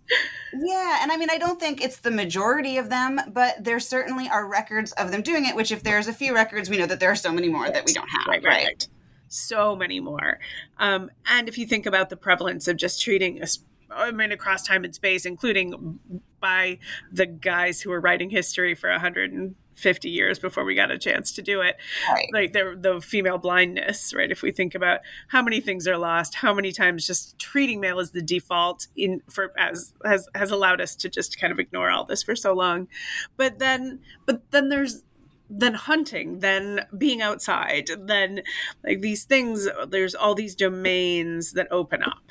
Yeah, 0.52 0.98
and 1.02 1.10
I 1.10 1.16
mean, 1.16 1.30
I 1.30 1.38
don't 1.38 1.58
think 1.58 1.82
it's 1.82 1.98
the 1.98 2.10
majority 2.10 2.76
of 2.76 2.90
them, 2.90 3.18
but 3.32 3.64
there 3.64 3.80
certainly 3.80 4.28
are 4.28 4.46
records 4.46 4.92
of 4.92 5.10
them 5.10 5.22
doing 5.22 5.46
it. 5.46 5.56
Which, 5.56 5.72
if 5.72 5.82
there's 5.82 6.08
a 6.08 6.12
few 6.12 6.34
records, 6.34 6.68
we 6.68 6.76
know 6.76 6.86
that 6.86 7.00
there 7.00 7.10
are 7.10 7.16
so 7.16 7.32
many 7.32 7.48
more 7.48 7.70
that 7.70 7.86
we 7.86 7.92
don't 7.92 8.08
have. 8.08 8.26
Right, 8.28 8.44
right. 8.44 8.66
right 8.66 8.88
so 9.30 9.74
many 9.74 10.00
more. 10.00 10.38
Um, 10.78 11.10
and 11.26 11.48
if 11.48 11.56
you 11.56 11.66
think 11.66 11.86
about 11.86 12.10
the 12.10 12.16
prevalence 12.16 12.68
of 12.68 12.76
just 12.76 13.00
treating 13.00 13.42
a 13.42 13.46
I 13.92 14.10
mean, 14.12 14.32
across 14.32 14.62
time 14.62 14.84
and 14.84 14.94
space, 14.94 15.26
including 15.26 15.98
by 16.40 16.78
the 17.12 17.26
guys 17.26 17.80
who 17.80 17.90
were 17.90 18.00
writing 18.00 18.30
history 18.30 18.74
for 18.74 18.88
150 18.90 20.08
years 20.08 20.38
before 20.38 20.64
we 20.64 20.74
got 20.74 20.90
a 20.90 20.98
chance 20.98 21.32
to 21.32 21.42
do 21.42 21.60
it. 21.60 21.76
Right. 22.08 22.28
Like 22.32 22.52
the, 22.52 22.76
the 22.78 23.00
female 23.00 23.38
blindness, 23.38 24.14
right? 24.14 24.30
If 24.30 24.42
we 24.42 24.52
think 24.52 24.74
about 24.74 25.00
how 25.28 25.42
many 25.42 25.60
things 25.60 25.88
are 25.88 25.98
lost, 25.98 26.36
how 26.36 26.54
many 26.54 26.72
times 26.72 27.06
just 27.06 27.38
treating 27.38 27.80
male 27.80 27.98
as 27.98 28.12
the 28.12 28.22
default 28.22 28.86
in 28.96 29.22
for 29.28 29.52
as 29.58 29.92
has 30.04 30.28
has 30.34 30.50
allowed 30.50 30.80
us 30.80 30.94
to 30.96 31.08
just 31.08 31.38
kind 31.38 31.52
of 31.52 31.58
ignore 31.58 31.90
all 31.90 32.04
this 32.04 32.22
for 32.22 32.36
so 32.36 32.54
long. 32.54 32.88
But 33.36 33.58
then, 33.58 34.00
but 34.24 34.50
then 34.50 34.68
there's 34.68 35.02
than 35.50 35.74
hunting, 35.74 36.38
than 36.38 36.86
being 36.96 37.20
outside, 37.20 37.90
than 37.98 38.42
like 38.84 39.00
these 39.00 39.24
things. 39.24 39.68
There's 39.88 40.14
all 40.14 40.34
these 40.34 40.54
domains 40.54 41.52
that 41.52 41.68
open 41.70 42.02
up, 42.02 42.22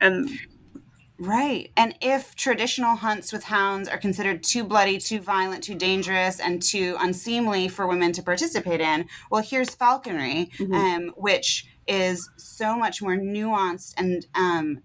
and 0.00 0.28
Right. 1.22 1.70
And 1.76 1.94
if 2.00 2.34
traditional 2.34 2.96
hunts 2.96 3.32
with 3.32 3.44
hounds 3.44 3.88
are 3.88 3.96
considered 3.96 4.42
too 4.42 4.64
bloody, 4.64 4.98
too 4.98 5.20
violent, 5.20 5.62
too 5.62 5.76
dangerous, 5.76 6.40
and 6.40 6.60
too 6.60 6.96
unseemly 6.98 7.68
for 7.68 7.86
women 7.86 8.10
to 8.14 8.24
participate 8.24 8.80
in, 8.80 9.06
well, 9.30 9.40
here's 9.40 9.72
falconry, 9.72 10.50
mm-hmm. 10.58 10.74
um, 10.74 11.12
which 11.16 11.66
is 11.86 12.28
so 12.36 12.76
much 12.76 13.00
more 13.00 13.16
nuanced 13.16 13.94
and 13.96 14.26
um, 14.34 14.82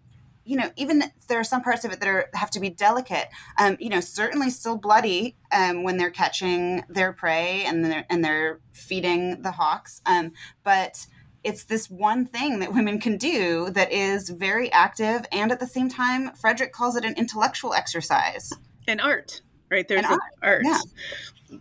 you 0.47 0.55
know, 0.55 0.71
even 0.77 1.03
there 1.27 1.39
are 1.39 1.43
some 1.43 1.61
parts 1.61 1.83
of 1.83 1.91
it 1.91 1.99
that 1.99 2.07
are 2.07 2.29
have 2.33 2.49
to 2.51 2.59
be 2.61 2.69
delicate. 2.69 3.27
Um, 3.59 3.75
you 3.79 3.89
know, 3.89 3.99
certainly 3.99 4.49
still 4.49 4.77
bloody 4.77 5.35
um, 5.51 5.83
when 5.83 5.97
they're 5.97 6.09
catching 6.09 6.83
their 6.87 7.11
prey 7.11 7.65
and 7.65 7.83
they're 7.83 8.05
and 8.09 8.23
they're 8.23 8.61
feeding 8.71 9.41
the 9.41 9.51
hawks. 9.51 10.01
Um, 10.05 10.31
but 10.63 11.05
it's 11.43 11.65
this 11.65 11.89
one 11.89 12.25
thing 12.25 12.59
that 12.59 12.73
women 12.73 12.99
can 12.99 13.17
do 13.17 13.69
that 13.71 13.91
is 13.91 14.29
very 14.29 14.71
active 14.71 15.25
and 15.31 15.51
at 15.51 15.59
the 15.59 15.67
same 15.67 15.89
time, 15.89 16.33
Frederick 16.35 16.71
calls 16.71 16.95
it 16.95 17.03
an 17.03 17.15
intellectual 17.17 17.73
exercise. 17.73 18.51
An 18.87 19.01
art, 19.01 19.41
right? 19.69 19.85
There's 19.85 20.05
an 20.05 20.11
art. 20.11 20.21
art. 20.41 20.61
Yeah. 20.65 21.57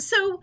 So 0.00 0.40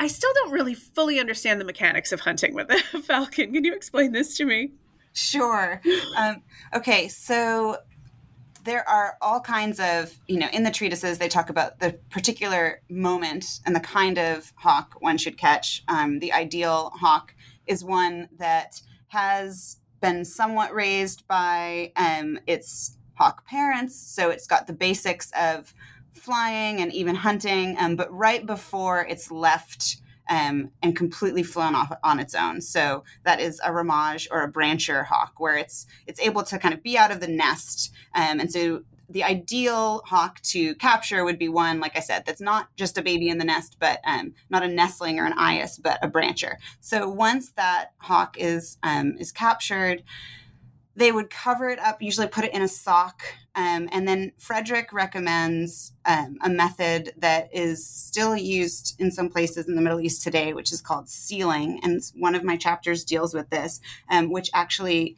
I 0.00 0.08
still 0.08 0.30
don't 0.34 0.50
really 0.50 0.74
fully 0.74 1.20
understand 1.20 1.60
the 1.60 1.64
mechanics 1.64 2.10
of 2.10 2.20
hunting 2.20 2.54
with 2.54 2.70
a 2.70 2.78
falcon. 3.02 3.52
Can 3.52 3.64
you 3.64 3.72
explain 3.72 4.10
this 4.10 4.36
to 4.38 4.44
me? 4.44 4.72
Sure. 5.18 5.80
Um, 6.16 6.42
okay, 6.72 7.08
so 7.08 7.78
there 8.62 8.88
are 8.88 9.16
all 9.20 9.40
kinds 9.40 9.80
of, 9.80 10.16
you 10.28 10.38
know, 10.38 10.48
in 10.52 10.62
the 10.62 10.70
treatises, 10.70 11.18
they 11.18 11.28
talk 11.28 11.50
about 11.50 11.80
the 11.80 11.98
particular 12.10 12.80
moment 12.88 13.60
and 13.66 13.74
the 13.74 13.80
kind 13.80 14.18
of 14.18 14.52
hawk 14.56 14.94
one 15.00 15.18
should 15.18 15.36
catch. 15.36 15.82
Um, 15.88 16.20
the 16.20 16.32
ideal 16.32 16.92
hawk 16.94 17.34
is 17.66 17.82
one 17.82 18.28
that 18.38 18.80
has 19.08 19.78
been 20.00 20.24
somewhat 20.24 20.72
raised 20.72 21.26
by 21.26 21.92
um, 21.96 22.38
its 22.46 22.96
hawk 23.14 23.44
parents. 23.44 23.96
So 23.96 24.30
it's 24.30 24.46
got 24.46 24.68
the 24.68 24.72
basics 24.72 25.32
of 25.32 25.74
flying 26.12 26.80
and 26.80 26.92
even 26.92 27.16
hunting, 27.16 27.76
um, 27.78 27.96
but 27.96 28.12
right 28.12 28.46
before 28.46 29.04
it's 29.04 29.32
left 29.32 29.96
um, 30.28 30.70
and 30.82 30.96
completely 30.96 31.42
flown 31.42 31.74
off 31.74 31.92
on 32.02 32.20
its 32.20 32.34
own. 32.34 32.60
So 32.60 33.04
that 33.24 33.40
is 33.40 33.60
a 33.64 33.72
ramage 33.72 34.28
or 34.30 34.42
a 34.42 34.52
brancher 34.52 35.06
hawk, 35.06 35.34
where 35.38 35.56
it's 35.56 35.86
it's 36.06 36.20
able 36.20 36.42
to 36.44 36.58
kind 36.58 36.74
of 36.74 36.82
be 36.82 36.98
out 36.98 37.10
of 37.10 37.20
the 37.20 37.28
nest, 37.28 37.92
um, 38.14 38.40
and 38.40 38.52
so 38.52 38.82
the 39.10 39.24
ideal 39.24 40.02
hawk 40.04 40.40
to 40.42 40.74
capture 40.74 41.24
would 41.24 41.38
be 41.38 41.48
one, 41.48 41.80
like 41.80 41.96
I 41.96 42.00
said, 42.00 42.24
that's 42.26 42.42
not 42.42 42.68
just 42.76 42.98
a 42.98 43.02
baby 43.02 43.30
in 43.30 43.38
the 43.38 43.44
nest, 43.44 43.76
but 43.78 44.00
um, 44.04 44.34
not 44.50 44.62
a 44.62 44.68
nestling 44.68 45.18
or 45.18 45.24
an 45.24 45.32
eyas, 45.32 45.80
but 45.82 45.98
a 46.02 46.08
brancher. 46.08 46.56
So 46.80 47.08
once 47.08 47.52
that 47.52 47.92
hawk 47.98 48.36
is 48.38 48.76
um, 48.82 49.16
is 49.18 49.32
captured, 49.32 50.02
they 50.98 51.12
would 51.12 51.30
cover 51.30 51.68
it 51.68 51.78
up, 51.78 52.02
usually 52.02 52.26
put 52.26 52.44
it 52.44 52.52
in 52.52 52.60
a 52.60 52.66
sock. 52.68 53.22
Um, 53.54 53.88
and 53.92 54.06
then 54.06 54.32
Frederick 54.36 54.92
recommends 54.92 55.92
um, 56.04 56.38
a 56.42 56.50
method 56.50 57.12
that 57.18 57.48
is 57.52 57.86
still 57.86 58.36
used 58.36 59.00
in 59.00 59.12
some 59.12 59.28
places 59.28 59.68
in 59.68 59.76
the 59.76 59.80
Middle 59.80 60.00
East 60.00 60.24
today, 60.24 60.52
which 60.52 60.72
is 60.72 60.80
called 60.80 61.08
seeling. 61.08 61.78
And 61.84 62.02
one 62.16 62.34
of 62.34 62.42
my 62.42 62.56
chapters 62.56 63.04
deals 63.04 63.32
with 63.32 63.48
this, 63.50 63.80
um, 64.10 64.32
which 64.32 64.50
actually 64.52 65.16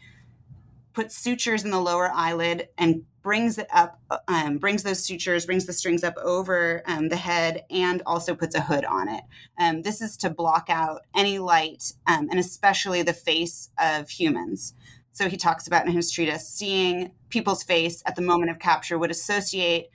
puts 0.93 1.17
sutures 1.17 1.65
in 1.65 1.71
the 1.71 1.81
lower 1.81 2.11
eyelid 2.13 2.69
and 2.77 3.05
brings 3.23 3.57
it 3.57 3.69
up, 3.73 4.01
um, 4.29 4.59
brings 4.59 4.83
those 4.83 5.03
sutures, 5.03 5.47
brings 5.47 5.65
the 5.65 5.73
strings 5.73 6.05
up 6.05 6.17
over 6.19 6.83
um, 6.87 7.09
the 7.09 7.17
head, 7.17 7.65
and 7.71 8.03
also 8.05 8.35
puts 8.35 8.55
a 8.55 8.61
hood 8.61 8.85
on 8.85 9.09
it. 9.09 9.25
Um, 9.59 9.81
this 9.81 10.03
is 10.03 10.19
to 10.19 10.31
block 10.31 10.67
out 10.69 11.03
any 11.15 11.39
light, 11.39 11.93
and 12.07 12.39
especially 12.39 13.03
the 13.03 13.13
face 13.15 13.71
of 13.79 14.11
humans. 14.11 14.75
So 15.13 15.29
he 15.29 15.37
talks 15.37 15.67
about 15.67 15.87
in 15.87 15.93
his 15.93 16.11
treatise 16.11 16.49
seeing 16.49 17.13
people's 17.29 17.63
face 17.63 18.03
at 18.07 18.17
the 18.17 18.23
moment 18.23 18.51
of 18.51 18.59
capture 18.59 18.99
would 18.99 19.11
associate 19.11 19.89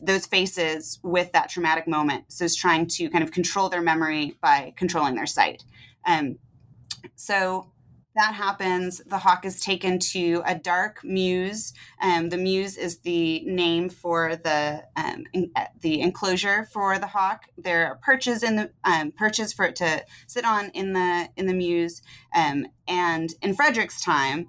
those 0.00 0.26
faces 0.26 0.98
with 1.02 1.30
that 1.32 1.48
traumatic 1.48 1.86
moment. 1.86 2.24
So 2.28 2.44
he's 2.44 2.56
trying 2.56 2.86
to 2.88 3.08
kind 3.10 3.22
of 3.22 3.30
control 3.30 3.68
their 3.68 3.82
memory 3.82 4.36
by 4.40 4.72
controlling 4.76 5.14
their 5.14 5.26
sight. 5.26 5.64
Um, 6.04 6.38
so 7.14 7.71
that 8.14 8.34
happens. 8.34 9.00
The 9.06 9.18
hawk 9.18 9.44
is 9.44 9.60
taken 9.60 9.98
to 9.98 10.42
a 10.44 10.54
dark 10.54 11.02
mews. 11.02 11.72
Um, 12.00 12.28
the 12.28 12.36
mews 12.36 12.76
is 12.76 12.98
the 12.98 13.40
name 13.46 13.88
for 13.88 14.36
the 14.36 14.84
um, 14.96 15.24
in, 15.32 15.50
uh, 15.56 15.66
the 15.80 16.00
enclosure 16.00 16.68
for 16.72 16.98
the 16.98 17.06
hawk. 17.06 17.46
There 17.56 17.86
are 17.86 17.96
perches 17.96 18.42
in 18.42 18.56
the 18.56 18.70
um, 18.84 19.12
perches 19.12 19.52
for 19.52 19.64
it 19.64 19.76
to 19.76 20.04
sit 20.26 20.44
on 20.44 20.70
in 20.70 20.92
the 20.92 21.28
in 21.36 21.46
the 21.46 21.54
mews. 21.54 22.02
Um, 22.34 22.66
and 22.86 23.34
in 23.40 23.54
Frederick's 23.54 24.02
time, 24.02 24.48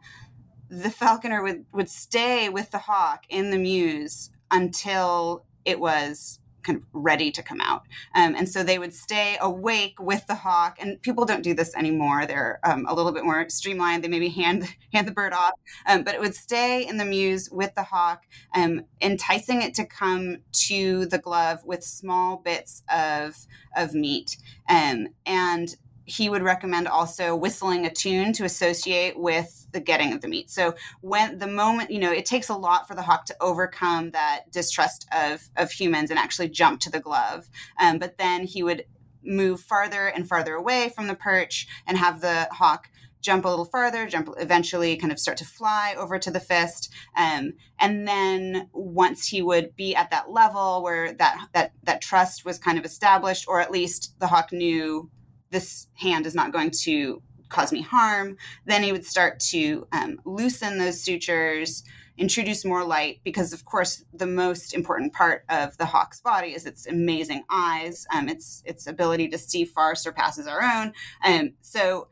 the 0.69 0.89
falconer 0.89 1.41
would 1.41 1.65
would 1.71 1.89
stay 1.89 2.49
with 2.49 2.71
the 2.71 2.79
hawk 2.79 3.23
in 3.29 3.51
the 3.51 3.57
mews 3.57 4.29
until 4.51 5.45
it 5.65 5.79
was 5.79 6.39
kind 6.63 6.77
of 6.77 6.83
ready 6.93 7.31
to 7.31 7.43
come 7.43 7.61
out. 7.61 7.83
Um, 8.15 8.35
and 8.35 8.47
so 8.47 8.63
they 8.63 8.79
would 8.79 8.93
stay 8.93 9.37
awake 9.41 9.95
with 9.99 10.25
the 10.27 10.35
hawk. 10.35 10.77
And 10.79 11.01
people 11.01 11.25
don't 11.25 11.43
do 11.43 11.53
this 11.53 11.75
anymore. 11.75 12.25
They're 12.25 12.59
um, 12.63 12.85
a 12.87 12.93
little 12.93 13.11
bit 13.11 13.25
more 13.25 13.47
streamlined. 13.49 14.03
They 14.03 14.07
maybe 14.07 14.29
hand 14.29 14.67
hand 14.93 15.07
the 15.07 15.11
bird 15.11 15.33
off, 15.33 15.53
um, 15.87 16.03
but 16.03 16.13
it 16.13 16.21
would 16.21 16.35
stay 16.35 16.87
in 16.87 16.97
the 16.97 17.05
mews 17.05 17.49
with 17.51 17.73
the 17.75 17.83
hawk, 17.83 18.23
um, 18.55 18.85
enticing 19.01 19.61
it 19.61 19.73
to 19.75 19.85
come 19.85 20.37
to 20.67 21.05
the 21.07 21.17
glove 21.17 21.63
with 21.65 21.83
small 21.83 22.37
bits 22.37 22.83
of 22.93 23.35
of 23.75 23.93
meat. 23.93 24.37
Um, 24.69 25.07
and 25.25 25.75
he 26.05 26.29
would 26.29 26.43
recommend 26.43 26.87
also 26.87 27.35
whistling 27.35 27.85
a 27.85 27.91
tune 27.91 28.33
to 28.33 28.43
associate 28.43 29.17
with 29.17 29.67
the 29.71 29.79
getting 29.79 30.13
of 30.13 30.21
the 30.21 30.27
meat. 30.27 30.49
So 30.49 30.75
when 31.01 31.37
the 31.37 31.47
moment, 31.47 31.91
you 31.91 31.99
know, 31.99 32.11
it 32.11 32.25
takes 32.25 32.49
a 32.49 32.55
lot 32.55 32.87
for 32.87 32.95
the 32.95 33.01
hawk 33.01 33.25
to 33.25 33.35
overcome 33.41 34.11
that 34.11 34.51
distrust 34.51 35.07
of 35.11 35.49
of 35.57 35.71
humans 35.71 36.09
and 36.09 36.19
actually 36.19 36.49
jump 36.49 36.79
to 36.81 36.91
the 36.91 36.99
glove. 36.99 37.49
Um, 37.79 37.99
but 37.99 38.17
then 38.17 38.45
he 38.45 38.63
would 38.63 38.85
move 39.23 39.61
farther 39.61 40.07
and 40.07 40.27
farther 40.27 40.53
away 40.55 40.89
from 40.89 41.07
the 41.07 41.15
perch 41.15 41.67
and 41.87 41.97
have 41.97 42.21
the 42.21 42.47
hawk 42.51 42.89
jump 43.23 43.45
a 43.45 43.47
little 43.47 43.65
farther, 43.65 44.05
jump 44.05 44.29
eventually 44.37 44.97
kind 44.97 45.11
of 45.11 45.17
start 45.17 45.37
to 45.37 45.45
fly 45.45 45.95
over 45.97 46.19
to 46.19 46.29
the 46.29 46.41
fist. 46.41 46.91
Um, 47.15 47.53
and 47.79 48.05
then 48.05 48.69
once 48.73 49.27
he 49.27 49.41
would 49.41 49.75
be 49.75 49.95
at 49.95 50.11
that 50.11 50.29
level 50.29 50.83
where 50.83 51.13
that 51.13 51.47
that 51.53 51.71
that 51.83 52.01
trust 52.01 52.45
was 52.45 52.59
kind 52.59 52.77
of 52.77 52.85
established, 52.85 53.45
or 53.47 53.61
at 53.61 53.71
least 53.71 54.19
the 54.19 54.27
hawk 54.27 54.51
knew 54.51 55.09
this 55.53 55.87
hand 55.93 56.25
is 56.25 56.35
not 56.35 56.51
going 56.51 56.71
to 56.71 57.21
cause 57.47 57.71
me 57.71 57.81
harm. 57.81 58.35
Then 58.65 58.83
he 58.83 58.91
would 58.91 59.05
start 59.05 59.39
to 59.51 59.87
um, 59.93 60.19
loosen 60.25 60.79
those 60.79 60.99
sutures, 60.99 61.83
introduce 62.17 62.65
more 62.65 62.83
light, 62.83 63.21
because 63.23 63.53
of 63.53 63.63
course 63.63 64.03
the 64.11 64.25
most 64.25 64.73
important 64.73 65.13
part 65.13 65.45
of 65.47 65.77
the 65.77 65.85
hawk's 65.85 66.19
body 66.19 66.49
is 66.49 66.65
its 66.65 66.87
amazing 66.87 67.43
eyes. 67.49 68.05
Um, 68.13 68.27
its 68.27 68.63
its 68.65 68.87
ability 68.87 69.29
to 69.29 69.37
see 69.37 69.63
far 69.63 69.95
surpasses 69.95 70.47
our 70.47 70.61
own. 70.61 70.93
Um, 71.23 71.53
so 71.61 72.07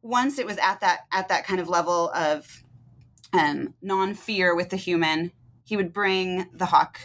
once 0.00 0.38
it 0.38 0.46
was 0.46 0.58
at 0.58 0.80
that 0.80 1.00
at 1.12 1.28
that 1.28 1.44
kind 1.44 1.60
of 1.60 1.68
level 1.68 2.10
of 2.14 2.62
um, 3.32 3.74
non 3.82 4.14
fear 4.14 4.54
with 4.54 4.70
the 4.70 4.76
human, 4.76 5.32
he 5.64 5.76
would 5.76 5.92
bring 5.92 6.46
the 6.54 6.66
hawk 6.66 6.98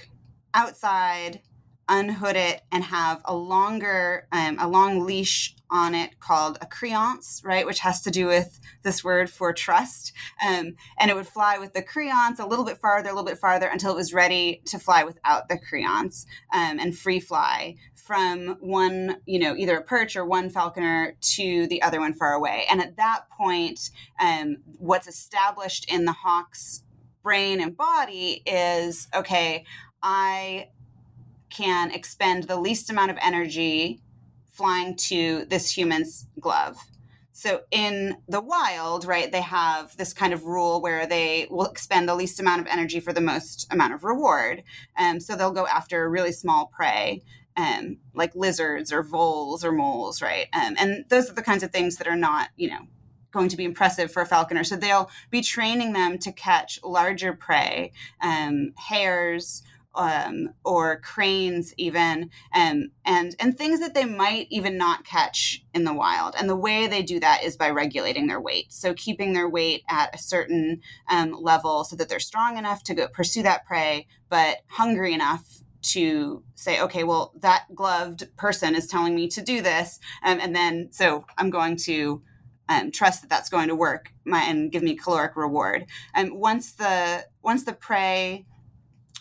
outside 0.54 1.42
unhood 1.90 2.36
it 2.36 2.62
and 2.72 2.84
have 2.84 3.22
a 3.26 3.36
longer 3.36 4.28
um, 4.32 4.58
a 4.60 4.68
long 4.68 5.06
leash 5.06 5.56
on 5.70 5.96
it 5.96 6.20
called 6.20 6.58
a 6.62 6.66
creance 6.66 7.44
right 7.44 7.66
which 7.66 7.80
has 7.80 8.02
to 8.02 8.12
do 8.12 8.28
with 8.28 8.60
this 8.84 9.04
word 9.04 9.30
for 9.30 9.54
trust. 9.54 10.14
Um, 10.46 10.76
and 10.98 11.10
it 11.10 11.16
would 11.16 11.28
fly 11.28 11.58
with 11.58 11.74
the 11.74 11.82
creance 11.82 12.40
a 12.40 12.46
little 12.46 12.66
bit 12.66 12.78
farther 12.78 13.10
a 13.10 13.14
little 13.14 13.26
bit 13.26 13.38
farther 13.38 13.68
until 13.68 13.92
it 13.92 13.96
was 13.96 14.14
ready 14.14 14.62
to 14.66 14.80
fly 14.80 15.04
without 15.04 15.50
the 15.50 15.58
creance 15.58 16.26
um, 16.54 16.80
and 16.80 16.98
free 16.98 17.20
fly 17.20 17.76
from 17.96 18.58
one 18.60 19.18
you 19.26 19.40
know 19.40 19.56
either 19.56 19.78
a 19.78 19.84
perch 19.84 20.16
or 20.16 20.26
one 20.26 20.50
falconer 20.50 21.16
to 21.22 21.68
the 21.68 21.82
other 21.82 22.00
one 22.00 22.14
far 22.14 22.34
away. 22.34 22.66
And 22.70 22.82
at 22.82 22.98
that 22.98 23.30
point 23.30 23.90
um, 24.20 24.58
what's 24.78 25.08
established 25.08 25.92
in 25.92 26.06
the 26.06 26.14
hawk's 26.14 26.84
brain 27.24 27.62
and 27.62 27.76
body 27.76 28.42
is 28.46 29.08
okay 29.14 29.66
I 30.04 30.68
can 31.54 31.92
expend 31.92 32.44
the 32.44 32.60
least 32.60 32.90
amount 32.90 33.12
of 33.12 33.18
energy 33.22 34.02
flying 34.52 34.96
to 34.96 35.46
this 35.46 35.70
human's 35.78 36.28
glove. 36.40 36.78
So 37.32 37.62
in 37.72 38.18
the 38.28 38.42
wild, 38.42 39.06
right, 39.06 39.32
they 39.32 39.42
have 39.42 39.98
this 39.98 40.14
kind 40.14 40.34
of 40.34 40.44
rule 40.44 40.82
where 40.82 41.08
they 41.08 41.48
will 41.50 41.66
expend 41.66 42.08
the 42.08 42.16
least 42.16 42.40
amount 42.40 42.62
of 42.62 42.68
energy 42.68 43.00
for 43.00 43.12
the 43.12 43.22
most 43.22 43.68
amount 43.72 43.94
of 43.94 44.04
reward. 44.04 44.64
Um, 44.98 45.20
so 45.20 45.36
they'll 45.36 45.52
go 45.52 45.66
after 45.66 46.08
really 46.10 46.32
small 46.32 46.68
prey, 46.68 47.24
um, 47.58 47.98
like 48.14 48.36
lizards 48.36 48.94
or 48.94 49.02
voles 49.02 49.66
or 49.66 49.72
moles, 49.72 50.22
right? 50.22 50.48
Um, 50.54 50.76
and 50.78 51.06
those 51.10 51.30
are 51.30 51.34
the 51.34 51.42
kinds 51.42 51.64
of 51.64 51.72
things 51.72 51.98
that 51.98 52.08
are 52.08 52.16
not, 52.16 52.50
you 52.56 52.70
know, 52.70 52.88
going 53.32 53.50
to 53.50 53.58
be 53.58 53.66
impressive 53.66 54.12
for 54.12 54.22
a 54.22 54.28
falconer. 54.28 54.64
So 54.64 54.76
they'll 54.76 55.10
be 55.32 55.42
training 55.42 55.94
them 55.94 56.20
to 56.20 56.32
catch 56.32 56.80
larger 56.84 57.34
prey, 57.34 57.92
um, 58.22 58.74
hares, 58.78 59.64
um, 59.96 60.50
or 60.64 61.00
cranes 61.02 61.74
even 61.78 62.30
um, 62.54 62.90
and 63.06 63.36
and 63.40 63.58
things 63.58 63.80
that 63.80 63.94
they 63.94 64.06
might 64.06 64.48
even 64.50 64.78
not 64.78 65.06
catch 65.06 65.64
in 65.74 65.84
the 65.84 65.94
wild 65.94 66.36
and 66.38 66.50
the 66.50 66.56
way 66.56 66.88
they 66.88 67.04
do 67.04 67.20
that 67.20 67.44
is 67.44 67.56
by 67.56 67.70
regulating 67.70 68.28
their 68.28 68.42
weight 68.42 68.72
so 68.72 68.94
keeping 68.94 69.34
their 69.34 69.50
weight 69.50 69.84
at 69.90 70.14
a 70.14 70.18
certain 70.18 70.82
um, 71.10 71.32
level 71.32 71.84
so 71.84 71.96
that 71.96 72.10
they're 72.10 72.20
strong 72.20 72.58
enough 72.58 72.84
to 72.84 72.94
go 72.94 73.08
pursue 73.08 73.44
that 73.44 73.66
prey 73.66 74.08
but 74.30 74.58
hungry 74.68 75.14
enough 75.14 75.60
to 75.82 76.44
say 76.56 76.82
okay 76.82 77.04
well 77.04 77.34
that 77.40 77.66
gloved 77.76 78.36
person 78.38 78.74
is 78.74 78.88
telling 78.88 79.14
me 79.14 79.28
to 79.28 79.42
do 79.42 79.62
this 79.62 80.00
um, 80.24 80.40
and 80.42 80.56
then 80.56 80.88
so 80.92 81.26
i'm 81.38 81.50
going 81.50 81.76
to 81.76 82.22
um, 82.70 82.92
trust 82.92 83.22
that 83.22 83.30
that's 83.30 83.50
going 83.50 83.68
to 83.68 83.76
work 83.76 84.14
my, 84.26 84.42
and 84.44 84.72
give 84.72 84.84
me 84.84 84.96
caloric 84.96 85.36
reward. 85.36 85.86
And 86.14 86.32
um, 86.32 86.40
once 86.40 86.74
the 86.74 87.26
once 87.42 87.66
the 87.66 87.74
prey 87.74 88.46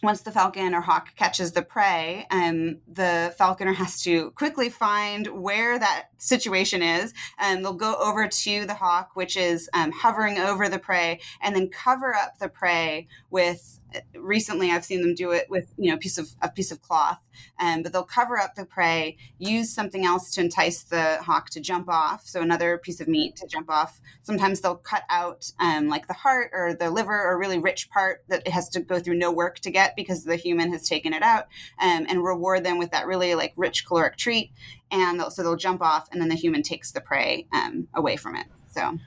once 0.02 0.22
the 0.22 0.32
falcon 0.32 0.74
or 0.74 0.80
hawk 0.80 1.14
catches 1.16 1.52
the 1.52 1.62
prey, 1.62 2.26
um, 2.30 2.78
the 2.88 3.34
falconer 3.38 3.72
has 3.82 4.02
to 4.02 4.30
quickly 4.32 4.68
find 4.68 5.26
where 5.28 5.78
that 5.78 6.08
situation 6.18 6.82
is. 6.82 7.14
And 7.38 7.64
they'll 7.64 7.72
go 7.72 7.94
over 7.94 8.26
to 8.26 8.66
the 8.66 8.74
hawk, 8.74 9.10
which 9.14 9.36
is 9.36 9.70
um, 9.74 9.92
hovering 9.92 10.38
over 10.38 10.68
the 10.68 10.78
prey, 10.78 11.20
and 11.40 11.54
then 11.54 11.68
cover 11.68 12.14
up 12.14 12.38
the 12.38 12.48
prey 12.48 13.06
with 13.30 13.78
recently 14.14 14.70
I've 14.70 14.84
seen 14.84 15.02
them 15.02 15.14
do 15.14 15.32
it 15.32 15.48
with 15.50 15.72
you 15.76 15.90
know 15.90 15.96
a 15.96 15.98
piece 15.98 16.18
of 16.18 16.28
a 16.40 16.48
piece 16.48 16.70
of 16.70 16.82
cloth, 16.82 17.20
um, 17.58 17.82
but 17.82 17.92
they'll 17.92 18.04
cover 18.04 18.38
up 18.38 18.54
the 18.54 18.64
prey, 18.64 19.16
use 19.38 19.72
something 19.72 20.04
else 20.04 20.30
to 20.32 20.40
entice 20.40 20.82
the 20.82 21.18
hawk 21.22 21.50
to 21.50 21.60
jump 21.60 21.88
off, 21.88 22.26
so 22.26 22.40
another 22.40 22.78
piece 22.78 23.00
of 23.00 23.08
meat 23.08 23.36
to 23.36 23.46
jump 23.46 23.70
off. 23.70 24.00
Sometimes 24.22 24.60
they'll 24.60 24.76
cut 24.76 25.02
out 25.10 25.50
um, 25.58 25.88
like 25.88 26.06
the 26.06 26.14
heart 26.14 26.50
or 26.52 26.74
the 26.74 26.90
liver 26.90 27.22
or 27.22 27.38
really 27.38 27.58
rich 27.58 27.90
part 27.90 28.24
that 28.28 28.46
it 28.46 28.52
has 28.52 28.68
to 28.70 28.80
go 28.80 28.98
through 28.98 29.16
no 29.16 29.32
work 29.32 29.58
to 29.60 29.70
get 29.70 29.96
because 29.96 30.24
the 30.24 30.36
human 30.36 30.72
has 30.72 30.88
taken 30.88 31.12
it 31.12 31.22
out, 31.22 31.46
um, 31.80 32.06
and 32.08 32.24
reward 32.24 32.64
them 32.64 32.78
with 32.78 32.90
that 32.90 33.06
really 33.06 33.34
like 33.34 33.52
rich 33.56 33.86
caloric 33.86 34.16
treat, 34.16 34.52
and 34.90 35.18
they'll, 35.18 35.30
so 35.30 35.42
they'll 35.42 35.56
jump 35.56 35.82
off, 35.82 36.08
and 36.12 36.20
then 36.20 36.28
the 36.28 36.34
human 36.34 36.62
takes 36.62 36.92
the 36.92 37.00
prey 37.00 37.46
um, 37.52 37.88
away 37.94 38.16
from 38.16 38.36
it. 38.36 38.46
So, 38.70 38.98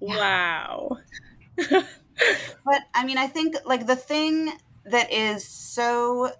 yeah. 0.00 0.16
wow. 0.16 0.98
but 2.64 2.82
I 2.94 3.04
mean, 3.04 3.18
I 3.18 3.26
think 3.26 3.56
like 3.64 3.86
the 3.86 3.96
thing 3.96 4.52
that 4.84 5.12
is 5.12 5.46
so 5.46 6.32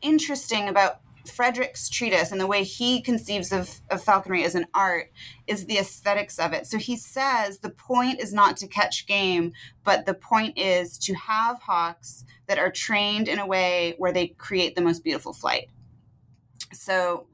interesting 0.00 0.68
about 0.68 1.00
Frederick's 1.26 1.88
treatise 1.88 2.32
and 2.32 2.40
the 2.40 2.46
way 2.46 2.64
he 2.64 3.00
conceives 3.00 3.52
of, 3.52 3.80
of 3.90 4.02
falconry 4.02 4.44
as 4.44 4.54
an 4.54 4.66
art 4.74 5.10
is 5.46 5.66
the 5.66 5.78
aesthetics 5.78 6.38
of 6.38 6.52
it. 6.52 6.66
So 6.66 6.78
he 6.78 6.96
says 6.96 7.58
the 7.58 7.70
point 7.70 8.20
is 8.20 8.32
not 8.32 8.56
to 8.58 8.66
catch 8.66 9.06
game, 9.06 9.52
but 9.84 10.04
the 10.04 10.14
point 10.14 10.58
is 10.58 10.98
to 10.98 11.14
have 11.14 11.60
hawks 11.60 12.24
that 12.46 12.58
are 12.58 12.70
trained 12.70 13.28
in 13.28 13.38
a 13.38 13.46
way 13.46 13.94
where 13.98 14.12
they 14.12 14.28
create 14.28 14.74
the 14.74 14.82
most 14.82 15.04
beautiful 15.04 15.32
flight. 15.32 15.68
So 16.72 17.26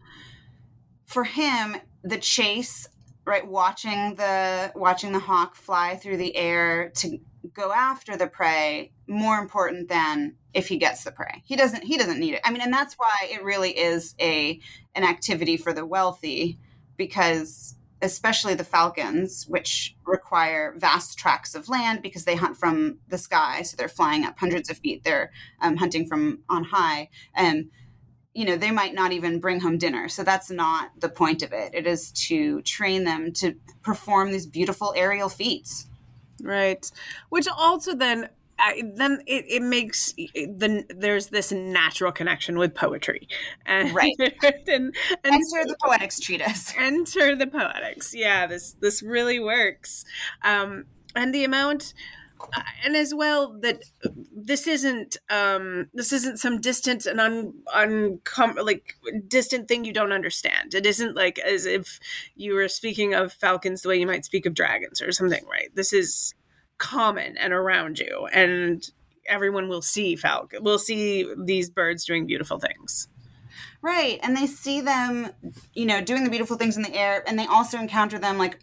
for 1.07 1.25
him, 1.25 1.77
the 2.03 2.19
chase, 2.19 2.89
right, 3.25 3.47
watching 3.47 4.14
the 4.16 4.73
watching 4.75 5.12
the 5.12 5.19
hawk 5.19 5.55
fly 5.55 5.97
through 5.97 6.19
the 6.19 6.37
air 6.37 6.91
to 6.97 7.19
go 7.55 7.72
after 7.72 8.16
the 8.16 8.26
prey 8.26 8.93
more 9.07 9.39
important 9.39 9.89
than 9.89 10.34
if 10.55 10.68
he 10.68 10.76
gets 10.76 11.05
the 11.05 11.12
prey. 11.12 11.43
He 11.45 11.57
doesn't 11.57 11.84
he 11.84 11.97
doesn't 11.97 12.18
need 12.18 12.34
it. 12.34 12.41
I 12.45 12.51
mean, 12.51 12.62
and 12.62 12.72
that's 12.72 12.95
why 12.95 13.28
it 13.30 13.43
really 13.43 13.70
is 13.70 14.14
a 14.20 14.61
an 14.95 15.05
activity 15.05 15.57
for 15.57 15.72
the 15.72 15.86
wealthy 15.86 16.59
because 16.97 17.76
especially 18.01 18.55
the 18.55 18.64
falcons 18.64 19.45
which 19.49 19.97
require 20.05 20.74
vast 20.78 21.18
tracts 21.18 21.55
of 21.55 21.68
land 21.68 22.01
because 22.01 22.24
they 22.24 22.36
hunt 22.36 22.57
from 22.57 22.99
the 23.09 23.18
sky. 23.18 23.62
So 23.62 23.76
they're 23.76 23.89
flying 23.89 24.24
up 24.24 24.39
hundreds 24.39 24.70
of 24.70 24.78
feet. 24.78 25.03
They're 25.03 25.32
um, 25.61 25.76
hunting 25.76 26.07
from 26.07 26.41
on 26.49 26.64
high. 26.64 27.11
And 27.34 27.70
you 28.34 28.45
know 28.45 28.57
they 28.57 28.70
might 28.70 28.95
not 28.95 29.12
even 29.12 29.41
bring 29.41 29.61
home 29.61 29.78
dinner. 29.78 30.09
So 30.09 30.22
that's 30.22 30.51
not 30.51 30.91
the 30.99 31.09
point 31.09 31.43
of 31.43 31.53
it. 31.53 31.74
It 31.74 31.86
is 31.86 32.12
to 32.28 32.62
train 32.62 33.05
them 33.05 33.32
to 33.34 33.55
perform 33.82 34.30
these 34.30 34.47
beautiful 34.47 34.93
aerial 34.97 35.28
feats 35.28 35.88
right? 36.43 36.91
Which 37.28 37.49
also 37.49 37.95
then 37.95 38.28
I, 38.61 38.82
then 38.97 39.22
it, 39.26 39.45
it 39.49 39.62
makes 39.62 40.12
the 40.12 40.84
there's 40.89 41.28
this 41.28 41.53
natural 41.53 42.11
connection 42.11 42.59
with 42.59 42.74
poetry. 42.74 43.28
And, 43.66 43.95
right. 43.95 44.12
and, 44.18 44.34
and 44.66 44.95
enter 45.24 45.64
the 45.64 45.76
poetics 45.80 46.18
treatise. 46.18 46.74
Enter 46.78 47.36
the 47.36 47.47
poetics. 47.47 48.14
Yeah 48.14 48.47
this 48.47 48.72
this 48.80 49.03
really 49.03 49.39
works. 49.39 50.05
Um 50.43 50.86
and 51.14 51.34
the 51.34 51.45
amount 51.45 51.95
and 52.84 52.97
as 52.97 53.14
well 53.14 53.59
that 53.61 53.82
this 54.34 54.66
isn't 54.66 55.16
um 55.30 55.89
this 55.93 56.12
isn't 56.12 56.39
some 56.39 56.61
distant 56.61 57.07
and 57.07 57.20
un, 57.20 58.20
like 58.62 58.97
distant 59.26 59.68
thing 59.68 59.84
you 59.84 59.93
don't 59.93 60.12
understand. 60.12 60.74
It 60.74 60.86
isn't 60.86 61.16
like 61.16 61.39
as 61.39 61.66
if 61.66 61.99
you 62.34 62.55
were 62.55 62.68
speaking 62.68 63.14
of 63.14 63.32
falcons 63.32 63.82
the 63.82 63.89
way 63.89 63.97
you 63.97 64.07
might 64.07 64.24
speak 64.24 64.47
of 64.47 64.55
dragons 64.55 65.03
or 65.03 65.12
something 65.12 65.45
right? 65.51 65.74
This 65.74 65.93
is 65.93 66.34
common 66.78 67.36
and 67.36 67.53
around 67.53 67.99
you 67.99 68.28
and 68.32 68.91
everyone 69.26 69.68
will 69.68 69.82
see 69.82 70.16
falcon 70.16 70.62
will 70.62 70.78
see 70.78 71.32
these 71.36 71.68
birds 71.68 72.05
doing 72.05 72.26
beautiful 72.26 72.59
things. 72.59 73.09
Right 73.82 74.18
and 74.22 74.36
they 74.36 74.47
see 74.47 74.80
them 74.80 75.30
you 75.74 75.86
know 75.86 76.01
doing 76.01 76.24
the 76.24 76.30
beautiful 76.30 76.57
things 76.57 76.76
in 76.76 76.82
the 76.82 76.95
air 76.95 77.22
and 77.26 77.39
they 77.39 77.47
also 77.47 77.78
encounter 77.78 78.18
them 78.18 78.39
like 78.39 78.59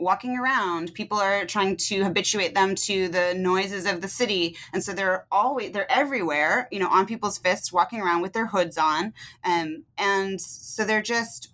walking 0.00 0.36
around 0.36 0.92
people 0.94 1.18
are 1.18 1.44
trying 1.44 1.76
to 1.76 2.04
habituate 2.04 2.54
them 2.54 2.74
to 2.74 3.08
the 3.08 3.34
noises 3.36 3.86
of 3.86 4.00
the 4.00 4.08
city 4.08 4.56
and 4.72 4.82
so 4.82 4.92
they're 4.92 5.26
always 5.30 5.72
they're 5.72 5.90
everywhere 5.90 6.68
you 6.70 6.78
know 6.78 6.88
on 6.88 7.06
people's 7.06 7.38
fists 7.38 7.72
walking 7.72 8.00
around 8.00 8.22
with 8.22 8.32
their 8.32 8.46
hoods 8.46 8.78
on 8.78 9.12
um, 9.44 9.84
and 9.96 10.40
so 10.40 10.84
they're 10.84 11.02
just 11.02 11.52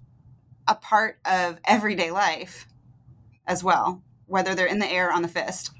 a 0.68 0.74
part 0.74 1.18
of 1.24 1.58
everyday 1.64 2.10
life 2.10 2.66
as 3.46 3.62
well 3.62 4.02
whether 4.26 4.54
they're 4.54 4.66
in 4.66 4.78
the 4.78 4.90
air 4.90 5.12
on 5.12 5.22
the 5.22 5.28
fist 5.28 5.70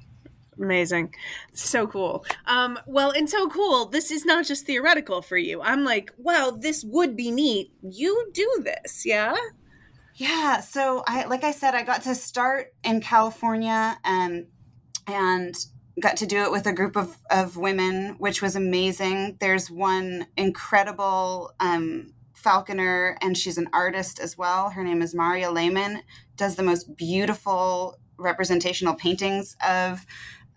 Amazing. 0.57 1.13
So 1.53 1.85
cool. 1.85 2.25
Um, 2.47 2.79
well, 2.85 3.11
and 3.11 3.29
so 3.29 3.49
cool, 3.49 3.85
this 3.87 4.11
is 4.11 4.25
not 4.25 4.45
just 4.45 4.65
theoretical 4.65 5.21
for 5.21 5.37
you. 5.37 5.61
I'm 5.61 5.83
like, 5.83 6.13
wow, 6.17 6.57
this 6.57 6.83
would 6.85 7.15
be 7.15 7.31
neat. 7.31 7.71
You 7.81 8.29
do 8.33 8.63
this, 8.63 9.05
yeah? 9.05 9.35
Yeah. 10.15 10.61
So 10.61 11.03
I 11.07 11.25
like 11.25 11.43
I 11.43 11.51
said, 11.51 11.75
I 11.75 11.83
got 11.83 12.03
to 12.03 12.15
start 12.15 12.73
in 12.83 13.01
California 13.01 13.97
and 14.03 14.47
and 15.07 15.55
got 16.01 16.17
to 16.17 16.25
do 16.25 16.43
it 16.43 16.51
with 16.51 16.65
a 16.65 16.73
group 16.73 16.97
of, 16.97 17.17
of 17.29 17.57
women, 17.57 18.15
which 18.17 18.41
was 18.41 18.55
amazing. 18.55 19.37
There's 19.39 19.71
one 19.71 20.27
incredible 20.35 21.53
um, 21.59 22.13
falconer, 22.33 23.17
and 23.21 23.37
she's 23.37 23.57
an 23.57 23.69
artist 23.71 24.19
as 24.19 24.37
well. 24.37 24.71
Her 24.71 24.83
name 24.83 25.01
is 25.01 25.15
Maria 25.15 25.51
Lehman, 25.51 26.01
does 26.35 26.55
the 26.55 26.63
most 26.63 26.97
beautiful 26.97 27.97
representational 28.17 28.95
paintings 28.95 29.55
of 29.67 30.05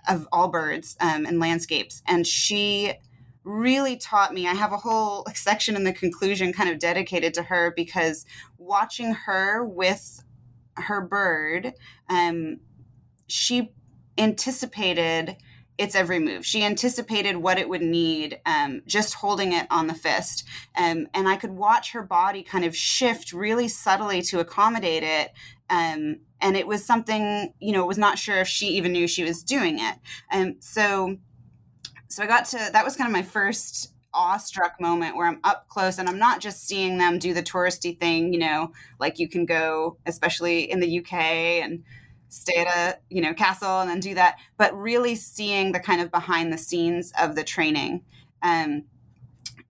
of 0.09 0.27
all 0.33 0.49
birds 0.49 0.97
um, 1.01 1.27
and 1.27 1.39
landscapes. 1.39 2.03
And 2.07 2.27
she 2.27 2.95
really 3.49 3.97
taught 3.97 4.35
me. 4.35 4.47
I 4.47 4.55
have 4.55 4.73
a 4.73 4.77
whole 4.77 5.27
section 5.35 5.75
in 5.75 5.85
the 5.85 5.93
conclusion 5.93 6.53
kind 6.53 6.71
of 6.71 6.79
dedicated 6.79 7.35
to 7.35 7.43
her 7.45 7.73
because 7.75 8.27
watching 8.59 9.15
her 9.15 9.65
with 9.65 10.23
her 10.77 11.01
bird, 11.01 11.73
um, 12.09 12.61
she 13.27 13.73
anticipated 14.17 15.37
its 15.77 15.95
every 15.95 16.19
move. 16.19 16.45
She 16.45 16.65
anticipated 16.65 17.37
what 17.37 17.59
it 17.59 17.69
would 17.69 17.83
need 17.83 18.41
um, 18.45 18.83
just 18.87 19.15
holding 19.15 19.53
it 19.53 19.67
on 19.71 19.87
the 19.87 19.95
fist. 19.95 20.45
Um, 20.77 21.07
and 21.15 21.29
I 21.29 21.37
could 21.37 21.53
watch 21.53 21.93
her 21.93 22.03
body 22.03 22.43
kind 22.43 22.65
of 22.65 22.77
shift 22.77 23.33
really 23.33 23.69
subtly 23.69 24.21
to 24.23 24.41
accommodate 24.41 25.05
it. 25.05 25.33
Um, 25.71 26.21
and 26.41 26.57
it 26.57 26.67
was 26.67 26.85
something 26.85 27.53
you 27.61 27.73
know 27.73 27.87
was 27.87 27.99
not 27.99 28.19
sure 28.19 28.39
if 28.39 28.49
she 28.49 28.69
even 28.69 28.93
knew 28.93 29.07
she 29.07 29.25
was 29.25 29.43
doing 29.43 29.79
it 29.79 29.97
and 30.31 30.57
so 30.61 31.17
so 32.09 32.23
i 32.23 32.27
got 32.27 32.45
to 32.45 32.57
that 32.73 32.85
was 32.85 32.97
kind 32.97 33.09
of 33.09 33.13
my 33.13 33.23
first 33.23 33.93
awestruck 34.15 34.81
moment 34.81 35.17
where 35.17 35.27
i'm 35.27 35.41
up 35.45 35.69
close 35.69 35.99
and 35.99 36.09
i'm 36.09 36.19
not 36.19 36.41
just 36.41 36.67
seeing 36.67 36.99
them 36.99 37.19
do 37.19 37.35
the 37.35 37.43
touristy 37.43 37.99
thing 37.99 38.33
you 38.33 38.39
know 38.39 38.73
like 38.99 39.19
you 39.19 39.29
can 39.29 39.45
go 39.45 39.97
especially 40.07 40.71
in 40.71 40.81
the 40.81 40.99
uk 40.99 41.13
and 41.13 41.83
stay 42.31 42.57
at 42.57 42.67
a 42.67 42.99
you 43.11 43.21
know 43.23 43.33
castle 43.35 43.81
and 43.81 43.91
then 43.91 44.01
do 44.01 44.15
that 44.15 44.37
but 44.57 44.77
really 44.77 45.15
seeing 45.15 45.73
the 45.73 45.81
kind 45.81 46.01
of 46.01 46.11
behind 46.11 46.53
the 46.53 46.59
scenes 46.59 47.13
of 47.21 47.35
the 47.37 47.45
training 47.45 48.03
um, 48.43 48.85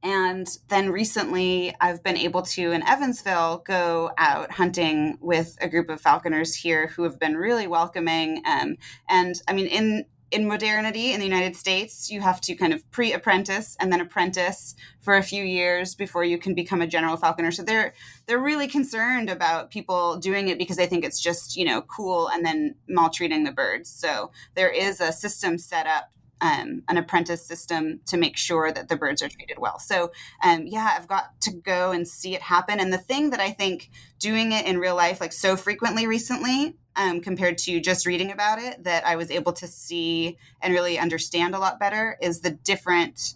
and 0.02 0.46
then 0.68 0.90
recently, 0.90 1.74
I've 1.80 2.04
been 2.04 2.16
able 2.16 2.42
to, 2.42 2.70
in 2.70 2.86
Evansville, 2.86 3.64
go 3.66 4.12
out 4.16 4.52
hunting 4.52 5.18
with 5.20 5.56
a 5.60 5.68
group 5.68 5.88
of 5.88 6.00
falconers 6.00 6.54
here 6.54 6.88
who 6.88 7.02
have 7.02 7.18
been 7.18 7.36
really 7.36 7.66
welcoming. 7.66 8.42
Um, 8.46 8.76
and 9.08 9.34
I 9.48 9.52
mean, 9.52 9.66
in 9.66 10.04
in 10.30 10.46
modernity 10.46 11.12
in 11.12 11.20
the 11.20 11.26
United 11.26 11.56
States, 11.56 12.10
you 12.10 12.20
have 12.20 12.40
to 12.42 12.54
kind 12.54 12.72
of 12.72 12.88
pre-apprentice 12.90 13.76
and 13.80 13.92
then 13.92 14.00
apprentice 14.00 14.74
for 15.00 15.16
a 15.16 15.22
few 15.22 15.42
years 15.42 15.94
before 15.94 16.24
you 16.24 16.38
can 16.38 16.54
become 16.54 16.82
a 16.82 16.86
general 16.86 17.16
falconer. 17.16 17.50
So 17.50 17.62
they're 17.62 17.94
they're 18.26 18.38
really 18.38 18.68
concerned 18.68 19.30
about 19.30 19.70
people 19.70 20.18
doing 20.18 20.48
it 20.48 20.58
because 20.58 20.76
they 20.76 20.86
think 20.86 21.04
it's 21.04 21.20
just 21.20 21.56
you 21.56 21.64
know 21.64 21.82
cool 21.82 22.28
and 22.28 22.44
then 22.44 22.74
maltreating 22.88 23.44
the 23.44 23.52
birds. 23.52 23.90
So 23.90 24.30
there 24.54 24.70
is 24.70 25.00
a 25.00 25.12
system 25.12 25.56
set 25.56 25.86
up 25.86 26.10
um, 26.40 26.82
an 26.88 26.96
apprentice 26.96 27.44
system 27.44 28.00
to 28.06 28.16
make 28.16 28.36
sure 28.36 28.72
that 28.72 28.88
the 28.88 28.96
birds 28.96 29.22
are 29.22 29.28
treated 29.28 29.58
well. 29.58 29.78
So, 29.78 30.12
um, 30.42 30.66
yeah, 30.66 30.94
I've 30.96 31.08
got 31.08 31.40
to 31.42 31.52
go 31.52 31.90
and 31.90 32.06
see 32.06 32.34
it 32.34 32.42
happen. 32.42 32.80
And 32.80 32.92
the 32.92 32.98
thing 32.98 33.30
that 33.30 33.40
I 33.40 33.50
think 33.50 33.90
doing 34.18 34.52
it 34.52 34.66
in 34.66 34.78
real 34.78 34.94
life, 34.94 35.20
like 35.20 35.32
so 35.32 35.56
frequently 35.56 36.06
recently, 36.06 36.76
um, 36.98 37.20
compared 37.20 37.56
to 37.58 37.80
just 37.80 38.04
reading 38.04 38.32
about 38.32 38.58
it, 38.58 38.84
that 38.84 39.06
I 39.06 39.16
was 39.16 39.30
able 39.30 39.52
to 39.54 39.66
see 39.66 40.36
and 40.60 40.74
really 40.74 40.98
understand 40.98 41.54
a 41.54 41.58
lot 41.58 41.80
better 41.80 42.18
is 42.20 42.40
the 42.40 42.50
different 42.50 43.34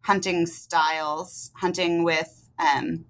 hunting 0.00 0.46
styles, 0.46 1.52
hunting 1.54 2.02
with 2.02 2.48
um, 2.58 3.04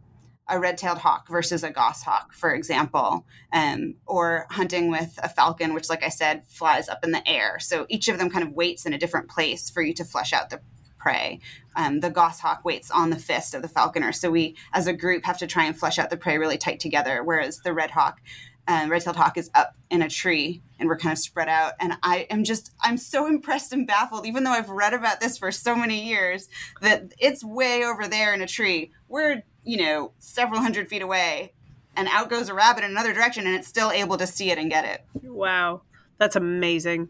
a 0.48 0.58
red-tailed 0.58 0.98
hawk 0.98 1.28
versus 1.28 1.64
a 1.64 1.70
goshawk, 1.70 2.34
for 2.34 2.52
example, 2.54 3.24
um, 3.52 3.94
or 4.04 4.46
hunting 4.50 4.90
with 4.90 5.18
a 5.22 5.28
falcon, 5.28 5.72
which, 5.74 5.88
like 5.88 6.02
I 6.02 6.10
said, 6.10 6.42
flies 6.48 6.88
up 6.88 7.04
in 7.04 7.12
the 7.12 7.26
air. 7.26 7.58
So 7.58 7.86
each 7.88 8.08
of 8.08 8.18
them 8.18 8.28
kind 8.30 8.46
of 8.46 8.52
waits 8.52 8.84
in 8.84 8.92
a 8.92 8.98
different 8.98 9.30
place 9.30 9.70
for 9.70 9.80
you 9.80 9.94
to 9.94 10.04
flesh 10.04 10.32
out 10.32 10.50
the 10.50 10.60
prey. 10.98 11.40
Um, 11.76 12.00
the 12.00 12.10
goshawk 12.10 12.64
waits 12.64 12.90
on 12.90 13.10
the 13.10 13.18
fist 13.18 13.54
of 13.54 13.62
the 13.62 13.68
falconer. 13.68 14.12
So 14.12 14.30
we, 14.30 14.56
as 14.72 14.86
a 14.86 14.92
group, 14.92 15.24
have 15.24 15.38
to 15.38 15.46
try 15.46 15.64
and 15.64 15.78
flesh 15.78 15.98
out 15.98 16.10
the 16.10 16.16
prey 16.16 16.38
really 16.38 16.58
tight 16.58 16.80
together. 16.80 17.22
Whereas 17.22 17.60
the 17.60 17.72
red 17.72 17.90
hawk, 17.90 18.20
um, 18.68 18.90
red-tailed 18.90 19.16
hawk, 19.16 19.36
is 19.36 19.50
up 19.54 19.74
in 19.90 20.02
a 20.02 20.08
tree, 20.08 20.62
and 20.78 20.88
we're 20.88 20.98
kind 20.98 21.12
of 21.12 21.18
spread 21.18 21.48
out. 21.48 21.72
And 21.80 21.94
I 22.02 22.26
am 22.30 22.44
just, 22.44 22.72
I'm 22.82 22.96
so 22.96 23.26
impressed 23.26 23.72
and 23.72 23.86
baffled, 23.86 24.26
even 24.26 24.44
though 24.44 24.52
I've 24.52 24.70
read 24.70 24.94
about 24.94 25.20
this 25.20 25.38
for 25.38 25.50
so 25.52 25.74
many 25.74 26.06
years, 26.06 26.48
that 26.80 27.12
it's 27.18 27.44
way 27.44 27.84
over 27.84 28.06
there 28.08 28.34
in 28.34 28.42
a 28.42 28.46
tree. 28.46 28.90
We're 29.08 29.42
you 29.64 29.78
know, 29.78 30.12
several 30.18 30.60
hundred 30.60 30.88
feet 30.88 31.00
away, 31.02 31.52
and 31.96 32.06
out 32.08 32.28
goes 32.28 32.50
a 32.50 32.54
rabbit 32.54 32.84
in 32.84 32.90
another 32.90 33.14
direction, 33.14 33.46
and 33.46 33.56
it's 33.56 33.66
still 33.66 33.90
able 33.90 34.18
to 34.18 34.26
see 34.26 34.50
it 34.50 34.58
and 34.58 34.70
get 34.70 34.84
it. 34.84 35.04
Wow, 35.22 35.82
that's 36.18 36.36
amazing. 36.36 37.08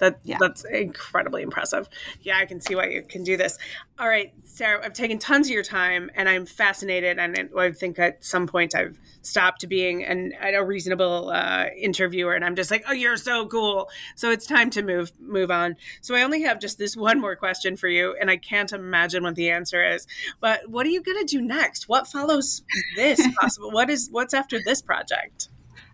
That 0.00 0.18
yeah. 0.24 0.38
that's 0.40 0.64
incredibly 0.64 1.42
impressive. 1.42 1.88
Yeah, 2.22 2.38
I 2.38 2.46
can 2.46 2.60
see 2.60 2.74
why 2.74 2.86
you 2.86 3.02
can 3.02 3.22
do 3.22 3.36
this. 3.36 3.58
All 3.98 4.08
right, 4.08 4.32
Sara, 4.44 4.84
I've 4.84 4.94
taken 4.94 5.18
tons 5.18 5.48
of 5.48 5.52
your 5.52 5.62
time, 5.62 6.10
and 6.14 6.28
I'm 6.28 6.46
fascinated. 6.46 7.18
And 7.18 7.50
I 7.56 7.70
think 7.72 7.98
at 7.98 8.24
some 8.24 8.46
point 8.46 8.74
I've 8.74 8.98
stopped 9.22 9.68
being 9.68 10.02
an 10.02 10.32
a 10.42 10.64
reasonable 10.64 11.30
uh, 11.30 11.66
interviewer, 11.76 12.34
and 12.34 12.44
I'm 12.44 12.56
just 12.56 12.70
like, 12.70 12.84
oh, 12.88 12.92
you're 12.92 13.18
so 13.18 13.46
cool. 13.46 13.90
So 14.16 14.30
it's 14.30 14.46
time 14.46 14.70
to 14.70 14.82
move 14.82 15.12
move 15.20 15.50
on. 15.50 15.76
So 16.00 16.14
I 16.14 16.22
only 16.22 16.42
have 16.42 16.60
just 16.60 16.78
this 16.78 16.96
one 16.96 17.20
more 17.20 17.36
question 17.36 17.76
for 17.76 17.88
you, 17.88 18.16
and 18.20 18.30
I 18.30 18.38
can't 18.38 18.72
imagine 18.72 19.22
what 19.22 19.34
the 19.34 19.50
answer 19.50 19.84
is. 19.84 20.06
But 20.40 20.68
what 20.68 20.86
are 20.86 20.90
you 20.90 21.02
going 21.02 21.18
to 21.18 21.24
do 21.24 21.42
next? 21.42 21.88
What 21.88 22.06
follows 22.06 22.62
this? 22.96 23.20
Possible? 23.40 23.70
what 23.70 23.90
is 23.90 24.08
what's 24.10 24.32
after 24.32 24.58
this 24.64 24.80
project? 24.80 25.49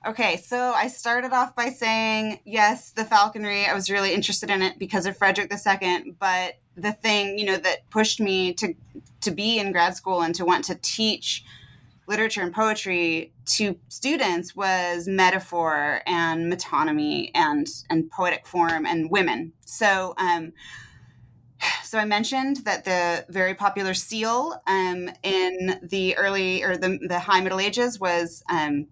Okay, 0.06 0.36
so 0.36 0.72
I 0.72 0.86
started 0.86 1.32
off 1.32 1.56
by 1.56 1.70
saying, 1.70 2.38
yes, 2.44 2.92
the 2.92 3.04
falconry, 3.04 3.66
I 3.66 3.74
was 3.74 3.90
really 3.90 4.14
interested 4.14 4.50
in 4.50 4.62
it 4.62 4.78
because 4.78 5.04
of 5.04 5.16
Frederick 5.16 5.52
II, 5.52 6.12
but 6.20 6.58
the 6.76 6.92
thing, 6.92 7.38
you 7.38 7.44
know, 7.44 7.56
that 7.56 7.90
pushed 7.90 8.20
me 8.20 8.52
to 8.54 8.74
to 9.22 9.30
be 9.32 9.58
in 9.58 9.72
grad 9.72 9.96
school 9.96 10.22
and 10.22 10.32
to 10.36 10.44
want 10.44 10.64
to 10.66 10.76
teach 10.76 11.44
literature 12.06 12.42
and 12.42 12.54
poetry 12.54 13.32
to 13.46 13.76
students 13.88 14.54
was 14.54 15.08
metaphor 15.08 16.02
and 16.06 16.52
metonymy 16.52 17.32
and 17.34 17.66
and 17.90 18.08
poetic 18.08 18.46
form 18.46 18.86
and 18.86 19.10
women. 19.10 19.52
So 19.64 20.14
um 20.18 20.52
so 21.82 21.98
I 21.98 22.04
mentioned 22.04 22.58
that 22.58 22.84
the 22.84 23.24
very 23.28 23.54
popular 23.54 23.94
seal 23.94 24.60
um, 24.66 25.10
in 25.22 25.80
the 25.82 26.16
early 26.16 26.62
or 26.62 26.76
the, 26.76 26.98
the 27.08 27.18
High 27.18 27.40
Middle 27.40 27.60
Ages 27.60 27.98
was 27.98 28.42
um, 28.48 28.86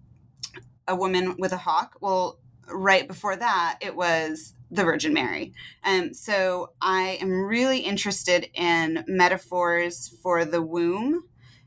a 0.87 0.97
woman 0.97 1.37
with 1.39 1.53
a 1.53 1.59
hawk. 1.59 1.97
Well, 2.01 2.39
right 2.69 3.07
before 3.07 3.37
that, 3.37 3.79
it 3.81 3.95
was 3.95 4.55
the 4.71 4.85
Virgin 4.85 5.13
Mary. 5.13 5.53
And 5.83 6.09
um, 6.09 6.15
so 6.15 6.73
I 6.81 7.19
am 7.21 7.31
really 7.31 7.81
interested 7.81 8.49
in 8.55 9.05
metaphors 9.07 10.17
for 10.23 10.45
the 10.45 10.63
womb. 10.63 11.25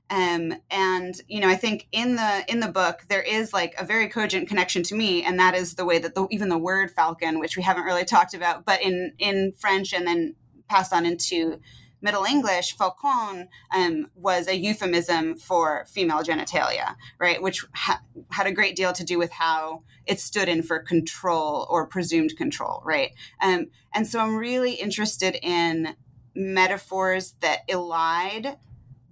Um, 0.09 0.53
and 0.72 1.20
you 1.28 1.41
know, 1.41 1.49
I 1.49 1.55
think 1.55 1.88
in 1.91 2.15
the 2.15 2.45
in 2.47 2.61
the 2.61 2.70
book 2.70 3.03
there 3.09 3.22
is 3.22 3.51
like 3.51 3.76
a 3.78 3.86
very 3.86 4.07
cogent 4.07 4.47
connection 4.47 4.82
to 4.84 4.95
me, 4.95 5.24
and 5.24 5.38
that 5.39 5.53
is 5.53 5.76
the 5.76 5.86
way 5.86 5.99
that 5.99 6.15
the, 6.15 6.28
even 6.32 6.47
the 6.47 6.57
word 6.57 6.91
falcon, 6.91 7.39
which 7.39 7.57
we 7.57 7.63
haven't 7.63 7.84
really 7.84 8.05
talked 8.05 8.34
about, 8.34 8.65
but 8.65 8.82
in 8.82 9.13
in 9.20 9.53
French 9.57 9.93
and 9.93 10.07
then 10.07 10.36
passed 10.70 10.93
on 10.93 11.05
into 11.05 11.59
Middle 12.02 12.26
English, 12.26 12.78
falcon 12.78 13.50
um, 13.76 14.10
was 14.16 14.48
a 14.48 14.58
euphemism 14.58 15.36
for 15.36 15.86
female 15.88 16.24
genitalia, 16.24 16.95
right? 17.20 17.41
Which 17.41 17.66
ha- 17.74 18.02
had 18.32 18.48
a 18.48 18.52
great 18.52 18.76
deal 18.76 18.93
to 18.93 19.04
do 19.04 19.18
with 19.18 19.32
how 19.32 19.84
it 20.06 20.20
stood 20.20 20.48
in 20.48 20.64
for 20.64 20.80
control 20.80 21.66
or 21.70 21.88
presumed 21.88 22.38
control, 22.38 22.82
right? 22.86 23.12
Um, 23.41 23.68
and 23.93 24.08
so 24.08 24.20
I'm 24.20 24.36
really 24.36 24.74
interested 24.74 25.38
in 25.41 25.95
metaphors 26.36 27.34
that 27.41 27.68
elide 27.68 28.58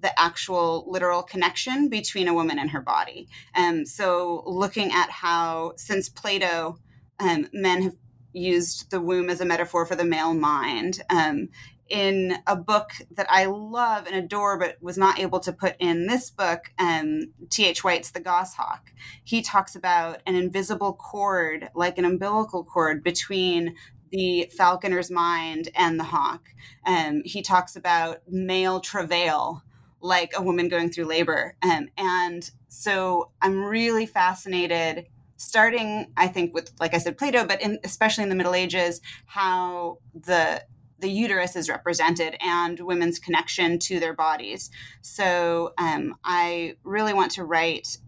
the 0.01 0.19
actual 0.19 0.85
literal 0.87 1.23
connection 1.23 1.89
between 1.89 2.27
a 2.27 2.33
woman 2.33 2.59
and 2.59 2.69
her 2.69 2.81
body. 2.81 3.27
Um, 3.55 3.85
so 3.85 4.43
looking 4.45 4.91
at 4.91 5.09
how, 5.09 5.73
since 5.77 6.09
Plato, 6.09 6.77
um, 7.19 7.47
men 7.51 7.81
have 7.81 7.95
used 8.31 8.91
the 8.91 8.99
womb 8.99 9.29
as 9.29 9.41
a 9.41 9.45
metaphor 9.45 9.85
for 9.85 9.95
the 9.95 10.05
male 10.05 10.33
mind. 10.33 11.01
Um, 11.09 11.49
in 11.89 12.37
a 12.47 12.55
book 12.55 12.91
that 13.11 13.27
I 13.29 13.45
love 13.45 14.07
and 14.07 14.15
adore, 14.15 14.57
but 14.57 14.77
was 14.81 14.97
not 14.97 15.19
able 15.19 15.39
to 15.41 15.53
put 15.53 15.75
in 15.79 16.07
this 16.07 16.29
book, 16.29 16.71
um, 16.79 17.31
T.H. 17.49 17.83
White's 17.83 18.11
The 18.11 18.19
Goshawk. 18.19 18.91
He 19.23 19.41
talks 19.41 19.75
about 19.75 20.21
an 20.25 20.35
invisible 20.35 20.93
cord, 20.93 21.69
like 21.75 21.97
an 21.97 22.05
umbilical 22.05 22.63
cord, 22.63 23.03
between 23.03 23.75
the 24.11 24.49
falconer's 24.57 25.11
mind 25.11 25.69
and 25.75 25.99
the 25.99 26.05
hawk. 26.05 26.49
Um, 26.85 27.21
he 27.25 27.41
talks 27.41 27.75
about 27.75 28.21
male 28.27 28.79
travail, 28.79 29.63
like 30.01 30.31
a 30.35 30.41
woman 30.41 30.69
going 30.69 30.89
through 30.89 31.05
labor. 31.05 31.55
Um, 31.61 31.89
and 31.97 32.49
so 32.67 33.31
I'm 33.41 33.63
really 33.63 34.05
fascinated 34.05 35.07
starting 35.37 36.07
i 36.15 36.27
think 36.27 36.53
with 36.53 36.71
like 36.79 36.93
i 36.93 36.97
said 36.97 37.17
plato 37.17 37.45
but 37.45 37.61
in, 37.61 37.77
especially 37.83 38.23
in 38.23 38.29
the 38.29 38.35
middle 38.35 38.55
ages 38.55 39.01
how 39.25 39.97
the 40.13 40.63
the 41.05 41.11
uterus 41.11 41.55
is 41.55 41.69
represented 41.69 42.35
and 42.41 42.79
women's 42.79 43.19
connection 43.19 43.77
to 43.77 43.99
their 43.99 44.15
bodies. 44.15 44.71
So 45.01 45.71
um, 45.77 46.15
I 46.23 46.77
really 46.83 47.13
want 47.13 47.31
to 47.33 47.43
write 47.43 47.99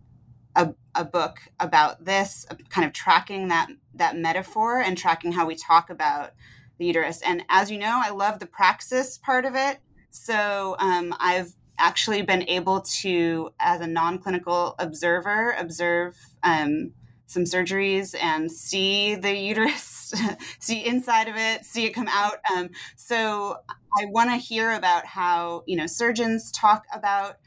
a, 0.55 0.73
a 0.95 1.05
book 1.05 1.37
about 1.59 2.03
this, 2.03 2.47
kind 2.69 2.87
of 2.87 2.93
tracking 2.93 3.49
that 3.49 3.67
that 3.93 4.17
metaphor 4.17 4.79
and 4.79 4.97
tracking 4.97 5.31
how 5.31 5.45
we 5.45 5.53
talk 5.53 5.91
about 5.91 6.31
the 6.79 6.87
uterus. 6.87 7.21
And 7.21 7.43
as 7.49 7.69
you 7.69 7.77
know, 7.77 8.01
I 8.03 8.09
love 8.09 8.39
the 8.39 8.47
praxis 8.47 9.19
part 9.19 9.45
of 9.45 9.53
it. 9.55 9.77
So 10.09 10.75
um, 10.79 11.13
I've 11.19 11.53
actually 11.77 12.23
been 12.23 12.49
able 12.49 12.81
to, 12.81 13.51
as 13.59 13.79
a 13.81 13.87
non-clinical 13.87 14.73
observer, 14.79 15.55
observe 15.59 16.15
um, 16.41 16.93
some 17.27 17.43
surgeries 17.43 18.15
and 18.19 18.51
see 18.51 19.15
the 19.15 19.35
uterus, 19.35 20.13
see 20.59 20.83
inside 20.83 21.27
of 21.27 21.35
it, 21.35 21.65
see 21.65 21.85
it 21.85 21.91
come 21.91 22.07
out. 22.07 22.37
Um, 22.55 22.69
so 22.95 23.57
I 23.69 24.05
want 24.05 24.31
to 24.31 24.37
hear 24.37 24.71
about 24.71 25.05
how 25.05 25.63
you 25.67 25.75
know 25.75 25.85
surgeons 25.85 26.51
talk 26.51 26.85
about 26.91 27.37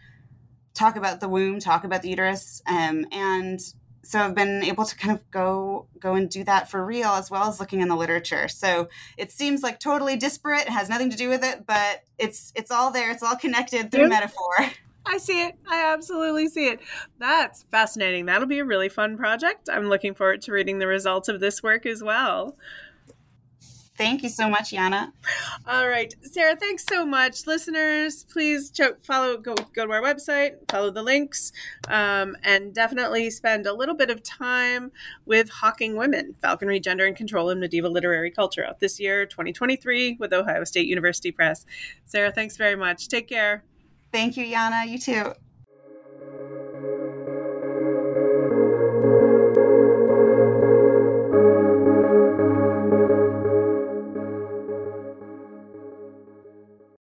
talk 0.74 0.96
about 0.96 1.20
the 1.20 1.28
womb, 1.28 1.58
talk 1.58 1.82
about 1.84 2.02
the 2.02 2.10
uterus, 2.10 2.62
um, 2.66 3.06
and 3.10 3.60
so 4.02 4.18
I've 4.20 4.34
been 4.34 4.62
able 4.62 4.84
to 4.84 4.96
kind 4.96 5.14
of 5.16 5.30
go 5.30 5.86
go 5.98 6.14
and 6.14 6.28
do 6.28 6.44
that 6.44 6.70
for 6.70 6.84
real 6.84 7.08
as 7.08 7.30
well 7.30 7.48
as 7.48 7.58
looking 7.58 7.80
in 7.80 7.88
the 7.88 7.96
literature. 7.96 8.48
So 8.48 8.88
it 9.16 9.32
seems 9.32 9.62
like 9.62 9.78
totally 9.80 10.16
disparate, 10.16 10.62
it 10.62 10.70
has 10.70 10.88
nothing 10.88 11.10
to 11.10 11.16
do 11.16 11.28
with 11.28 11.42
it, 11.42 11.66
but 11.66 12.02
it's 12.18 12.52
it's 12.54 12.70
all 12.70 12.90
there, 12.90 13.10
it's 13.10 13.22
all 13.22 13.36
connected 13.36 13.90
through 13.90 14.08
metaphor. 14.08 14.70
I 15.10 15.18
see 15.18 15.44
it. 15.44 15.56
I 15.68 15.92
absolutely 15.92 16.46
see 16.48 16.68
it. 16.68 16.78
That's 17.18 17.64
fascinating. 17.64 18.26
That'll 18.26 18.46
be 18.46 18.60
a 18.60 18.64
really 18.64 18.88
fun 18.88 19.16
project. 19.16 19.68
I'm 19.68 19.88
looking 19.88 20.14
forward 20.14 20.40
to 20.42 20.52
reading 20.52 20.78
the 20.78 20.86
results 20.86 21.28
of 21.28 21.40
this 21.40 21.64
work 21.64 21.84
as 21.84 22.00
well. 22.00 22.56
Thank 23.96 24.22
you 24.22 24.28
so 24.28 24.48
much, 24.48 24.70
Jana. 24.70 25.12
All 25.66 25.88
right, 25.88 26.14
Sara. 26.22 26.54
Thanks 26.54 26.86
so 26.88 27.04
much, 27.04 27.44
listeners. 27.48 28.24
Please 28.32 28.72
follow, 29.02 29.36
go 29.36 29.56
go 29.74 29.84
to 29.84 29.92
our 29.92 30.00
website, 30.00 30.52
follow 30.70 30.92
the 30.92 31.02
links, 31.02 31.52
um, 31.88 32.36
and 32.44 32.72
definitely 32.72 33.30
spend 33.30 33.66
a 33.66 33.74
little 33.74 33.96
bit 33.96 34.10
of 34.10 34.22
time 34.22 34.92
with 35.26 35.50
Hawking 35.50 35.96
Women: 35.96 36.36
Falconry, 36.40 36.78
Gender, 36.78 37.04
and 37.04 37.16
Control 37.16 37.50
in 37.50 37.58
Medieval 37.58 37.90
Literary 37.90 38.30
Culture 38.30 38.64
out 38.64 38.78
this 38.78 39.00
year, 39.00 39.26
2023, 39.26 40.18
with 40.20 40.32
Ohio 40.32 40.62
State 40.62 40.86
University 40.86 41.32
Press. 41.32 41.66
Sara, 42.04 42.30
thanks 42.30 42.56
very 42.56 42.76
much. 42.76 43.08
Take 43.08 43.28
care. 43.28 43.64
Thank 44.12 44.36
you, 44.36 44.46
Jana. 44.46 44.84
You 44.86 44.98
too. 44.98 45.32